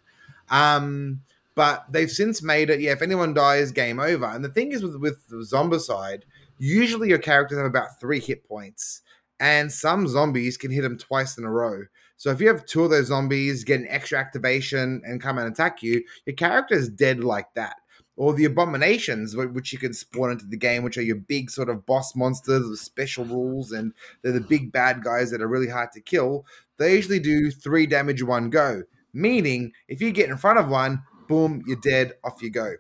[0.50, 1.22] Um,
[1.56, 4.26] but they've since made it, yeah, if anyone dies, game over.
[4.26, 6.24] And the thing is with, with the Zombicide,
[6.58, 9.02] usually your characters have about three hit points
[9.40, 11.84] and some zombies can hit them twice in a row.
[12.18, 15.48] So if you have two of those zombies get an extra activation and come and
[15.48, 17.76] attack you, your character is dead like that.
[18.16, 21.68] Or the abominations, which you can spawn into the game, which are your big sort
[21.68, 25.70] of boss monsters with special rules, and they're the big bad guys that are really
[25.70, 26.46] hard to kill.
[26.78, 31.02] They usually do three damage one go, meaning if you get in front of one,
[31.28, 32.76] boom, you're dead, off you go.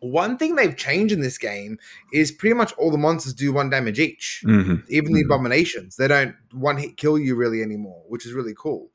[0.00, 1.78] One thing they've changed in this game
[2.12, 4.42] is pretty much all the monsters do one damage each.
[4.46, 4.76] Mm-hmm.
[4.88, 5.32] Even the mm-hmm.
[5.32, 8.90] abominations, they don't one hit kill you really anymore, which is really cool.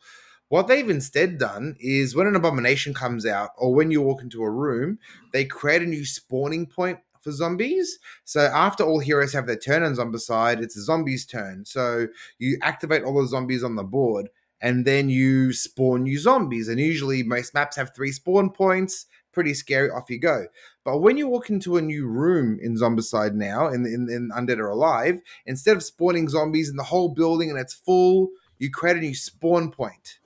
[0.49, 4.43] What they've instead done is when an abomination comes out, or when you walk into
[4.43, 4.99] a room,
[5.32, 7.97] they create a new spawning point for zombies.
[8.24, 11.66] So after all heroes have their turn on Zombicide, it's a zombie's turn.
[11.66, 14.30] So you activate all the zombies on the board,
[14.62, 16.68] and then you spawn new zombies.
[16.68, 19.90] And usually most maps have three spawn points pretty scary.
[19.90, 20.46] Off you go.
[20.86, 24.60] But when you walk into a new room in Zombicide now, in, in, in Undead
[24.60, 28.30] or Alive, instead of spawning zombies in the whole building and it's full,
[28.60, 30.20] you create a new spawn point,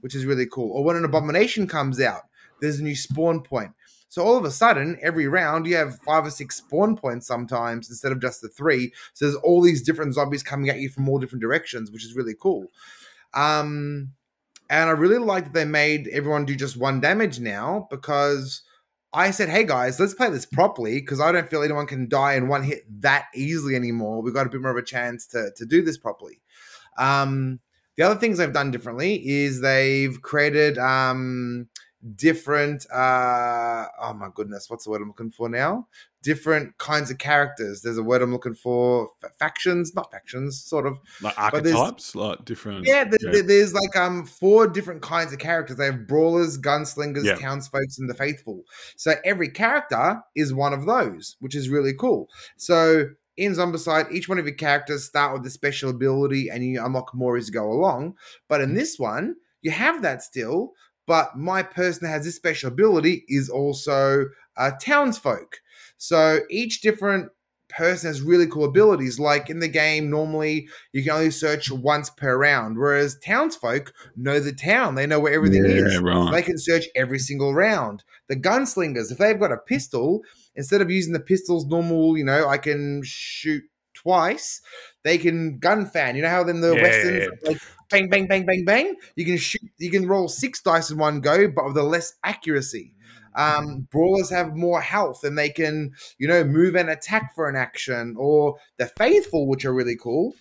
[0.00, 0.70] which is really cool.
[0.72, 2.22] Or when an abomination comes out,
[2.60, 3.72] there's a new spawn point.
[4.08, 7.88] So all of a sudden, every round you have five or six spawn points sometimes
[7.88, 8.92] instead of just the three.
[9.14, 12.14] So there's all these different zombies coming at you from all different directions, which is
[12.14, 12.66] really cool.
[13.32, 14.12] Um,
[14.72, 18.62] and I really like that they made everyone do just one damage now because
[19.12, 22.36] I said, hey guys, let's play this properly because I don't feel anyone can die
[22.36, 24.22] in one hit that easily anymore.
[24.22, 26.40] We've got a bit more of a chance to, to do this properly.
[26.96, 27.60] Um,
[27.98, 31.68] the other things they've done differently is they've created um,
[32.16, 35.86] different uh oh my goodness what's the word i'm looking for now
[36.22, 39.08] different kinds of characters there's a word i'm looking for
[39.38, 44.66] factions not factions sort of like archetypes like different yeah, yeah, there's like um four
[44.66, 47.34] different kinds of characters they have brawlers gunslingers yeah.
[47.34, 48.62] townsfolk and the faithful
[48.96, 53.04] so every character is one of those which is really cool so
[53.36, 57.14] in Zombicide, each one of your characters start with a special ability and you unlock
[57.14, 58.14] more as you go along.
[58.48, 58.74] But in mm.
[58.74, 60.72] this one, you have that still,
[61.06, 65.60] but my person that has this special ability is also a townsfolk.
[66.02, 67.30] So each different
[67.68, 69.20] person has really cool abilities.
[69.20, 74.40] Like in the game, normally you can only search once per round, whereas townsfolk know
[74.40, 74.96] the town.
[74.96, 76.00] They know where everything yeah, is.
[76.00, 76.32] Right.
[76.32, 78.02] They can search every single round.
[78.26, 80.22] The gunslingers, if they've got a pistol,
[80.56, 83.62] instead of using the pistol's normal, you know, I can shoot
[83.94, 84.60] twice.
[85.04, 86.16] They can gun fan.
[86.16, 88.96] You know how then the yeah, westerns like bang, bang, bang, bang, bang.
[89.14, 89.70] You can shoot.
[89.78, 92.92] You can roll six dice in one go, but with a less accuracy.
[93.34, 97.56] Um, brawlers have more health and they can, you know, move and attack for an
[97.56, 98.14] action.
[98.18, 100.34] Or the faithful, which are really cool.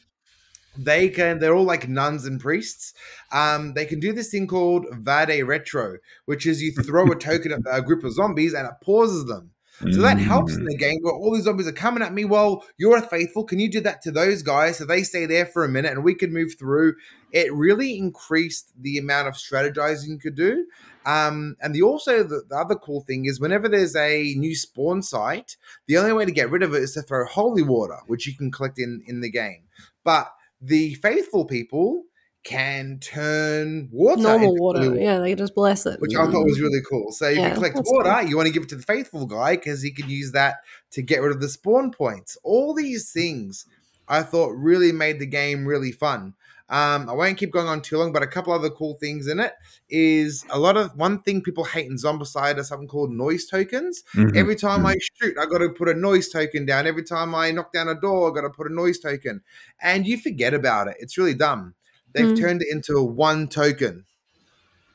[0.78, 1.40] They can.
[1.40, 2.94] They're all like nuns and priests.
[3.32, 7.52] Um, they can do this thing called Vade Retro, which is you throw a token
[7.52, 9.52] at a group of zombies and it pauses them.
[9.90, 10.68] So that helps in mm.
[10.68, 12.24] the game where all these zombies are coming at me.
[12.24, 13.44] Well, you're a faithful.
[13.44, 16.04] Can you do that to those guys so they stay there for a minute and
[16.04, 16.94] we can move through?
[17.32, 20.68] It really increased the amount of strategizing you could do.
[21.06, 25.02] Um, and the also the, the, other cool thing is whenever there's a new spawn
[25.02, 28.28] site, the only way to get rid of it is to throw holy water, which
[28.28, 29.64] you can collect in in the game.
[30.04, 30.32] But
[30.62, 32.04] the faithful people
[32.44, 34.90] can turn water normal water.
[34.90, 35.00] water.
[35.00, 37.12] Yeah, they can just bless it, which I thought was really cool.
[37.12, 38.30] So if yeah, you collect water, cool.
[38.30, 40.58] you want to give it to the faithful guy because he can use that
[40.92, 42.38] to get rid of the spawn points.
[42.44, 43.66] All these things
[44.08, 46.34] I thought really made the game really fun.
[46.72, 49.42] Um, I won't keep going on too long, but a couple other cool things in
[49.42, 49.54] it
[49.90, 54.04] is a lot of one thing people hate in Zombicide are something called noise tokens.
[54.16, 54.38] Mm-hmm.
[54.38, 54.88] Every time mm-hmm.
[54.88, 56.88] I shoot, I got to put a noise token down.
[56.88, 59.42] Every time I knock down a door, I got to put a noise token,
[59.82, 60.96] and you forget about it.
[61.00, 61.76] It's really dumb.
[62.14, 62.40] They've mm.
[62.40, 64.06] turned it into one token.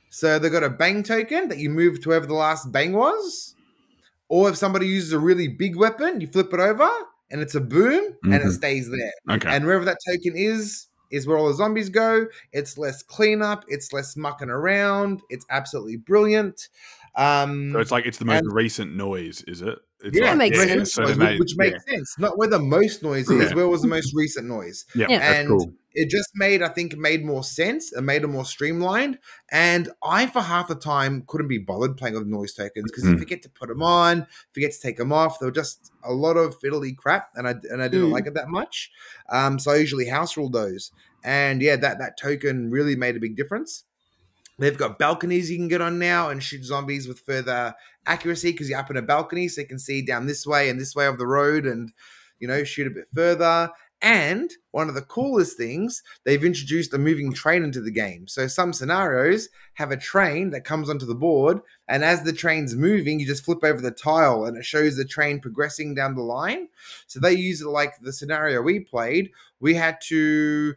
[0.08, 3.54] So they've got a bang token that you move to wherever the last bang was.
[4.28, 6.88] Or if somebody uses a really big weapon, you flip it over
[7.30, 8.32] and it's a boom mm-hmm.
[8.32, 8.50] and it mm-hmm.
[8.50, 9.36] stays there.
[9.36, 9.48] Okay.
[9.48, 12.26] And wherever that token is, is where all the zombies go.
[12.52, 15.22] It's less cleanup, it's less mucking around.
[15.30, 16.68] It's absolutely brilliant.
[17.14, 19.78] Um, so it's like it's the most and, recent noise, is it?
[20.06, 20.94] It's yeah, like, makes yeah, sense.
[20.94, 21.94] So made, which makes yeah.
[21.94, 22.14] sense.
[22.18, 24.84] Not where the most noise is, where was the most recent noise.
[24.94, 25.72] Yeah, and cool.
[25.94, 29.18] it just made, I think, made more sense and made it more streamlined.
[29.50, 33.12] And I, for half the time, couldn't be bothered playing with noise tokens because mm.
[33.12, 35.38] you forget to put them on, forget to take them off.
[35.38, 38.12] They were just a lot of fiddly crap, and I and I didn't mm.
[38.12, 38.90] like it that much.
[39.28, 40.92] Um, so I usually house rule those.
[41.24, 43.84] And yeah, that that token really made a big difference.
[44.58, 47.74] They've got balconies you can get on now and shoot zombies with further
[48.06, 50.80] accuracy because you're up in a balcony, so you can see down this way and
[50.80, 51.92] this way of the road and,
[52.38, 53.70] you know, shoot a bit further.
[54.02, 58.28] And one of the coolest things, they've introduced a moving train into the game.
[58.28, 62.74] So some scenarios have a train that comes onto the board, and as the train's
[62.74, 66.22] moving, you just flip over the tile and it shows the train progressing down the
[66.22, 66.68] line.
[67.06, 69.30] So they use it like the scenario we played.
[69.60, 70.74] We had to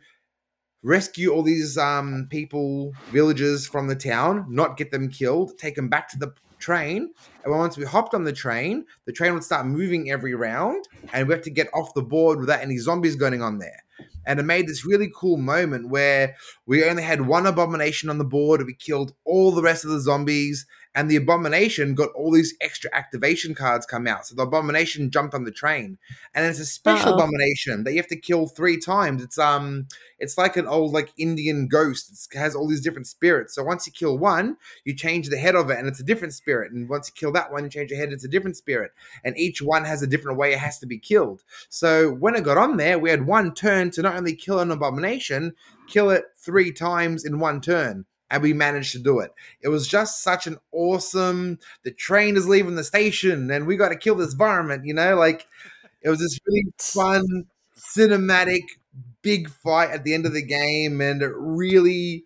[0.83, 5.89] rescue all these um, people, villagers from the town, not get them killed, take them
[5.89, 7.13] back to the train.
[7.43, 11.27] And once we hopped on the train, the train would start moving every round, and
[11.27, 13.83] we have to get off the board without any zombies going on there.
[14.25, 16.35] And it made this really cool moment where
[16.65, 19.99] we only had one abomination on the board, we killed all the rest of the
[19.99, 20.65] zombies,
[20.95, 24.25] and the abomination got all these extra activation cards come out.
[24.25, 25.97] So the abomination jumped on the train,
[26.33, 27.15] and it's a special Uh-oh.
[27.15, 29.23] abomination that you have to kill three times.
[29.23, 29.87] It's um,
[30.17, 32.29] it's like an old like Indian ghost.
[32.33, 33.55] It has all these different spirits.
[33.55, 36.33] So once you kill one, you change the head of it, and it's a different
[36.33, 36.71] spirit.
[36.71, 38.91] And once you kill that one, you change the head, it's a different spirit.
[39.23, 41.43] And each one has a different way it has to be killed.
[41.69, 44.71] So when it got on there, we had one turn to not only kill an
[44.71, 45.53] abomination,
[45.87, 49.31] kill it three times in one turn and we managed to do it.
[49.61, 51.59] It was just such an awesome.
[51.83, 54.85] The train is leaving the station, and we got to kill this varmint.
[54.85, 55.47] You know, like
[56.01, 57.45] it was this really fun
[57.77, 58.61] cinematic
[59.21, 62.25] big fight at the end of the game, and it really.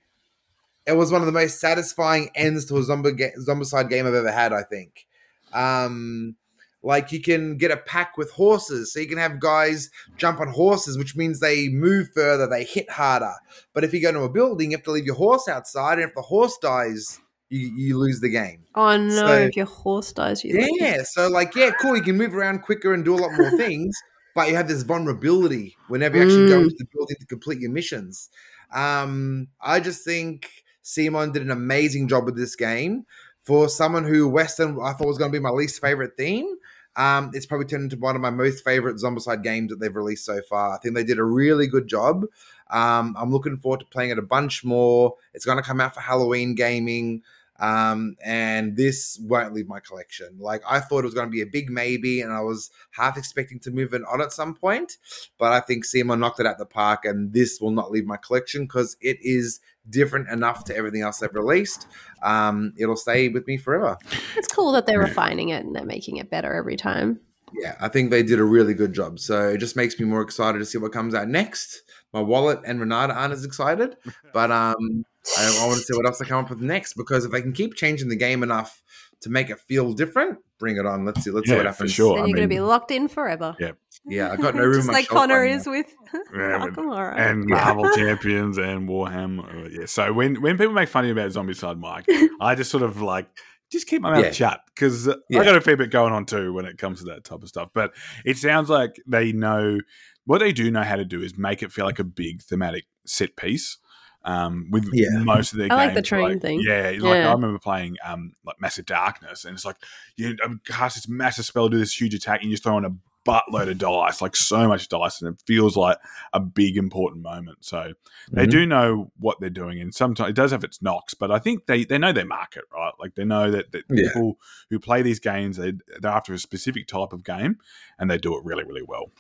[0.85, 4.13] It was one of the most satisfying ends to a zombie ga- zombicide game I've
[4.13, 4.53] ever had.
[4.53, 5.07] I think.
[5.53, 6.35] Um,
[6.84, 10.49] like you can get a pack with horses, so you can have guys jump on
[10.49, 13.34] horses, which means they move further, they hit harder.
[13.73, 16.10] But if you go to a building, you have to leave your horse outside, and
[16.10, 17.19] if the horse dies,
[17.49, 18.64] you, you lose the game.
[18.76, 19.15] Oh no!
[19.15, 20.95] So, if your horse dies, you yeah.
[20.97, 21.14] Lose.
[21.14, 21.95] So like, yeah, cool.
[21.95, 23.95] You can move around quicker and do a lot more things,
[24.35, 26.49] but you have this vulnerability whenever you actually mm.
[26.49, 28.30] go into the building to complete your missions.
[28.73, 30.49] Um, I just think
[30.84, 33.05] CMON did an amazing job with this game
[33.43, 36.55] for someone who Western I thought was going to be my least favorite theme.
[36.95, 40.26] Um, it's probably turned into one of my most favorite Zombicide games that they've released
[40.26, 40.74] so far.
[40.74, 42.26] I think they did a really good job.
[42.70, 45.15] Um, I'm looking forward to playing it a bunch more.
[45.34, 47.24] It's going to come out for Halloween gaming.
[47.60, 50.38] Um, and this won't leave my collection.
[50.40, 53.18] Like I thought it was going to be a big maybe, and I was half
[53.18, 54.98] expecting to move it on at some point,
[55.38, 58.18] but I think CMON knocked it out the park, and this will not leave my
[58.18, 61.88] collection because it is different enough to everything else they've released.
[62.22, 63.97] Um, it'll stay with me forever.
[64.35, 67.19] It's cool that they're refining it and they're making it better every time.
[67.53, 69.19] Yeah, I think they did a really good job.
[69.19, 71.84] So it just makes me more excited to see what comes out next.
[72.11, 73.95] My wallet and Renata aren't as excited,
[74.34, 75.05] but um,
[75.38, 77.41] I, I want to see what else they come up with next because if they
[77.41, 78.81] can keep changing the game enough
[79.23, 81.05] to make it feel different, bring it on.
[81.05, 81.31] Let's see.
[81.31, 81.91] Let's yeah, see what happens.
[81.91, 82.15] For sure.
[82.17, 83.55] Then you're going to be locked in forever.
[83.59, 83.71] Yeah.
[84.05, 84.75] Yeah, I got no room.
[84.75, 85.87] Just like Conor is with
[86.35, 86.65] yeah,
[87.15, 89.65] and Marvel Champions and Warhammer.
[89.65, 89.85] Uh, yeah.
[89.85, 92.05] So when when people make fun of you about Zombicide, Mike,
[92.41, 93.27] I just sort of like
[93.71, 94.31] just keep my mouth yeah.
[94.31, 95.39] shut because yeah.
[95.39, 97.47] I got a fair bit going on too when it comes to that type of
[97.47, 97.69] stuff.
[97.73, 97.93] But
[98.25, 99.79] it sounds like they know
[100.25, 102.85] what they do know how to do is make it feel like a big thematic
[103.05, 103.77] set piece
[104.25, 105.09] um, with yeah.
[105.11, 105.87] most of their I games.
[105.87, 106.61] like the train like, thing.
[106.61, 107.29] Yeah, like yeah.
[107.29, 109.77] I remember playing um, like Massive Darkness, and it's like
[110.15, 110.35] you
[110.65, 112.95] cast this massive spell, do this huge attack, and you just throw in a
[113.25, 115.97] buttload of dice, like so much dice, and it feels like
[116.33, 117.59] a big important moment.
[117.61, 118.35] So mm-hmm.
[118.35, 121.39] they do know what they're doing, and sometimes it does have its knocks, but I
[121.39, 122.93] think they they know their market, right?
[122.99, 124.07] Like they know that, that yeah.
[124.07, 124.39] people
[124.69, 127.57] who play these games they, they're after a specific type of game,
[127.99, 129.11] and they do it really really well.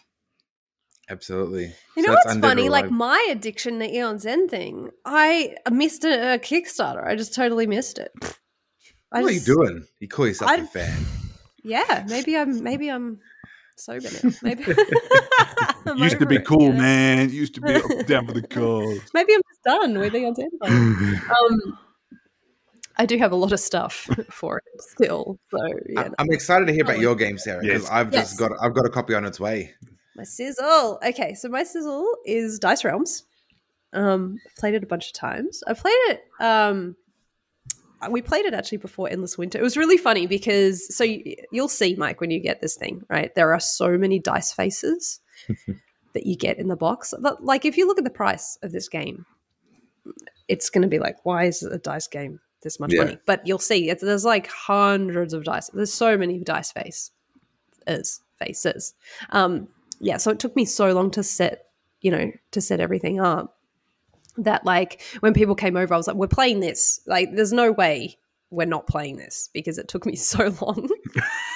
[1.13, 1.65] Absolutely.
[1.95, 2.69] You so know what's funny?
[2.69, 7.05] Like my addiction to Aeon's End thing, I missed a, a Kickstarter.
[7.05, 8.11] I just totally missed it.
[9.11, 9.87] I what just, are you doing?
[9.99, 11.05] You call yourself I'd, a fan?
[11.63, 12.63] Yeah, maybe I'm.
[12.63, 13.19] Maybe I'm
[13.77, 14.31] sober now.
[14.41, 14.63] Maybe
[15.97, 17.29] used to be it, cool, man.
[17.29, 17.73] Used to be
[18.05, 19.01] down for the cause.
[19.13, 20.51] Maybe I'm just done with Aeon's End.
[20.63, 21.77] um,
[22.97, 25.37] I do have a lot of stuff for it still.
[25.51, 25.59] So
[25.89, 27.91] yeah, I'm excited to hear about your game, Sarah, because yes.
[27.91, 28.29] I've yes.
[28.29, 29.75] just got I've got a copy on its way.
[30.15, 30.99] My sizzle.
[31.05, 33.23] Okay, so my sizzle is Dice Realms.
[33.93, 35.63] Um, I've played it a bunch of times.
[35.67, 36.23] I played it.
[36.39, 36.95] Um,
[38.09, 39.59] we played it actually before Endless Winter.
[39.59, 43.03] It was really funny because so you, you'll see, Mike, when you get this thing,
[43.09, 43.33] right?
[43.35, 45.19] There are so many dice faces
[46.13, 47.13] that you get in the box.
[47.19, 49.25] But, like if you look at the price of this game,
[50.47, 53.03] it's going to be like, why is a dice game this much yeah.
[53.03, 53.17] money?
[53.25, 55.69] But you'll see, there's like hundreds of dice.
[55.73, 57.11] There's so many dice face
[57.87, 58.93] as faces.
[59.29, 59.69] Um,
[60.03, 61.67] yeah, so it took me so long to set,
[62.01, 63.57] you know, to set everything up
[64.37, 66.99] that like when people came over, I was like, we're playing this.
[67.07, 68.17] Like, there's no way
[68.49, 70.89] we're not playing this because it took me so long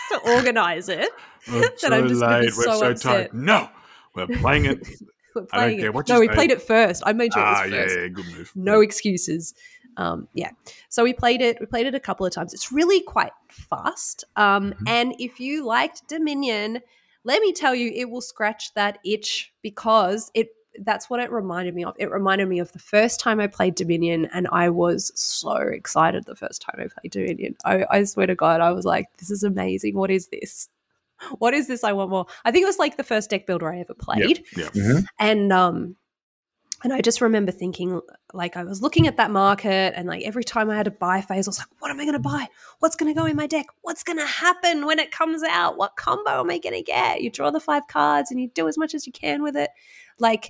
[0.09, 1.09] to organize it
[1.47, 2.45] that so I'm just late.
[2.45, 3.33] Be so, we're so tired.
[3.33, 3.69] No,
[4.15, 4.87] we're playing it.
[5.35, 6.07] we're playing it.
[6.07, 7.03] no, we played it first.
[7.05, 7.95] I made sure ah, it was first.
[7.95, 8.51] Yeah, yeah, good move.
[8.55, 9.53] No excuses.
[9.97, 10.51] Um, yeah,
[10.89, 11.57] so we played it.
[11.59, 12.53] We played it a couple of times.
[12.53, 14.23] It's really quite fast.
[14.35, 14.87] Um, mm-hmm.
[14.87, 16.81] And if you liked Dominion,
[17.27, 20.47] let me tell you, it will scratch that itch because it
[20.79, 21.93] that's what it reminded me of.
[21.99, 26.23] It reminded me of the first time I played Dominion, and I was so excited
[26.23, 27.57] the first time I played Dominion.
[27.65, 29.97] I, I swear to God, I was like, this is amazing.
[29.97, 30.69] What is this?
[31.39, 31.83] What is this?
[31.83, 32.27] I want more.
[32.45, 34.45] I think it was like the first deck builder I ever played.
[34.55, 34.65] Yeah.
[34.67, 34.99] Mm-hmm.
[35.19, 35.95] And um,
[36.83, 38.01] and I just remember thinking,
[38.33, 41.21] like, I was looking at that market, and like every time I had a buy
[41.21, 42.47] phase, I was like, what am I going to buy?
[42.79, 43.65] What's going to go in my deck?
[43.81, 45.77] What's going to happen when it comes out?
[45.77, 47.21] What combo am I going to get?
[47.21, 49.71] You draw the five cards and you do as much as you can with it.
[50.19, 50.49] Like,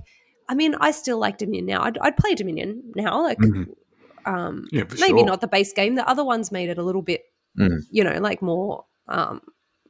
[0.49, 1.83] I mean, I still like Dominion now.
[1.83, 3.21] I'd, I'd play Dominion now.
[3.21, 4.33] Like, mm-hmm.
[4.33, 5.25] um, yeah, maybe sure.
[5.25, 5.95] not the base game.
[5.95, 7.23] The other ones made it a little bit,
[7.57, 7.79] mm.
[7.89, 9.41] you know, like more um,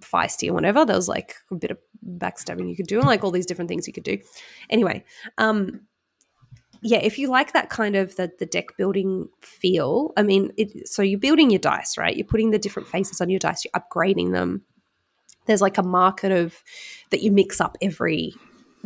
[0.02, 0.86] feisty or whatever.
[0.86, 1.78] There was like a bit of
[2.08, 4.18] backstabbing you could do and like all these different things you could do.
[4.70, 5.04] Anyway,
[5.38, 5.82] um,
[6.82, 10.88] yeah, if you like that kind of the, the deck building feel, I mean, it,
[10.88, 12.16] so you're building your dice, right?
[12.16, 14.64] You're putting the different faces on your dice, you're upgrading them.
[15.46, 16.62] There's like a market of
[17.12, 18.34] that you mix up every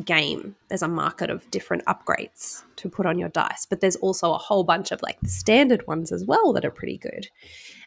[0.05, 4.33] game, there's a market of different upgrades to put on your dice, but there's also
[4.33, 7.29] a whole bunch of like the standard ones as well that are pretty good.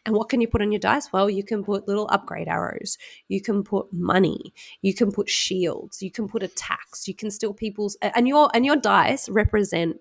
[0.05, 1.11] And what can you put on your dice?
[1.11, 6.01] Well, you can put little upgrade arrows, you can put money, you can put shields,
[6.01, 9.97] you can put attacks, you can steal people's and your and your dice represent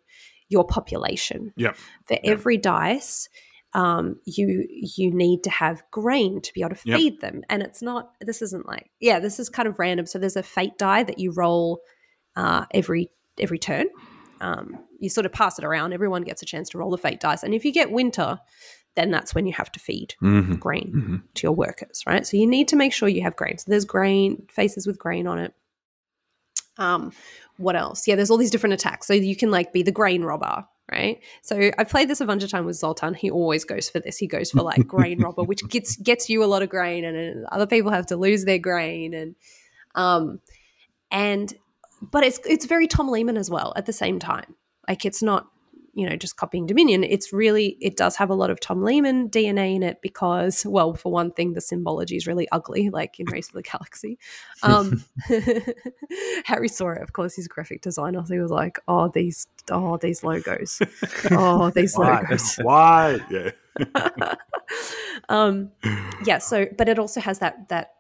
[0.48, 1.52] your population.
[1.56, 1.72] Yeah.
[2.06, 3.28] For every dice,
[3.72, 7.20] um, you you need to have grain to be able to feed yep.
[7.20, 8.12] them, and it's not.
[8.20, 10.06] This isn't like yeah, this is kind of random.
[10.06, 11.80] So there's a fate die that you roll
[12.36, 13.86] uh, every every turn.
[14.40, 15.92] Um, you sort of pass it around.
[15.92, 18.38] Everyone gets a chance to roll the fate dice, and if you get winter,
[18.96, 20.54] then that's when you have to feed mm-hmm.
[20.54, 21.16] grain mm-hmm.
[21.34, 22.26] to your workers, right?
[22.26, 23.58] So you need to make sure you have grain.
[23.58, 25.54] So there's grain faces with grain on it.
[26.78, 27.12] Um,
[27.56, 28.06] what else?
[28.06, 29.06] Yeah, there's all these different attacks.
[29.06, 31.20] So you can like be the grain robber, right?
[31.42, 33.14] So I've played this a bunch of time with Zoltan.
[33.14, 34.16] He always goes for this.
[34.16, 37.46] He goes for like grain robber, which gets gets you a lot of grain, and
[37.46, 39.34] other people have to lose their grain, and
[39.94, 40.40] um,
[41.10, 41.54] and
[42.10, 44.54] but it's it's very Tom Lehmann as well at the same time.
[44.88, 45.48] Like it's not
[45.94, 47.04] you know just copying Dominion.
[47.04, 50.94] It's really it does have a lot of Tom Lehmann DNA in it because well,
[50.94, 54.18] for one thing, the symbology is really ugly, like in Race of the Galaxy.
[54.62, 55.04] Um,
[56.44, 57.02] Harry saw it.
[57.02, 60.82] Of course, he's a graphic designer, so he was like, "Oh, these oh these logos,
[61.30, 62.20] oh these Why?
[62.20, 63.50] logos, why?" Yeah.
[65.28, 65.70] um,
[66.24, 66.38] yeah.
[66.38, 67.94] So, but it also has that that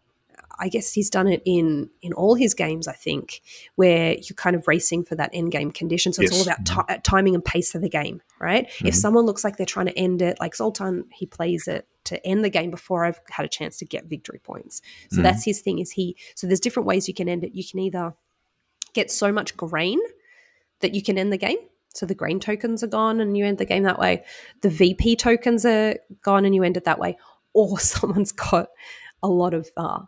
[0.58, 2.88] I guess he's done it in in all his games.
[2.88, 3.40] I think
[3.76, 6.12] where you're kind of racing for that end game condition.
[6.12, 6.30] So yes.
[6.30, 8.68] it's all about t- uh, timing and pace of the game, right?
[8.68, 8.88] Mm-hmm.
[8.88, 12.24] If someone looks like they're trying to end it, like Zoltan, he plays it to
[12.26, 14.82] end the game before I've had a chance to get victory points.
[15.10, 15.22] So mm-hmm.
[15.22, 15.78] that's his thing.
[15.78, 16.16] Is he?
[16.34, 17.54] So there's different ways you can end it.
[17.54, 18.14] You can either
[18.92, 19.98] get so much grain
[20.80, 21.58] that you can end the game.
[21.94, 24.24] So the grain tokens are gone and you end the game that way.
[24.62, 27.16] The VP tokens are gone and you end it that way.
[27.52, 28.68] Or someone's got
[29.22, 30.00] a lot of uh,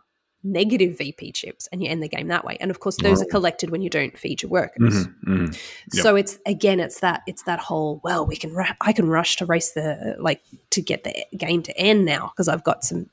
[0.51, 2.57] negative VP chips and you end the game that way.
[2.59, 5.07] And of course, those are collected when you don't feed your workers.
[5.07, 5.53] Mm-hmm, mm-hmm.
[5.93, 6.03] Yep.
[6.03, 9.45] So it's again, it's that it's that whole well, we can I can rush to
[9.45, 10.41] race the like
[10.71, 13.09] to get the game to end now because I've got some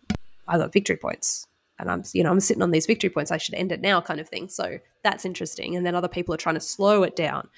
[0.47, 1.47] I got victory points
[1.78, 3.31] and I'm you know I'm sitting on these victory points.
[3.31, 4.48] I should end it now, kind of thing.
[4.48, 5.77] So that's interesting.
[5.77, 7.48] And then other people are trying to slow it down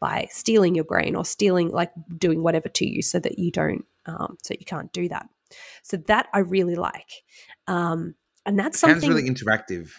[0.00, 3.84] by stealing your grain or stealing like doing whatever to you so that you don't
[4.06, 5.28] um, so you can't do that.
[5.82, 7.22] So that I really like.
[7.66, 8.14] Um,
[8.46, 9.90] and that's something Sounds really interactive.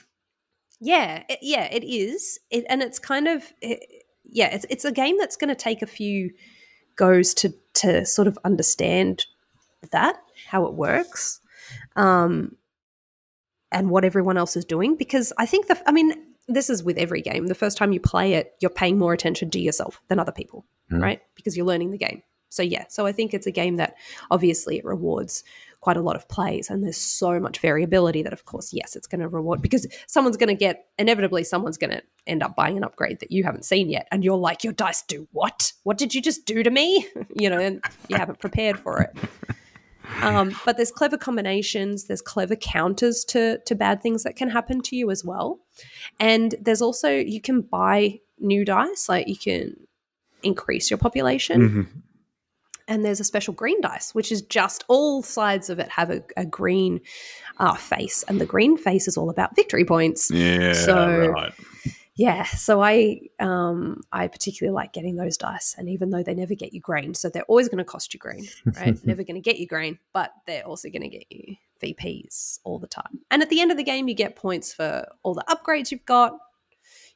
[0.80, 3.80] Yeah, it, yeah, it is, it, and it's kind of it,
[4.24, 6.32] yeah, it's it's a game that's going to take a few
[6.96, 9.26] goes to to sort of understand
[9.92, 10.18] that
[10.50, 11.40] how it works,
[11.96, 12.56] um,
[13.72, 14.96] and what everyone else is doing.
[14.96, 16.14] Because I think the, I mean,
[16.48, 17.48] this is with every game.
[17.48, 20.66] The first time you play it, you're paying more attention to yourself than other people,
[20.92, 21.02] mm.
[21.02, 21.22] right?
[21.36, 22.22] Because you're learning the game.
[22.50, 23.96] So yeah, so I think it's a game that
[24.32, 25.44] obviously it rewards
[25.86, 29.06] quite a lot of plays and there's so much variability that of course yes it's
[29.06, 32.76] going to reward because someone's going to get inevitably someone's going to end up buying
[32.76, 35.74] an upgrade that you haven't seen yet and you're like your dice do what?
[35.84, 37.08] What did you just do to me?
[37.36, 39.16] You know and you haven't prepared for it.
[40.24, 44.82] Um, but there's clever combinations there's clever counters to to bad things that can happen
[44.82, 45.60] to you as well.
[46.20, 49.76] And there's also you can buy new dice like you can
[50.42, 51.62] increase your population.
[51.62, 52.00] Mm-hmm
[52.88, 56.24] and there's a special green dice, which is just all sides of it have a,
[56.38, 57.02] a green
[57.58, 60.30] uh, face, and the green face is all about victory points.
[60.32, 61.54] Yeah, so, right.
[62.18, 66.56] Yeah, so I um, I particularly like getting those dice, and even though they never
[66.56, 68.98] get you grain, so they're always going to cost you grain, right?
[69.06, 72.80] never going to get you grain, but they're also going to get you VPs all
[72.80, 73.20] the time.
[73.32, 76.06] And at the end of the game, you get points for all the upgrades you've
[76.06, 76.38] got.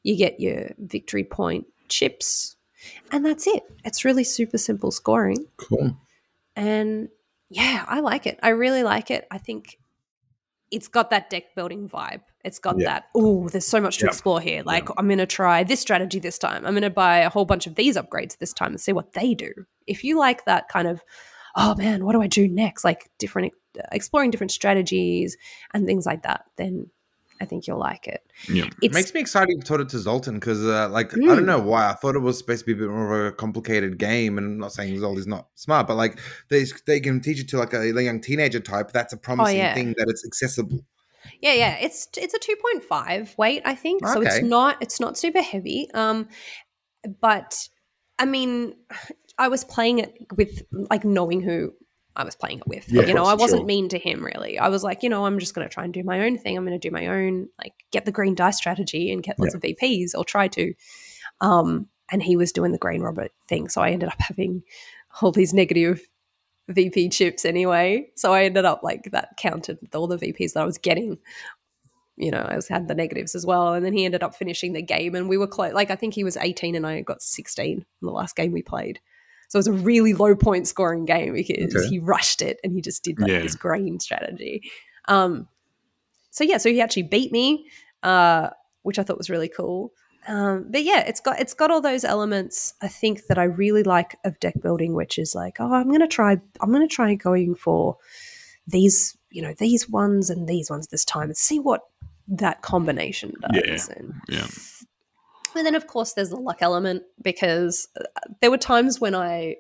[0.04, 2.58] You get your victory point chips,
[3.12, 3.64] and that's it.
[3.84, 5.46] It's really super simple scoring.
[5.58, 5.98] Cool.
[6.56, 7.10] And
[7.50, 8.40] yeah, I like it.
[8.44, 9.28] I really like it.
[9.32, 9.78] I think
[10.72, 12.22] it's got that deck building vibe.
[12.44, 12.86] It's got yeah.
[12.86, 14.10] that, oh, there's so much to yeah.
[14.10, 14.62] explore here.
[14.64, 14.96] Like, yeah.
[14.98, 16.66] I'm going to try this strategy this time.
[16.66, 19.14] I'm going to buy a whole bunch of these upgrades this time and see what
[19.14, 19.52] they do.
[19.88, 21.02] If you like that kind of,
[21.56, 22.86] oh man, what do I do next?
[22.86, 25.36] Like, different, uh, exploring different strategies
[25.74, 26.92] and things like that, then
[27.42, 28.22] I think you'll like it.
[28.50, 28.70] Yeah.
[28.82, 31.32] It makes me excited to taught it to Zoltan because, uh, like, mm.
[31.32, 31.90] I don't know why.
[31.90, 34.38] I thought it was supposed to be a bit more of a complicated game.
[34.38, 37.58] And I'm not saying Zoltan's not smart, but like, they, they can teach it to
[37.58, 38.92] like a, a young teenager type.
[38.92, 39.74] That's a oh, promising oh, yeah.
[39.74, 40.86] thing that it's accessible.
[41.42, 41.78] Yeah, yeah.
[41.80, 44.04] It's it's a 2.5 weight, I think.
[44.04, 44.14] Okay.
[44.14, 45.90] So it's not it's not super heavy.
[45.94, 46.28] Um
[47.22, 47.68] but
[48.18, 48.76] I mean
[49.38, 51.74] I was playing it with like knowing who
[52.20, 52.92] I was playing it with.
[52.92, 53.66] Yeah, you know, I wasn't sure.
[53.66, 54.60] mean to him really.
[54.60, 56.58] I was like, you know, I'm just going to try and do my own thing.
[56.58, 59.54] I'm going to do my own, like, get the green dice strategy and get lots
[59.54, 59.70] yeah.
[59.70, 60.74] of VPs or try to.
[61.40, 63.70] Um, and he was doing the grain robber thing.
[63.70, 64.64] So I ended up having
[65.22, 66.02] all these negative
[66.68, 68.10] VP chips anyway.
[68.16, 71.20] So I ended up like that counted all the VPs that I was getting
[72.20, 73.74] you know, I was, had the negatives as well.
[73.74, 75.74] And then he ended up finishing the game, and we were close.
[75.74, 78.62] Like I think he was 18, and I got 16 in the last game we
[78.62, 79.00] played.
[79.50, 81.88] So it was a really low point scoring game because okay.
[81.88, 83.40] he rushed it and he just did like yeah.
[83.42, 84.62] this grain strategy.
[85.08, 85.48] Um,
[86.30, 87.66] so yeah, so he actually beat me,
[88.04, 88.52] uh,
[88.84, 89.92] which I thought was really cool.
[90.28, 93.82] Um, but yeah, it's got it's got all those elements I think that I really
[93.82, 97.56] like of deck building, which is like, oh, I'm gonna try I'm gonna try going
[97.56, 97.98] for
[98.68, 101.82] these, you know, these ones and these ones this time and see what
[102.28, 103.90] that combination does.
[103.90, 103.96] Yeah.
[103.98, 104.48] And, yeah.
[105.56, 108.04] And then, of course, there's the luck element because uh,
[108.42, 109.56] there were times when I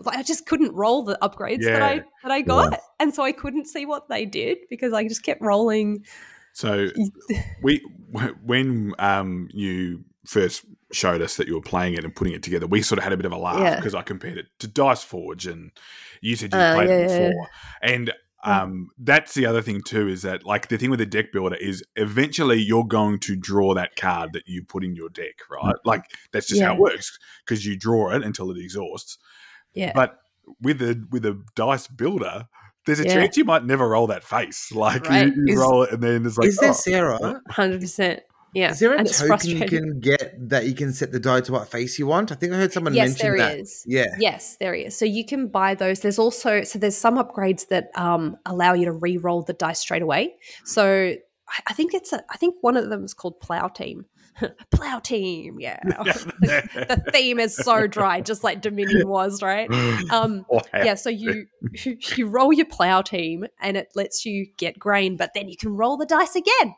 [0.00, 1.72] like I just couldn't roll the upgrades yeah.
[1.72, 2.78] that I that I got, yeah.
[3.00, 6.04] and so I couldn't see what they did because I just kept rolling.
[6.52, 6.88] So
[7.62, 7.80] we
[8.44, 12.66] when um, you first showed us that you were playing it and putting it together,
[12.66, 14.00] we sort of had a bit of a laugh because yeah.
[14.00, 15.70] I compared it to Dice Forge, and
[16.20, 17.48] you said you uh, played it before,
[17.82, 18.12] and
[18.44, 21.56] um, that's the other thing too is that like the thing with the deck builder
[21.56, 25.74] is eventually you're going to draw that card that you put in your deck, right?
[25.84, 26.68] Like that's just yeah.
[26.68, 29.18] how it works because you draw it until it exhausts.
[29.72, 29.92] Yeah.
[29.94, 30.18] But
[30.60, 32.46] with the with a dice builder,
[32.84, 33.14] there's a yeah.
[33.14, 34.70] chance you might never roll that face.
[34.72, 35.26] Like right.
[35.26, 37.40] you, you is, roll it and then it's like, is there oh, Sarah?
[37.48, 38.20] Hundred percent.
[38.54, 38.70] Yeah.
[38.70, 41.52] Is there a and token you can get that you can set the die to
[41.52, 42.30] what face you want?
[42.30, 43.58] I think I heard someone yes, mention there that.
[43.58, 43.84] Is.
[43.86, 44.14] Yeah.
[44.18, 44.96] Yes, there is.
[44.96, 46.00] So you can buy those.
[46.00, 50.02] There's also so there's some upgrades that um, allow you to re-roll the dice straight
[50.02, 50.36] away.
[50.64, 51.14] So
[51.66, 54.06] I think it's a, I think one of them is called Plow Team.
[54.70, 55.78] Plow Team, yeah.
[55.84, 59.68] the, the, theme is so dry, just like Dominion was, right?
[60.10, 60.44] Um.
[60.72, 60.94] Yeah.
[60.94, 61.46] So you
[62.16, 65.76] you roll your Plow Team, and it lets you get grain, but then you can
[65.76, 66.74] roll the dice again.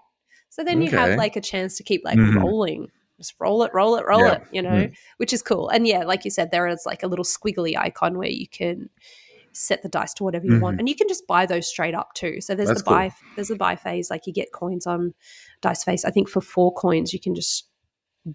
[0.51, 2.39] So then you have like a chance to keep like mm-hmm.
[2.39, 2.89] rolling.
[3.19, 4.35] Just roll it, roll it, roll yeah.
[4.35, 4.95] it, you know, mm.
[5.17, 5.71] which is cool.
[5.71, 8.91] And yeah, like you said, there is like a little squiggly icon where you can
[9.57, 10.61] set the dice to whatever you mm-hmm.
[10.61, 10.79] want.
[10.79, 12.41] And you can just buy those straight up too.
[12.41, 13.29] So there's That's the buy cool.
[13.37, 15.15] there's a buy phase, like you get coins on
[15.63, 16.05] dice face.
[16.05, 17.69] I think for four coins you can just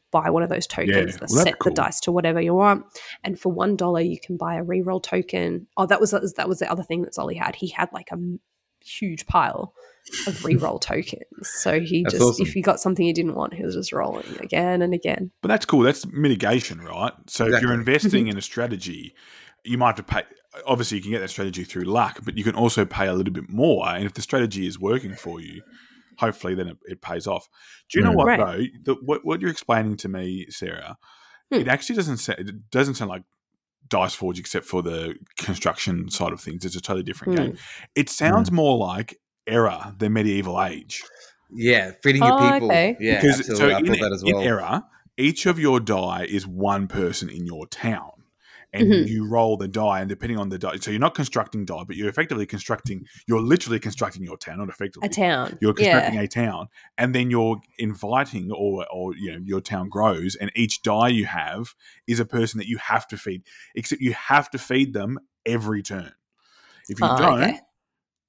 [0.09, 1.17] buy one of those tokens yeah.
[1.19, 1.71] that well, set cool.
[1.71, 2.85] the dice to whatever you want.
[3.23, 5.67] And for one dollar you can buy a reroll token.
[5.77, 7.55] Oh, that was that was the other thing that Zolly had.
[7.55, 8.17] He had like a
[8.83, 9.73] huge pile
[10.27, 11.25] of reroll tokens.
[11.41, 12.45] So he that's just, awesome.
[12.45, 15.31] if he got something he didn't want, he was just rolling again and again.
[15.41, 15.81] But that's cool.
[15.81, 17.13] That's mitigation, right?
[17.27, 17.55] So exactly.
[17.55, 19.13] if you're investing in a strategy,
[19.63, 20.23] you might have to pay.
[20.65, 23.33] Obviously, you can get that strategy through luck, but you can also pay a little
[23.33, 23.87] bit more.
[23.87, 25.61] And if the strategy is working for you,
[26.17, 27.47] hopefully, then it, it pays off.
[27.89, 28.15] Do you know mm.
[28.15, 28.39] what right.
[28.39, 28.93] though?
[28.93, 30.97] The, what what you're explaining to me, Sarah?
[31.51, 31.59] Hmm.
[31.59, 32.39] It actually doesn't sound.
[32.39, 33.23] It doesn't sound like
[33.87, 36.65] Dice Forge, except for the construction side of things.
[36.65, 37.37] It's a totally different mm.
[37.37, 37.57] game.
[37.95, 38.53] It sounds mm.
[38.53, 41.03] more like Era, the medieval age.
[41.53, 42.67] Yeah, feeding your oh, people.
[42.67, 42.95] Okay.
[42.99, 43.69] Yeah, because absolutely.
[43.69, 44.39] so I in, that as well.
[44.39, 44.85] In Era,
[45.17, 48.20] each of your die is one person in your town
[48.73, 49.07] and mm-hmm.
[49.07, 51.95] you roll the die, and depending on the die, so you're not constructing die, but
[51.95, 53.05] you're effectively constructing.
[53.27, 55.57] You're literally constructing your town, not effectively a town.
[55.61, 56.21] You're constructing yeah.
[56.21, 56.67] a town,
[56.97, 61.25] and then you're inviting, or or you know, your town grows, and each die you
[61.25, 61.73] have
[62.07, 63.43] is a person that you have to feed.
[63.75, 66.13] Except you have to feed them every turn.
[66.87, 67.59] If you oh, don't, okay.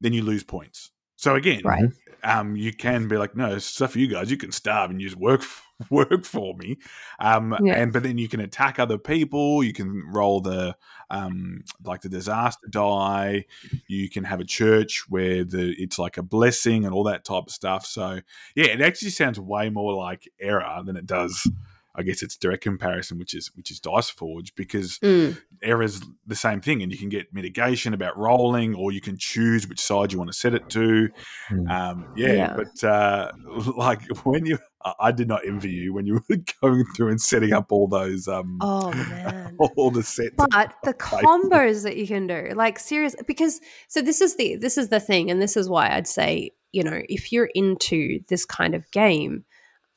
[0.01, 0.91] then you lose points.
[1.17, 1.85] So again, right.
[2.25, 4.31] Um, you can be like, no, it's stuff for you guys.
[4.31, 5.43] You can starve and just work
[5.91, 6.79] work for me.
[7.19, 7.75] Um, yeah.
[7.75, 9.63] and but then you can attack other people.
[9.65, 10.77] You can roll the
[11.11, 13.47] um, like the disaster die.
[13.87, 17.45] You can have a church where the it's like a blessing and all that type
[17.47, 17.87] of stuff.
[17.87, 18.21] So
[18.55, 21.49] yeah, it actually sounds way more like Era than it does
[21.95, 25.37] I guess it's direct comparison, which is which is Dice Forge, because mm.
[25.63, 29.69] Era's the same thing, and you can get mitigation about rolling, or you can choose
[29.69, 31.11] which side you want to set it to.
[31.51, 31.71] Mm.
[31.71, 33.33] Um, yeah, yeah, but uh,
[33.77, 34.59] like when you,
[34.99, 38.27] I did not envy you when you were going through and setting up all those.
[38.27, 40.35] Um, oh man, all the sets.
[40.37, 44.79] But the combos that you can do, like serious, because so this is the this
[44.79, 48.47] is the thing, and this is why I'd say you know if you're into this
[48.47, 49.45] kind of game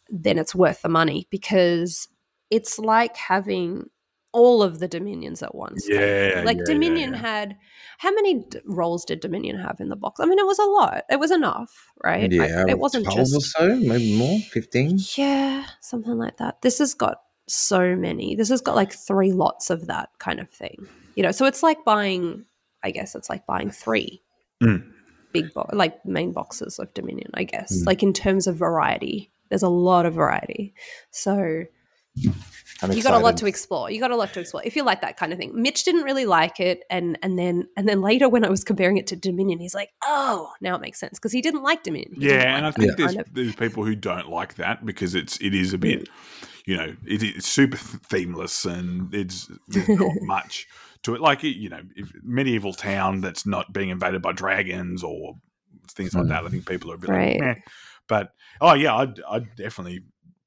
[0.10, 2.08] then it's worth the money because
[2.50, 3.86] it's like having
[4.32, 5.88] all of the dominions at once.
[5.88, 6.44] Yeah.
[6.46, 7.22] Like yeah, Dominion yeah, yeah.
[7.22, 7.58] had
[8.00, 10.20] how many d- rolls did Dominion have in the box?
[10.20, 11.04] I mean, it was a lot.
[11.10, 12.30] It was enough, right?
[12.30, 12.66] Yeah.
[12.68, 15.00] it wasn't 12 just or so, maybe more, 15.
[15.16, 16.62] Yeah, something like that.
[16.62, 18.36] This has got so many.
[18.36, 20.86] This has got like three lots of that kind of thing.
[21.16, 22.46] You know, so it's like buying
[22.86, 24.22] I guess it's like buying three.
[24.64, 24.92] Mm.
[25.34, 27.82] Big bo- like main boxes of Dominion, I guess.
[27.82, 27.88] Mm.
[27.88, 29.32] Like in terms of variety.
[29.50, 30.74] There's a lot of variety.
[31.12, 31.66] So
[32.92, 33.90] you got a lot to explore.
[33.90, 35.52] You got a lot to explore if you like that kind of thing.
[35.54, 38.98] Mitch didn't really like it, and and then and then later when I was comparing
[38.98, 42.14] it to Dominion, he's like, "Oh, now it makes sense," because he didn't like Dominion.
[42.16, 45.16] He yeah, like and I think there's, of- there's people who don't like that because
[45.16, 46.10] it's it is a bit,
[46.66, 50.68] you know, it, it's super themeless and it's not much
[51.04, 51.22] to it.
[51.22, 51.82] Like you know,
[52.24, 55.36] medieval town that's not being invaded by dragons or
[55.92, 56.30] things like mm.
[56.30, 56.46] that.
[56.46, 57.40] I think people are a bit right.
[57.40, 57.56] like, Meh.
[58.08, 60.02] But oh yeah, I'd, I'd definitely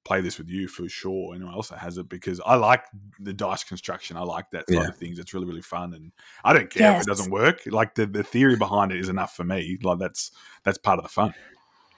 [0.04, 1.34] play this with you for sure.
[1.34, 2.82] Anyone else that has it because I like
[3.20, 4.16] the dice construction.
[4.16, 4.88] I like that side yeah.
[4.88, 5.18] of things.
[5.18, 6.12] It's really really fun, and
[6.44, 7.02] I don't care yes.
[7.02, 7.60] if it doesn't work.
[7.66, 9.78] Like the, the theory behind it is enough for me.
[9.82, 10.30] Like that's
[10.64, 11.34] that's part of the fun.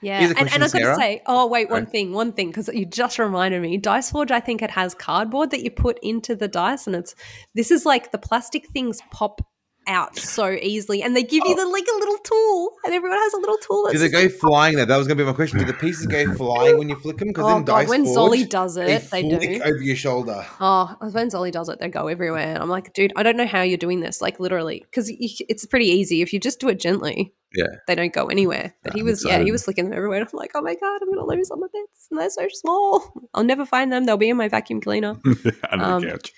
[0.01, 2.87] Yeah, and, and I've got to say, oh wait, one thing, one thing, because you
[2.87, 3.77] just reminded me.
[3.77, 7.13] Dice Forge, I think it has cardboard that you put into the dice, and it's
[7.53, 9.41] this is like the plastic things pop
[9.87, 11.55] out so easily, and they give you oh.
[11.55, 13.89] the like a little tool, and everyone has a little tool.
[13.91, 14.75] Do they go like, flying?
[14.75, 15.59] Though that was going to be my question.
[15.59, 17.29] Do the pieces go flying when you flick them?
[17.29, 20.45] Because oh, in Dice when Forge, Zolly does it, they, they do over your shoulder.
[20.59, 22.53] Oh, when Zolly does it, they go everywhere.
[22.53, 24.21] And I'm like, dude, I don't know how you're doing this.
[24.21, 27.33] Like literally, because it's pretty easy if you just do it gently.
[27.53, 28.73] Yeah, they don't go anywhere.
[28.83, 30.21] But he was, yeah, he was flicking them everywhere.
[30.21, 33.13] I'm like, oh my god, I'm gonna lose all my bits, and they're so small.
[33.33, 34.05] I'll never find them.
[34.05, 35.17] They'll be in my vacuum cleaner.
[35.69, 36.31] Under um, the couch.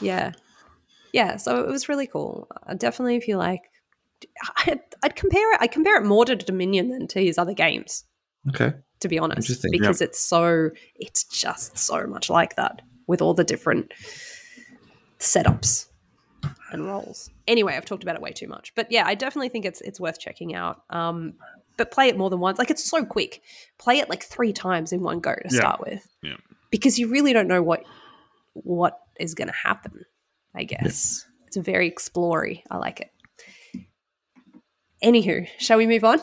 [0.00, 0.32] Yeah,
[1.14, 2.48] yeah, so it was really cool.
[2.76, 3.70] Definitely, if you like,
[4.66, 5.58] I'd, I'd, compare it.
[5.60, 8.04] I compare it more to Dominion than to his other games.
[8.48, 13.32] Okay, to be honest, because it's so it's just so much like that with all
[13.32, 13.92] the different
[15.20, 15.86] setups
[16.72, 17.30] and roles.
[17.46, 20.00] Anyway, I've talked about it way too much, but yeah, I definitely think it's it's
[20.00, 20.82] worth checking out.
[20.90, 21.34] Um,
[21.76, 22.58] but play it more than once.
[22.58, 23.40] Like it's so quick.
[23.78, 25.60] Play it like three times in one go to yeah.
[25.60, 26.04] start with.
[26.22, 26.36] Yeah.
[26.70, 27.84] Because you really don't know what
[28.54, 30.04] what is going to happen.
[30.54, 31.24] I guess.
[31.26, 31.46] Yeah.
[31.46, 32.64] It's very explory.
[32.70, 33.10] I like it.
[35.02, 36.20] Anywho, shall we move on?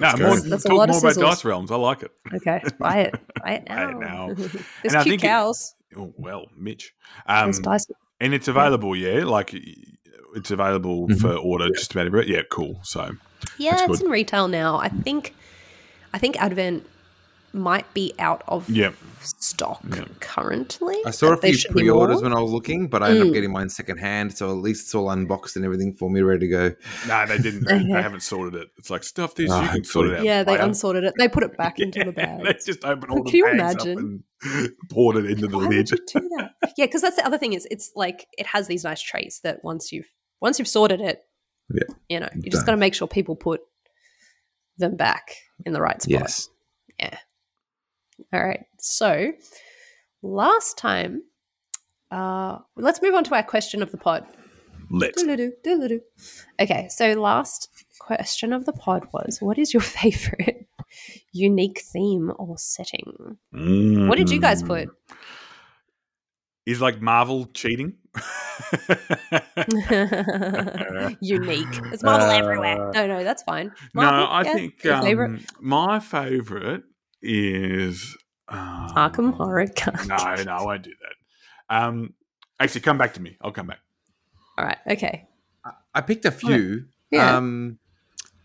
[0.00, 1.70] No, more, that's talk more about Dice Realms.
[1.70, 2.10] I like it.
[2.34, 3.14] Okay, buy it.
[3.42, 3.86] Buy it now.
[3.86, 4.34] buy it now.
[4.82, 5.74] There's and cute cows.
[5.90, 6.92] It, oh, well, Mitch.
[7.26, 7.52] Um,
[8.20, 9.24] and it's available, yeah?
[9.24, 9.54] Like,
[10.34, 11.18] it's available mm-hmm.
[11.18, 11.70] for order yeah.
[11.74, 12.28] just about everywhere.
[12.28, 12.80] Yeah, cool.
[12.82, 13.12] So,
[13.56, 14.02] yeah, it's good.
[14.02, 14.78] in retail now.
[14.78, 15.34] I think,
[16.12, 16.84] I think Advent
[17.52, 18.94] might be out of yep.
[19.20, 20.08] stock yep.
[20.20, 20.96] currently.
[21.06, 23.28] I saw a few pre-orders when I was looking, but I ended mm.
[23.28, 26.40] up getting mine secondhand, so at least it's all unboxed and everything for me, ready
[26.40, 26.74] to go.
[27.06, 27.64] No, they didn't.
[27.66, 28.68] They, they haven't sorted it.
[28.76, 30.24] It's like stuff this oh, you can sort it out.
[30.24, 31.14] Yeah, they unsorted it.
[31.18, 32.40] They put it back yeah, into the bag.
[32.44, 34.24] They just open all can the you imagine?
[34.42, 35.90] and poured it into the Why lid.
[36.76, 39.64] yeah, because that's the other thing is it's like it has these nice traits that
[39.64, 40.08] once you've
[40.40, 41.22] once you've sorted it,
[41.72, 43.60] yeah, you know, you just got to make sure people put
[44.78, 45.34] them back
[45.66, 46.20] in the right spot.
[46.20, 46.48] Yes.
[46.98, 47.18] Yeah.
[48.32, 48.64] All right.
[48.78, 49.32] So
[50.22, 51.22] last time,
[52.10, 54.26] uh, let's move on to our question of the pod.
[54.90, 55.22] Let's.
[56.60, 56.88] Okay.
[56.90, 57.68] So last
[57.98, 60.66] question of the pod was what is your favorite
[61.32, 63.38] unique theme or setting?
[63.54, 64.08] Mm.
[64.08, 64.88] What did you guys put?
[66.66, 67.94] Is like Marvel cheating?
[71.20, 71.66] unique.
[71.92, 72.90] It's Marvel uh, everywhere.
[72.92, 73.72] No, no, that's fine.
[73.94, 76.82] Marvel, no, I yeah, think um, my favorite
[77.22, 78.16] is
[78.48, 79.66] um, Arkham Horror
[80.06, 81.76] No, no, I won't do that.
[81.76, 82.14] Um,
[82.58, 83.36] actually, come back to me.
[83.40, 83.80] I'll come back.
[84.56, 84.78] All right.
[84.86, 85.28] Okay.
[85.94, 86.86] I picked a few.
[87.10, 87.36] Yeah.
[87.36, 87.78] Um,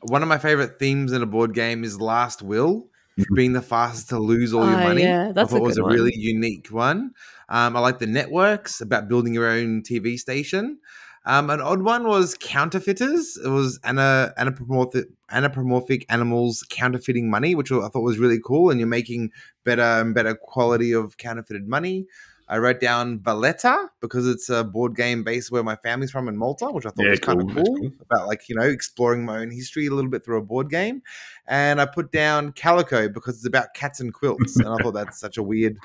[0.02, 2.88] one of my favorite themes in a board game is Last Will,
[3.18, 3.36] mm-hmm.
[3.36, 5.04] being the fastest to lose all your oh, money.
[5.04, 5.94] Yeah, that's I thought a was a one.
[5.94, 7.12] really unique one.
[7.50, 10.80] Um, I like the networks about building your own TV station.
[11.26, 13.38] Um, an odd one was counterfeiters.
[13.38, 18.70] It was ana, anthropomorphic, anthropomorphic animals counterfeiting money, which I thought was really cool.
[18.70, 19.32] And you're making
[19.64, 22.08] better and better quality of counterfeited money.
[22.50, 26.36] I wrote down Valletta because it's a board game based where my family's from in
[26.36, 29.24] Malta, which I thought yeah, was kind of cool, cool, about like, you know, exploring
[29.24, 31.02] my own history a little bit through a board game.
[31.48, 34.58] And I put down Calico because it's about cats and quilts.
[34.58, 35.78] and I thought that's such a weird,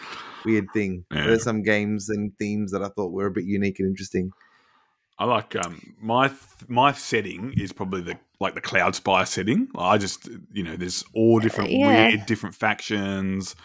[0.45, 1.05] weird thing.
[1.19, 1.27] Yeah.
[1.29, 4.33] There's some games and themes that I thought were a bit unique and interesting.
[5.19, 6.31] I like um, my
[6.69, 9.69] my setting is probably the like the Cloud Spire setting.
[9.77, 12.09] I just you know there's all different yeah.
[12.09, 13.57] weird different factions.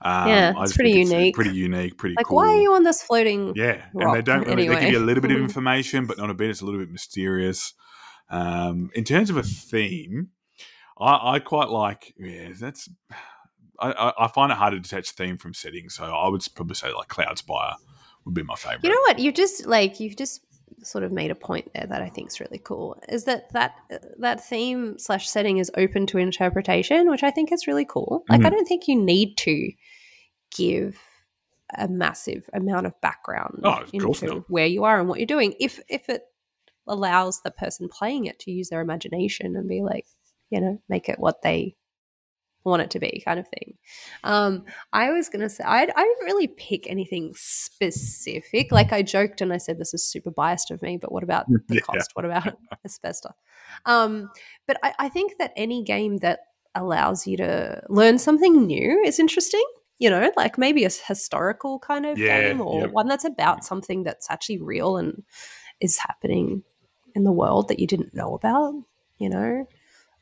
[0.00, 1.34] Um, yeah, it's pretty unique.
[1.34, 1.98] pretty unique.
[1.98, 2.36] Pretty like cool.
[2.36, 3.52] why are you on this floating?
[3.54, 4.48] Yeah, and they don't.
[4.48, 4.74] Anyway.
[4.74, 6.50] They give you a little bit of information, but not a bit.
[6.50, 7.74] It's a little bit mysterious.
[8.30, 10.30] Um, in terms of a theme,
[10.98, 12.14] I, I quite like.
[12.16, 12.88] Yeah, that's.
[13.78, 16.92] I, I, find it hard to detach theme from setting, so I would probably say
[16.92, 17.74] like Cloud Spire
[18.24, 18.84] would be my favorite.
[18.84, 19.18] You know what?
[19.18, 20.40] You just like you've just
[20.82, 23.74] sort of made a point there that I think is really cool is that that
[24.18, 28.24] that theme slash setting is open to interpretation, which I think is really cool.
[28.28, 28.46] Like mm-hmm.
[28.46, 29.72] I don't think you need to
[30.56, 30.98] give
[31.76, 35.80] a massive amount of background oh, into where you are and what you're doing if
[35.88, 36.22] if it
[36.86, 40.06] allows the person playing it to use their imagination and be like
[40.50, 41.74] you know make it what they
[42.64, 43.74] want it to be kind of thing.
[44.24, 48.72] Um, I was going to say, I, I didn't really pick anything specific.
[48.72, 51.46] Like I joked and I said, this is super biased of me, but what about
[51.68, 51.80] the yeah.
[51.80, 52.10] cost?
[52.14, 53.32] What about asbestos?
[53.86, 54.30] Um,
[54.66, 56.40] but I, I think that any game that
[56.74, 59.64] allows you to learn something new is interesting.
[59.98, 62.90] You know, like maybe a historical kind of yeah, game or yep.
[62.90, 65.22] one that's about something that's actually real and
[65.80, 66.64] is happening
[67.14, 68.74] in the world that you didn't know about,
[69.18, 69.64] you know?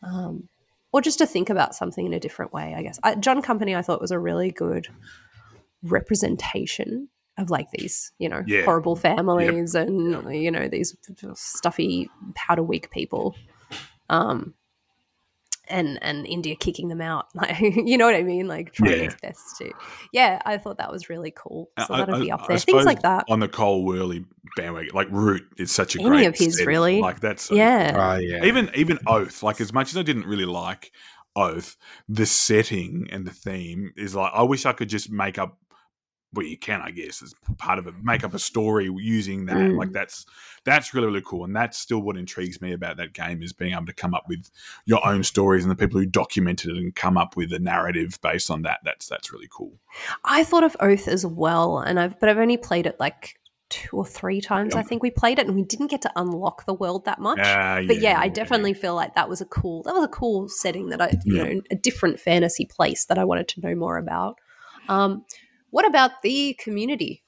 [0.02, 0.49] Um,
[0.92, 2.74] or just to think about something in a different way.
[2.76, 4.88] I guess I, John Company I thought was a really good
[5.82, 7.08] representation
[7.38, 8.64] of like these, you know, Yeah.
[8.64, 10.96] horrible families and you know these
[11.34, 13.34] stuffy powder weak people,
[14.08, 14.54] um,
[15.70, 19.04] and and India kicking them out, like you know what I mean, like trying Yeah.
[19.04, 19.72] its best to.
[20.12, 21.70] Yeah, I thought that was really cool.
[21.86, 22.58] So I- that'll I- be up I there.
[22.58, 23.24] Things like that.
[23.28, 24.24] on the Cole Wehrle
[24.56, 24.90] bandwagon.
[24.94, 26.66] Like Root is such a Any great of his, setting.
[26.66, 27.00] really.
[27.00, 28.14] Like that's so Yeah.
[28.14, 28.44] Oh yeah.
[28.44, 29.42] even even Oath.
[29.42, 30.90] Like as much as I didn't really like
[31.36, 31.76] Oath,
[32.08, 35.56] the setting and the theme is like I wish I could just make up.
[36.32, 37.94] Well, you can, I guess, as part of it.
[38.02, 39.56] Make up a story using that.
[39.56, 39.76] Mm.
[39.76, 40.26] Like that's
[40.64, 43.72] that's really really cool, and that's still what intrigues me about that game is being
[43.72, 44.48] able to come up with
[44.84, 48.18] your own stories and the people who documented it and come up with a narrative
[48.22, 48.78] based on that.
[48.84, 49.72] That's that's really cool.
[50.24, 53.36] I thought of Oath as well, and I've but I've only played it like
[53.68, 54.74] two or three times.
[54.74, 57.38] I think we played it, and we didn't get to unlock the world that much.
[57.42, 60.48] Ah, but yeah, I definitely feel like that was a cool that was a cool
[60.48, 61.42] setting that I you Yeah.
[61.44, 64.38] know a different fantasy place that I wanted to know more about.
[64.88, 65.24] Um,
[65.70, 67.22] what about the community?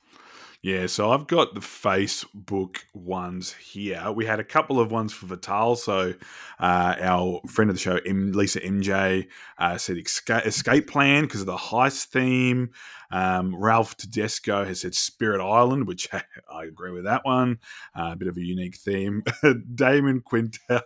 [0.62, 4.12] Yeah, so I've got the Facebook ones here.
[4.12, 5.74] We had a couple of ones for Vital.
[5.74, 6.14] So
[6.60, 9.26] uh, our friend of the show, M- Lisa MJ,
[9.58, 12.70] uh, said escape, escape plan because of the heist theme.
[13.10, 17.58] Um, Ralph Tedesco has said Spirit Island, which I agree with that one.
[17.98, 19.24] Uh, a bit of a unique theme.
[19.74, 20.82] Damon Quintel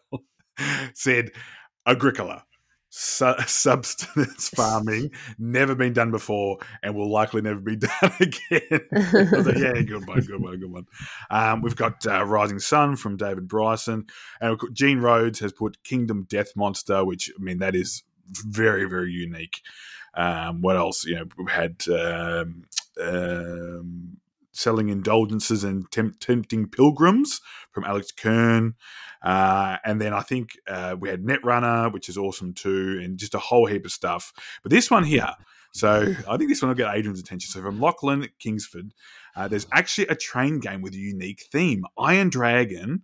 [0.95, 1.33] said
[1.85, 2.47] Agricola.
[2.89, 8.81] Su- substance farming never been done before and will likely never be done again.
[8.91, 10.87] Like, yeah, good one, good one, good one.
[11.31, 14.07] Um, we've got uh, Rising Sun from David Bryson,
[14.41, 18.03] and we've got Gene Rhodes has put Kingdom Death Monster, which I mean that is
[18.29, 19.63] very, very unique.
[20.15, 21.05] Um, what else?
[21.05, 22.65] You know, we've had um,
[23.01, 24.17] um,
[24.57, 28.75] selling indulgences and temp- tempting pilgrims from Alex Kern.
[29.23, 33.35] Uh, and then I think uh, we had Netrunner, which is awesome too, and just
[33.35, 34.33] a whole heap of stuff.
[34.63, 35.31] But this one here,
[35.73, 37.51] so I think this one will get Adrian's attention.
[37.51, 38.95] So from Lachlan Kingsford,
[39.37, 41.85] uh, there's actually a train game with a unique theme.
[41.99, 43.03] Iron Dragon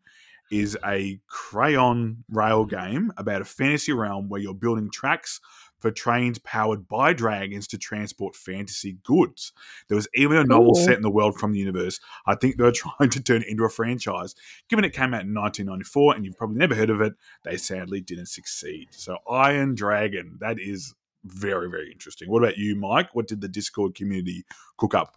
[0.50, 5.40] is a crayon rail game about a fantasy realm where you're building tracks
[5.82, 9.52] for trains powered by dragons to transport fantasy goods.
[9.88, 10.84] There was even a novel Cool.
[10.84, 12.00] set in the world from the universe.
[12.26, 14.34] I think they were trying to turn it into a franchise.
[14.68, 17.14] Given it came out in 1994 and you've probably never heard of it,
[17.44, 18.88] they sadly didn't succeed.
[18.92, 20.94] So Iron Dragon, that is
[21.24, 22.30] very, very interesting.
[22.30, 23.14] What about you, Mike?
[23.14, 24.44] What did the Discord community
[24.76, 25.16] cook up?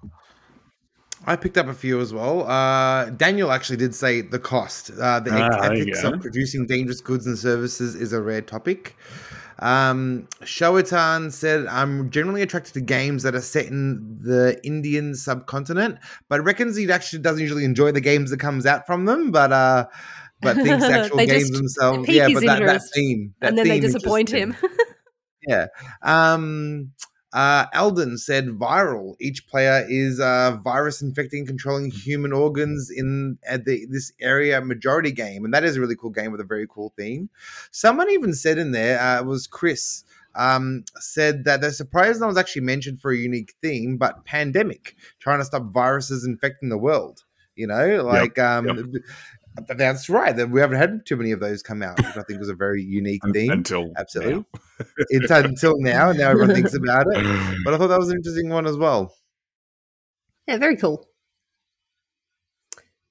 [1.26, 2.46] I picked up a few as well.
[2.48, 4.92] Uh, Daniel actually did say the cost.
[4.92, 8.96] Uh, the Ah, ethics of producing dangerous goods and services is a rare topic.
[9.60, 16.00] Um, Showatan said, I'm generally attracted to games that are set in the Indian subcontinent,
[16.30, 19.52] but reckons he actually doesn't usually enjoy the games that comes out from them, but
[19.52, 19.86] uh,
[20.42, 24.30] but thinks actual games themselves, yeah, but that, that theme, that and then they disappoint
[24.30, 24.56] him.
[25.48, 25.68] yeah.
[26.02, 26.92] Um,
[27.34, 29.16] uh, Eldon said viral.
[29.20, 35.12] Each player is uh, virus infecting, controlling human organs in at the, this area majority
[35.12, 35.44] game.
[35.44, 37.30] And that is a really cool game with a very cool theme.
[37.72, 40.04] Someone even said in there, uh, it was Chris,
[40.36, 44.96] um, said that they're surprised that was actually mentioned for a unique theme, but pandemic,
[45.20, 47.24] trying to stop viruses infecting the world.
[47.56, 49.02] You know, like, um, but
[49.68, 50.36] that's right.
[50.36, 52.56] That we haven't had too many of those come out, which I think was a
[52.56, 53.52] very unique thing.
[53.52, 54.34] Until Absolutely.
[54.34, 54.46] now.
[55.10, 57.16] It's until now, and now everyone thinks about it.
[57.64, 59.16] But I thought that was an interesting one as well.
[60.48, 61.08] Yeah, very cool.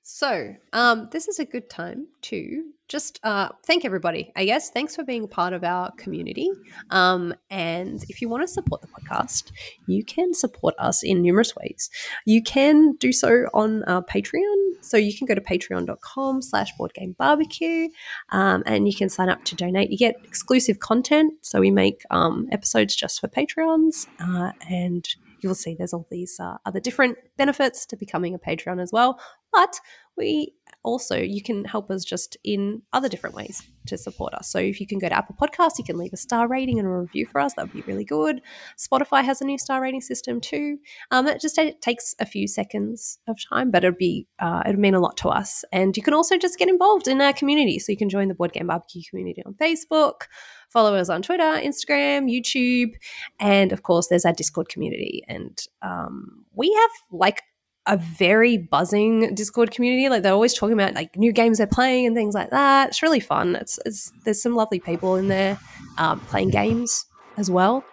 [0.07, 4.31] So, um, this is a good time to just uh, thank everybody.
[4.37, 6.51] I guess thanks for being a part of our community.
[6.91, 9.51] Um, and if you want to support the podcast,
[9.87, 11.89] you can support us in numerous ways.
[12.27, 14.75] You can do so on Patreon.
[14.83, 17.89] So you can go to patreon.com slash board game barbecue
[18.29, 19.91] um, and you can sign up to donate.
[19.91, 21.33] You get exclusive content.
[21.41, 25.09] So we make um, episodes just for Patreons uh, and
[25.45, 29.21] you'll see there's all these uh, other different benefits to becoming a Patreon as well.
[29.53, 29.79] But
[30.17, 34.51] we also, you can help us just in other different ways to support us.
[34.51, 36.87] So if you can go to Apple Podcasts, you can leave a star rating and
[36.87, 37.55] a review for us.
[37.55, 38.41] That would be really good.
[38.79, 40.79] Spotify has a new star rating system too.
[41.11, 44.95] Um, it just takes a few seconds of time, but it'd be uh, it'd mean
[44.95, 45.65] a lot to us.
[45.73, 47.79] And you can also just get involved in our community.
[47.79, 50.23] So you can join the Board Game Barbecue community on Facebook,
[50.69, 52.93] follow us on Twitter, Instagram, YouTube,
[53.41, 55.23] and of course, there's our Discord community.
[55.29, 57.43] And um, we have like
[57.87, 60.09] a very buzzing Discord community.
[60.09, 62.89] Like they're always talking about like new games they're playing and things like that.
[62.89, 63.57] It's really fun.
[63.57, 65.59] It's, it's there's some lovely people in there
[65.99, 67.07] um, playing games
[67.37, 67.85] as well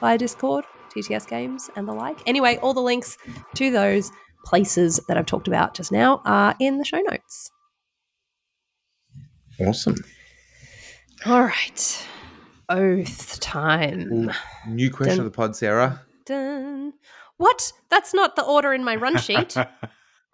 [0.00, 0.64] via Discord,
[0.94, 2.18] TTS games and the like.
[2.26, 3.16] Anyway, all the links
[3.54, 4.10] to those
[4.44, 7.50] places that I've talked about just now are in the show notes.
[9.60, 9.96] Awesome.
[11.24, 12.06] All right.
[12.68, 14.12] Oath time.
[14.12, 14.30] Ooh,
[14.68, 15.26] new question Dun.
[15.26, 16.02] of the pod, Sarah.
[16.24, 16.92] Dun.
[17.38, 17.72] What?
[17.90, 19.56] That's not the order in my run sheet.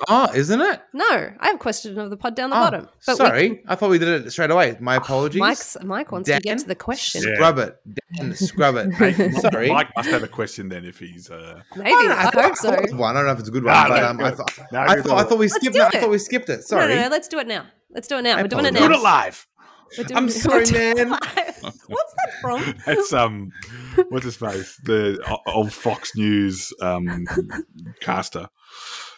[0.09, 0.81] Oh, isn't it?
[0.93, 1.05] no,
[1.39, 2.89] I have a question of the pod down the Oh, bottom.
[3.07, 4.77] we sorry, can- I thought we did it straight away.
[4.81, 5.39] My apologies.
[5.39, 7.23] Mike's, Mike wants to get to the question.
[7.23, 7.35] Yeah.
[7.37, 7.77] Scrub it.
[8.16, 9.41] Dan, scrub it.
[9.41, 9.69] Sorry.
[9.70, 11.31] Mike must have a question then if he's.
[11.31, 11.61] Uh...
[11.77, 11.93] Maybe.
[11.93, 12.70] I, don't know, I, hope so.
[12.73, 13.16] thought one.
[13.16, 15.19] I don't know if it's a good one, but um, I thought No, I thought,
[15.19, 15.95] I thought we skipped do it.
[15.95, 16.57] I thought we skipped it.
[16.57, 16.95] No, Sorry.
[16.97, 17.66] no, no, let's do it now.
[17.91, 18.39] Let's do it now.
[18.39, 18.89] I We're doing it now.
[18.89, 19.47] Do it live.
[19.98, 21.10] We're doing I'm sorry, man.
[21.10, 21.20] live.
[21.86, 22.74] What's that from?
[22.86, 23.51] That's um,
[24.09, 24.77] what's his face?
[24.85, 27.27] The old Fox News um
[28.01, 28.48] caster,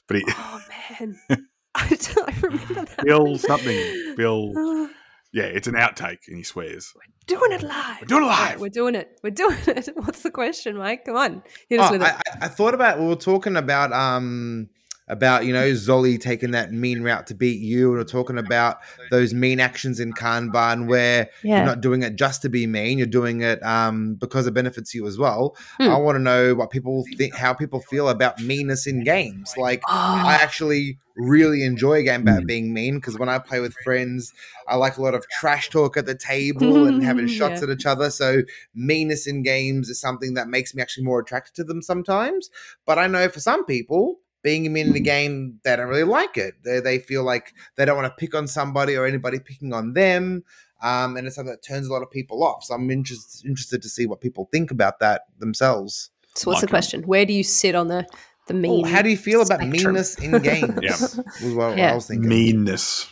[0.09, 0.61] but he Oh
[1.01, 1.19] man,
[1.75, 3.05] I, don't- I remember that.
[3.05, 4.15] Bill something.
[4.17, 4.89] Bill.
[5.33, 6.93] Yeah, it's an outtake, and he swears.
[7.27, 8.01] doing it live.
[8.03, 8.61] We're doing it All right, live.
[8.61, 9.19] we're doing it.
[9.25, 9.89] We're doing it.
[9.97, 11.05] What's the question, Mike?
[11.07, 12.15] Come on, hit us Oh, with I, it.
[12.41, 14.69] I, I thought about we were talking about um
[15.09, 18.79] about you know Zolly taking that mean route to beat you, and we're talking about
[19.11, 21.57] those mean actions in Kanban where yeah.
[21.59, 24.95] you're not doing it just to be mean, you're doing it um because it benefits
[24.95, 25.57] you as well.
[25.79, 25.91] Hmm.
[25.91, 29.55] I want to know what people think, how people feel about meanness in games.
[29.59, 32.47] Like Oh, I actually really enjoy a game about Mm.
[32.47, 34.33] being mean because when I play with friends,
[34.67, 37.69] I like a lot of trash talk at the table and having shots Yeah.
[37.69, 38.11] at each other.
[38.11, 38.43] So
[38.75, 42.51] meanness in games is something that makes me actually more attracted to them sometimes.
[42.85, 46.37] But I know for some people, being mean in the game, they don't really like
[46.37, 46.55] it.
[46.63, 49.95] They, they feel like they don't want to pick on somebody or anybody picking on
[49.95, 50.45] them.
[50.83, 52.63] Um, and it's something that turns a lot of people off.
[52.63, 56.11] So I'm interested interested to see what people think about that themselves.
[56.37, 57.03] so what's the Like, um, question?
[57.05, 58.07] Where do you sit on the
[58.47, 58.85] the Oh, mean?
[58.87, 60.79] how do you feel about meanness in games?
[60.83, 60.93] Yeah.
[61.01, 61.93] was what Yeah.
[61.93, 62.29] I was thinking.
[62.29, 63.11] Meanness.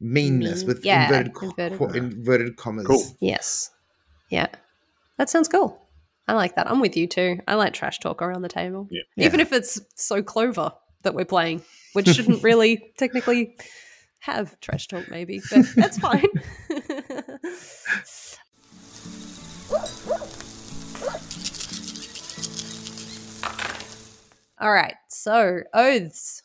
[0.00, 0.66] meanness Mean.
[0.68, 1.96] with Yeah, inverted, inverted co- commas.
[1.96, 2.86] inverted commas.
[2.86, 3.04] Cool.
[3.18, 3.70] Yes.
[4.30, 4.46] Yeah.
[5.16, 5.82] That sounds cool.
[6.28, 6.70] I like that.
[6.70, 7.40] I'm with you too.
[7.48, 8.86] I like trash talk around the table.
[8.90, 9.00] Yeah.
[9.16, 10.72] Even if it's so clover
[11.02, 11.62] that we're playing,
[11.94, 13.56] which shouldn't really technically
[14.18, 16.26] have trash talk, maybe, but that's fine.
[24.60, 24.96] All right.
[25.08, 26.42] So, oaths.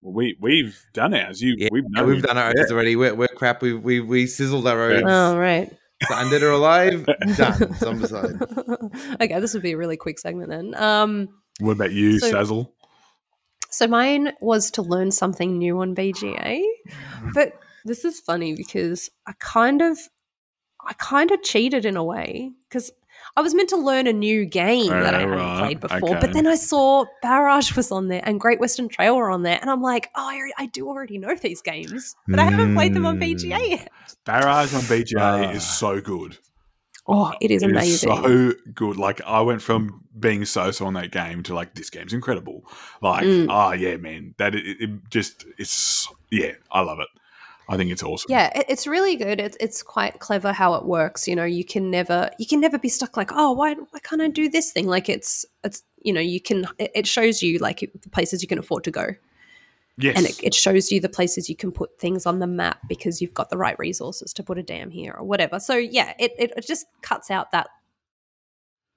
[0.00, 1.40] Well, we we've done ours.
[1.40, 2.96] You Yeah, we've known we've done our oaths already.
[2.96, 3.62] We're, we're crap.
[3.62, 5.04] We we we sizzled our oaths.
[5.06, 5.72] All right.
[6.08, 7.06] So undead or alive,
[7.36, 7.58] done.
[7.78, 9.14] Zombicide.
[9.20, 10.74] okay, this would be a really quick segment then.
[10.74, 11.28] Um,
[11.60, 12.72] What about you, So- Sazzle?
[13.70, 16.62] So mine was to learn something new on BGA,
[17.32, 17.54] but
[17.86, 19.98] this is funny because I kind of,
[20.86, 22.90] I kind of cheated in a way because
[23.36, 26.18] I was meant to learn a new game that I hadn't Alright, played before, okay.
[26.20, 29.58] but then I saw Barrage was on there and Great Western Trail were on there,
[29.60, 32.92] and I'm like, oh, I, I do already know these games, but I haven't played
[32.94, 33.34] them on Mm.
[33.38, 33.88] BGA yet.
[34.26, 35.50] Barrage on BGA Ah.
[35.50, 36.36] is so good.
[37.08, 38.10] Oh, it is It is amazing.
[38.22, 38.96] so good.
[38.96, 42.64] Like I went from being so-so on that game to like this game's incredible.
[43.00, 43.46] Like, Mm.
[43.50, 47.08] oh yeah, man, that it, it just it's yeah, I love it.
[47.68, 48.30] I think it's awesome.
[48.30, 49.40] Yeah, it's really good.
[49.40, 51.28] It's it's quite clever how it works.
[51.28, 54.20] You know, you can never you can never be stuck like, oh, why why can't
[54.20, 54.86] I do this thing?
[54.86, 58.58] Like it's it's you know you can it, shows you like the places you can
[58.58, 59.14] afford to go,
[59.96, 62.80] yes, and it, it shows you the places you can put things on the map
[62.88, 65.60] because you've got the right resources to put a dam here or whatever.
[65.60, 67.68] So yeah, it, it just cuts out that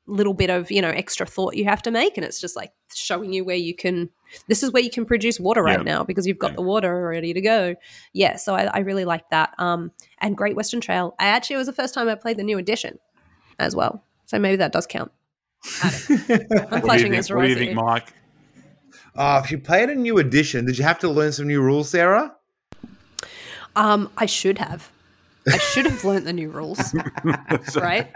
[0.07, 2.71] little bit of you know extra thought you have to make, and it's just like
[2.93, 4.09] showing you where you can.
[4.47, 5.83] This is where you can produce water right Yeah.
[5.83, 6.55] now because you've got Yeah.
[6.57, 7.75] the water ready to go.
[8.13, 9.53] Yeah, so I, I really like that.
[9.59, 11.15] Um, and Great Western Trail.
[11.19, 12.99] I actually it was the first time I played the new edition
[13.59, 15.11] as well, so maybe that does count.
[15.83, 15.89] I'm
[16.81, 18.13] what do you think, what do you think, Mike?
[19.15, 21.89] Oh, if you played a new edition, did you have to learn some new rules,
[21.89, 22.35] Sarah?
[23.75, 24.91] Um, I should have.
[25.47, 26.91] I should have learnt the new rules,
[27.67, 28.11] So- right?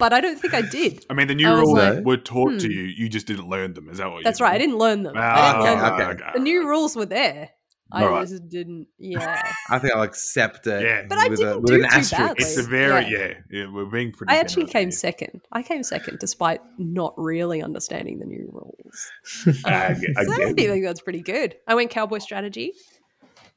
[0.00, 1.06] But I don't think I did.
[1.08, 2.72] I mean, the new rules like, were taught to hmm.
[2.72, 2.82] you.
[2.82, 3.88] You just didn't learn them.
[3.88, 4.24] Is that what?
[4.24, 4.54] That's you right.
[4.54, 5.16] I didn't learn them.
[5.16, 6.10] I Ah, didn't learn okay, them.
[6.12, 6.30] okay.
[6.34, 7.50] The new rules were there.
[7.92, 8.28] I Alright.
[8.28, 8.86] just didn't.
[8.98, 9.42] Yeah.
[9.68, 10.82] I think I'll accept it.
[10.84, 11.06] Yeah.
[11.08, 12.10] But I with a- didn't with do an too asterisk.
[12.10, 12.44] badly.
[12.44, 13.18] It's a very Yeah.
[13.18, 13.34] yeah.
[13.50, 14.32] yeah, we're being pretty.
[14.32, 14.92] I actually came here.
[14.92, 15.40] second.
[15.52, 19.62] I came second despite not really understanding the new rules.
[19.64, 21.56] I Um, get- I so I think that's pretty good.
[21.66, 22.72] I went cowboy strategy.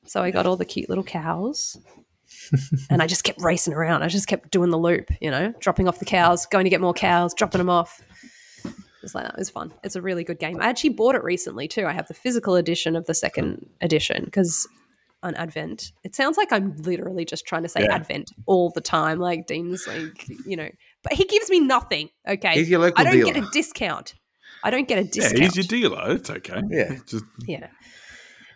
[0.06, 1.78] So I got all the cute little cows.
[2.90, 4.04] And I just kept racing around.
[4.04, 6.82] I just kept doing the loop, you know, dropping off the cows, going to get
[6.82, 8.02] more cows, dropping them off.
[9.02, 9.34] It's like that.
[9.34, 9.74] It was fun.
[9.84, 10.62] It's a really good game.
[10.62, 11.86] I actually bought it recently too.
[11.86, 14.68] I have the physical edition of the second edition because
[15.22, 17.96] on Advent, it sounds like I'm literally just trying to say Yeah.
[17.96, 19.20] Advent all the time.
[19.20, 20.70] Like Dean's, like you know,
[21.04, 22.10] but he gives me nothing.
[22.28, 23.34] Okay, He's your local I don't dealer.
[23.34, 24.14] get a discount.
[24.64, 25.40] I don't get a Yeah, discount.
[25.40, 26.12] he's your dealer.
[26.16, 26.62] It's okay.
[26.70, 26.96] Yeah.
[27.06, 27.68] Just, yeah.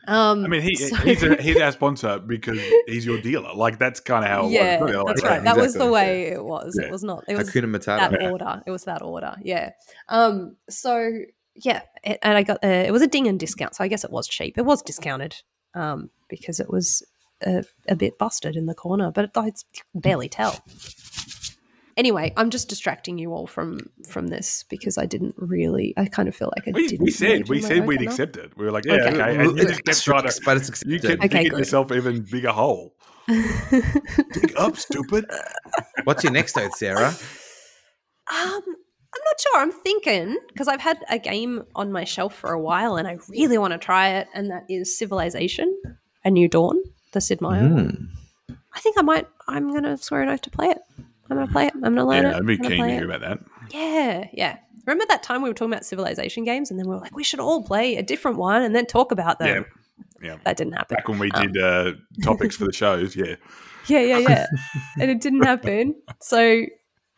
[0.07, 3.53] Um, I mean, he, so- he's a, he's our sponsor because he's your dealer.
[3.53, 4.91] Like that's kind of how it yeah, works.
[4.91, 5.03] Really.
[5.07, 5.43] that's Like, right.
[5.43, 5.91] That was the exactly.
[5.91, 6.77] way it was.
[6.79, 6.87] Yeah.
[6.87, 7.25] It was not.
[7.27, 8.11] It was Hakuna Matata.
[8.11, 8.63] that order.
[8.65, 9.35] It was that order.
[9.43, 9.71] Yeah.
[10.09, 10.55] Um.
[10.69, 11.11] So
[11.55, 14.03] yeah, it, and I got uh, it was a ding and discount, so I guess
[14.03, 14.57] it was cheap.
[14.57, 15.35] It was discounted.
[15.73, 17.05] Um, because it was
[17.45, 19.63] a, a bit busted in the corner, but it's
[19.93, 20.59] barely tell.
[21.97, 25.95] Anyway, I'm just distracting you all from from this because I didn't really.
[25.97, 27.03] I kind of feel like I we, didn't.
[27.03, 28.55] We said we said we'd accept it.
[28.55, 29.09] We were like, yeah, okay.
[29.09, 29.35] okay.
[29.35, 30.93] And you just kept trying to, but it's accepted.
[30.93, 32.93] you kept okay, digging yourself even bigger hole.
[33.27, 35.25] Dig up, stupid.
[36.03, 37.09] What's your next oath, Sarah?
[38.29, 39.59] Um, I'm not sure.
[39.59, 43.17] I'm thinking because I've had a game on my shelf for a while and I
[43.27, 45.75] really want to try it, and that is Civilization:
[46.23, 46.79] A New Dawn,
[47.13, 47.63] the Sid Meier.
[47.63, 48.07] Mm.
[48.75, 49.27] I think I might.
[49.47, 50.77] I'm going to swear an oath to play it.
[51.29, 51.73] I'm going to play it.
[51.75, 52.35] I'm going to learn yeah, it.
[52.35, 53.39] I'd be keen to hear about that.
[53.71, 54.57] Yeah, yeah.
[54.85, 57.23] Remember that time we were talking about Civilization games, and then we were like, we
[57.23, 59.65] should all play a different one and then talk about them.
[60.21, 60.37] Yeah, yeah.
[60.45, 60.95] That didn't happen.
[60.95, 61.91] Back when we um, did uh,
[62.23, 63.35] topics for the shows, yeah.
[63.87, 64.47] Yeah, yeah, yeah.
[64.99, 65.95] and it didn't happen.
[66.19, 66.65] So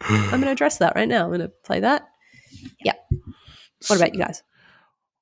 [0.02, 1.23] I'm going to address that right now.
[1.23, 2.07] I'm going to play that.
[2.86, 2.94] Yeah.
[3.88, 4.44] What about you guys?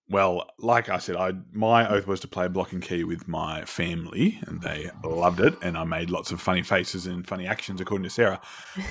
[0.09, 3.65] Well, like I said, I my oath was to play Block and Key with my
[3.65, 5.55] family, and they loved it.
[5.61, 8.39] And I made lots of funny faces and funny actions, according to Sarah.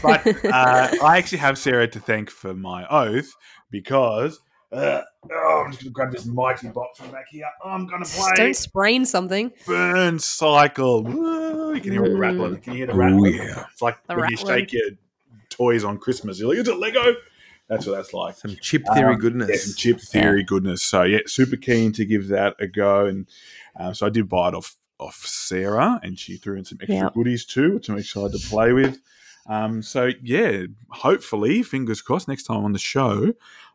[0.03, 3.35] But uh, I actually have Sarah to thank for my oath
[3.71, 4.41] because
[4.73, 5.01] uh,
[5.33, 7.47] oh, I'm just going to grab this mighty box from back here.
[7.65, 8.33] I'm going to play.
[8.35, 9.53] Don't sprain something.
[9.65, 11.05] burncycle.
[11.05, 12.59] Woo, you can hear the rattling.
[12.59, 13.41] Can you hear the rattling?
[13.41, 13.65] Oh, yeah.
[13.73, 14.49] It's like the when rattling.
[14.49, 14.91] you shake your
[15.49, 16.39] toys on Christmas.
[16.39, 17.15] You're like, is it Lego?
[17.69, 18.37] That's what that's like.
[18.37, 19.51] Some chip theory um, goodness.
[19.51, 20.47] Yeah, some chip theory yeah.
[20.47, 20.83] goodness.
[20.83, 23.07] So yeah, super keen to give that a go.
[23.07, 23.29] And
[23.79, 26.97] um, so I did buy it off off Sarah, and she threw in some extra
[26.97, 27.15] yep.
[27.15, 28.99] goodies too, which I'm excited to play with.
[29.49, 33.33] Um, so yeah, hopefully, fingers crossed, next time on the show,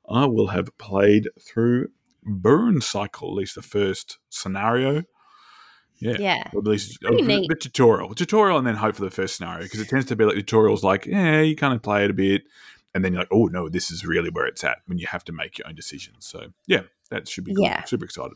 [0.10, 1.90] I will have played through
[2.26, 5.04] burncycle, at least the first scenario.
[6.00, 6.50] Yeah, yeah.
[6.54, 9.80] Or at least a, the tutorial, tutorial, and then hope for the first scenario because
[9.80, 12.44] it tends to be like tutorials, like yeah, you kind of play it a bit,
[12.94, 15.24] and then you're like, oh no, this is really where it's at when you have
[15.26, 16.26] to make your own decisions.
[16.26, 17.66] So yeah, that should be cool.
[17.66, 17.84] Yeah.
[17.86, 18.34] Super excited.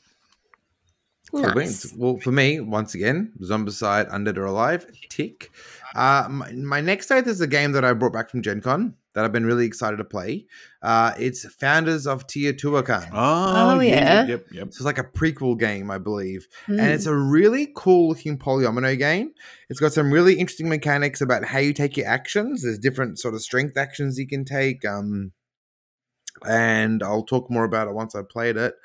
[1.34, 1.94] Nice.
[1.98, 5.52] Well, for me, once again, Zombicide Undead or Alive, tick.
[5.96, 8.94] Uh, my, my, next oath is a game that I brought back from Gen Con
[9.16, 10.46] that I've been really excited to play.
[10.82, 13.10] Uh, it's Founders of Teotihuacan.
[13.14, 14.26] Oh, oh yeah.
[14.26, 14.64] Yep, yep.
[14.74, 16.48] So it's like a prequel game, I believe.
[16.68, 16.80] Mm.
[16.80, 19.32] And it's a really cool looking polyomino game.
[19.70, 22.64] It's got some really interesting mechanics about how you take your actions.
[22.64, 24.84] There's different sort of strength actions you can take.
[24.84, 25.32] Um,
[26.46, 28.76] and I'll talk more about it once I've played it.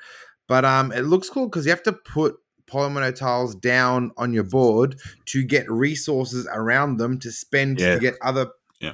[0.47, 2.35] But um, it looks cool because you have to put
[2.71, 7.95] polyomino tiles down on your board to get resources around them to spend yeah.
[7.95, 8.47] to get other
[8.79, 8.93] yeah.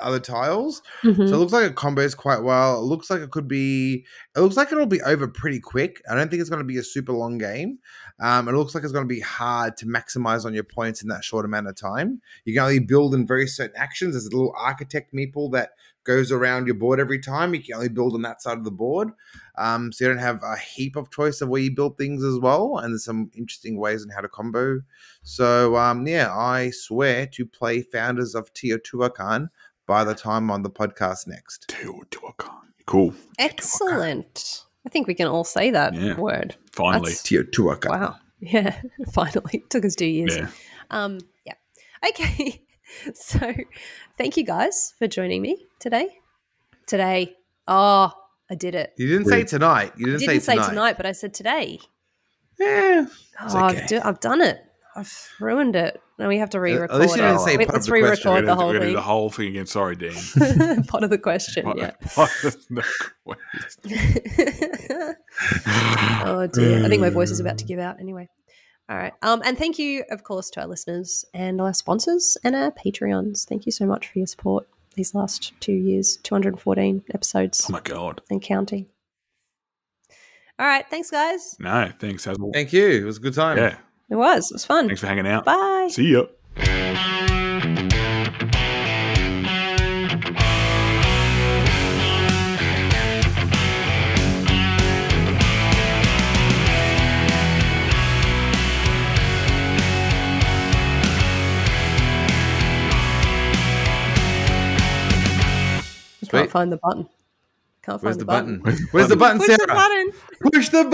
[0.00, 0.82] Other tiles.
[1.02, 1.26] Mm-hmm.
[1.26, 2.78] So it looks like it combos quite well.
[2.78, 4.04] It looks like it could be.
[4.36, 6.02] It looks like it'll be over pretty quick.
[6.10, 7.78] I don't think it's going to be a super long game.
[8.20, 11.08] Um, it looks like it's going to be hard to maximize on your points in
[11.08, 12.20] that short amount of time.
[12.44, 14.14] You can only build in very certain actions.
[14.14, 15.70] There's a little architect meeple that
[16.06, 17.52] goes around your board every time.
[17.52, 19.10] You can only build on that side of the board.
[19.58, 22.38] Um, so you don't have a heap of choice of where you build things as
[22.38, 22.78] well.
[22.78, 24.80] And there's some interesting ways on how to combo.
[25.22, 29.48] So um, yeah, I swear to play Founders of Teotihuacan
[29.86, 31.66] by the time on the podcast next.
[31.68, 32.60] Teotihuacan.
[32.86, 33.14] Cool.
[33.38, 34.64] Excellent.
[34.86, 36.18] I think we can all say that yeah.
[36.18, 36.56] word.
[36.72, 37.10] Finally.
[37.10, 37.90] That's, Teotihuacan.
[37.90, 38.16] Wow.
[38.38, 38.82] Yeah,
[39.14, 39.64] finally.
[39.70, 40.36] Took us two years.
[40.36, 40.48] Yeah.
[40.90, 41.54] Um, yeah.
[42.06, 42.62] Okay.
[43.14, 43.40] so
[44.18, 46.08] thank you guys for joining me today.
[46.86, 47.34] Today.
[47.66, 48.12] Oh,
[48.50, 48.92] I did it.
[48.98, 49.94] You didn't say tonight.
[49.96, 50.64] You didn't, didn't say, tonight.
[50.64, 51.78] say tonight, but I said today.
[52.60, 53.06] Yeah.
[53.40, 53.80] Oh, okay.
[53.80, 54.62] I've, do, I've, done it.
[54.96, 56.00] I've ruined it.
[56.18, 56.90] Now we have to re-record.
[56.90, 58.94] At least you didn't say Wait, let's re-record the whole thing.
[58.94, 59.66] the whole thing again.
[59.66, 60.12] Sorry, Dean.
[60.88, 61.64] part of the question.
[61.64, 61.90] Part, yeah.
[62.14, 62.84] Part of the
[63.24, 65.16] question.
[66.24, 66.84] oh dear!
[66.84, 68.00] I think my voice is about to give out.
[68.00, 68.28] Anyway.
[68.88, 69.12] All right.
[69.20, 73.44] Um, and thank you, of course, to our listeners and our sponsors and our Patreons.
[73.44, 77.66] Thank you so much for your support these last two years, 214 episodes.
[77.68, 78.22] Oh, my God.
[78.30, 78.86] And counting.
[80.58, 80.88] All right.
[80.88, 81.56] Thanks, guys.
[81.58, 82.26] No, thanks.
[82.26, 82.88] Thank you.
[82.88, 83.58] It was a good time.
[83.58, 83.76] Yeah.
[84.08, 84.50] It was.
[84.50, 84.86] It was fun.
[84.86, 85.44] Thanks for hanging out.
[85.44, 85.88] Bye.
[85.90, 86.24] See ya.
[106.30, 107.08] Can't find the button.
[107.82, 108.58] Can't Where's find the, the button.
[108.58, 108.88] button?
[108.90, 109.58] Where's the button, Push Sarah?
[109.60, 110.12] the button.
[110.52, 110.84] Push the button.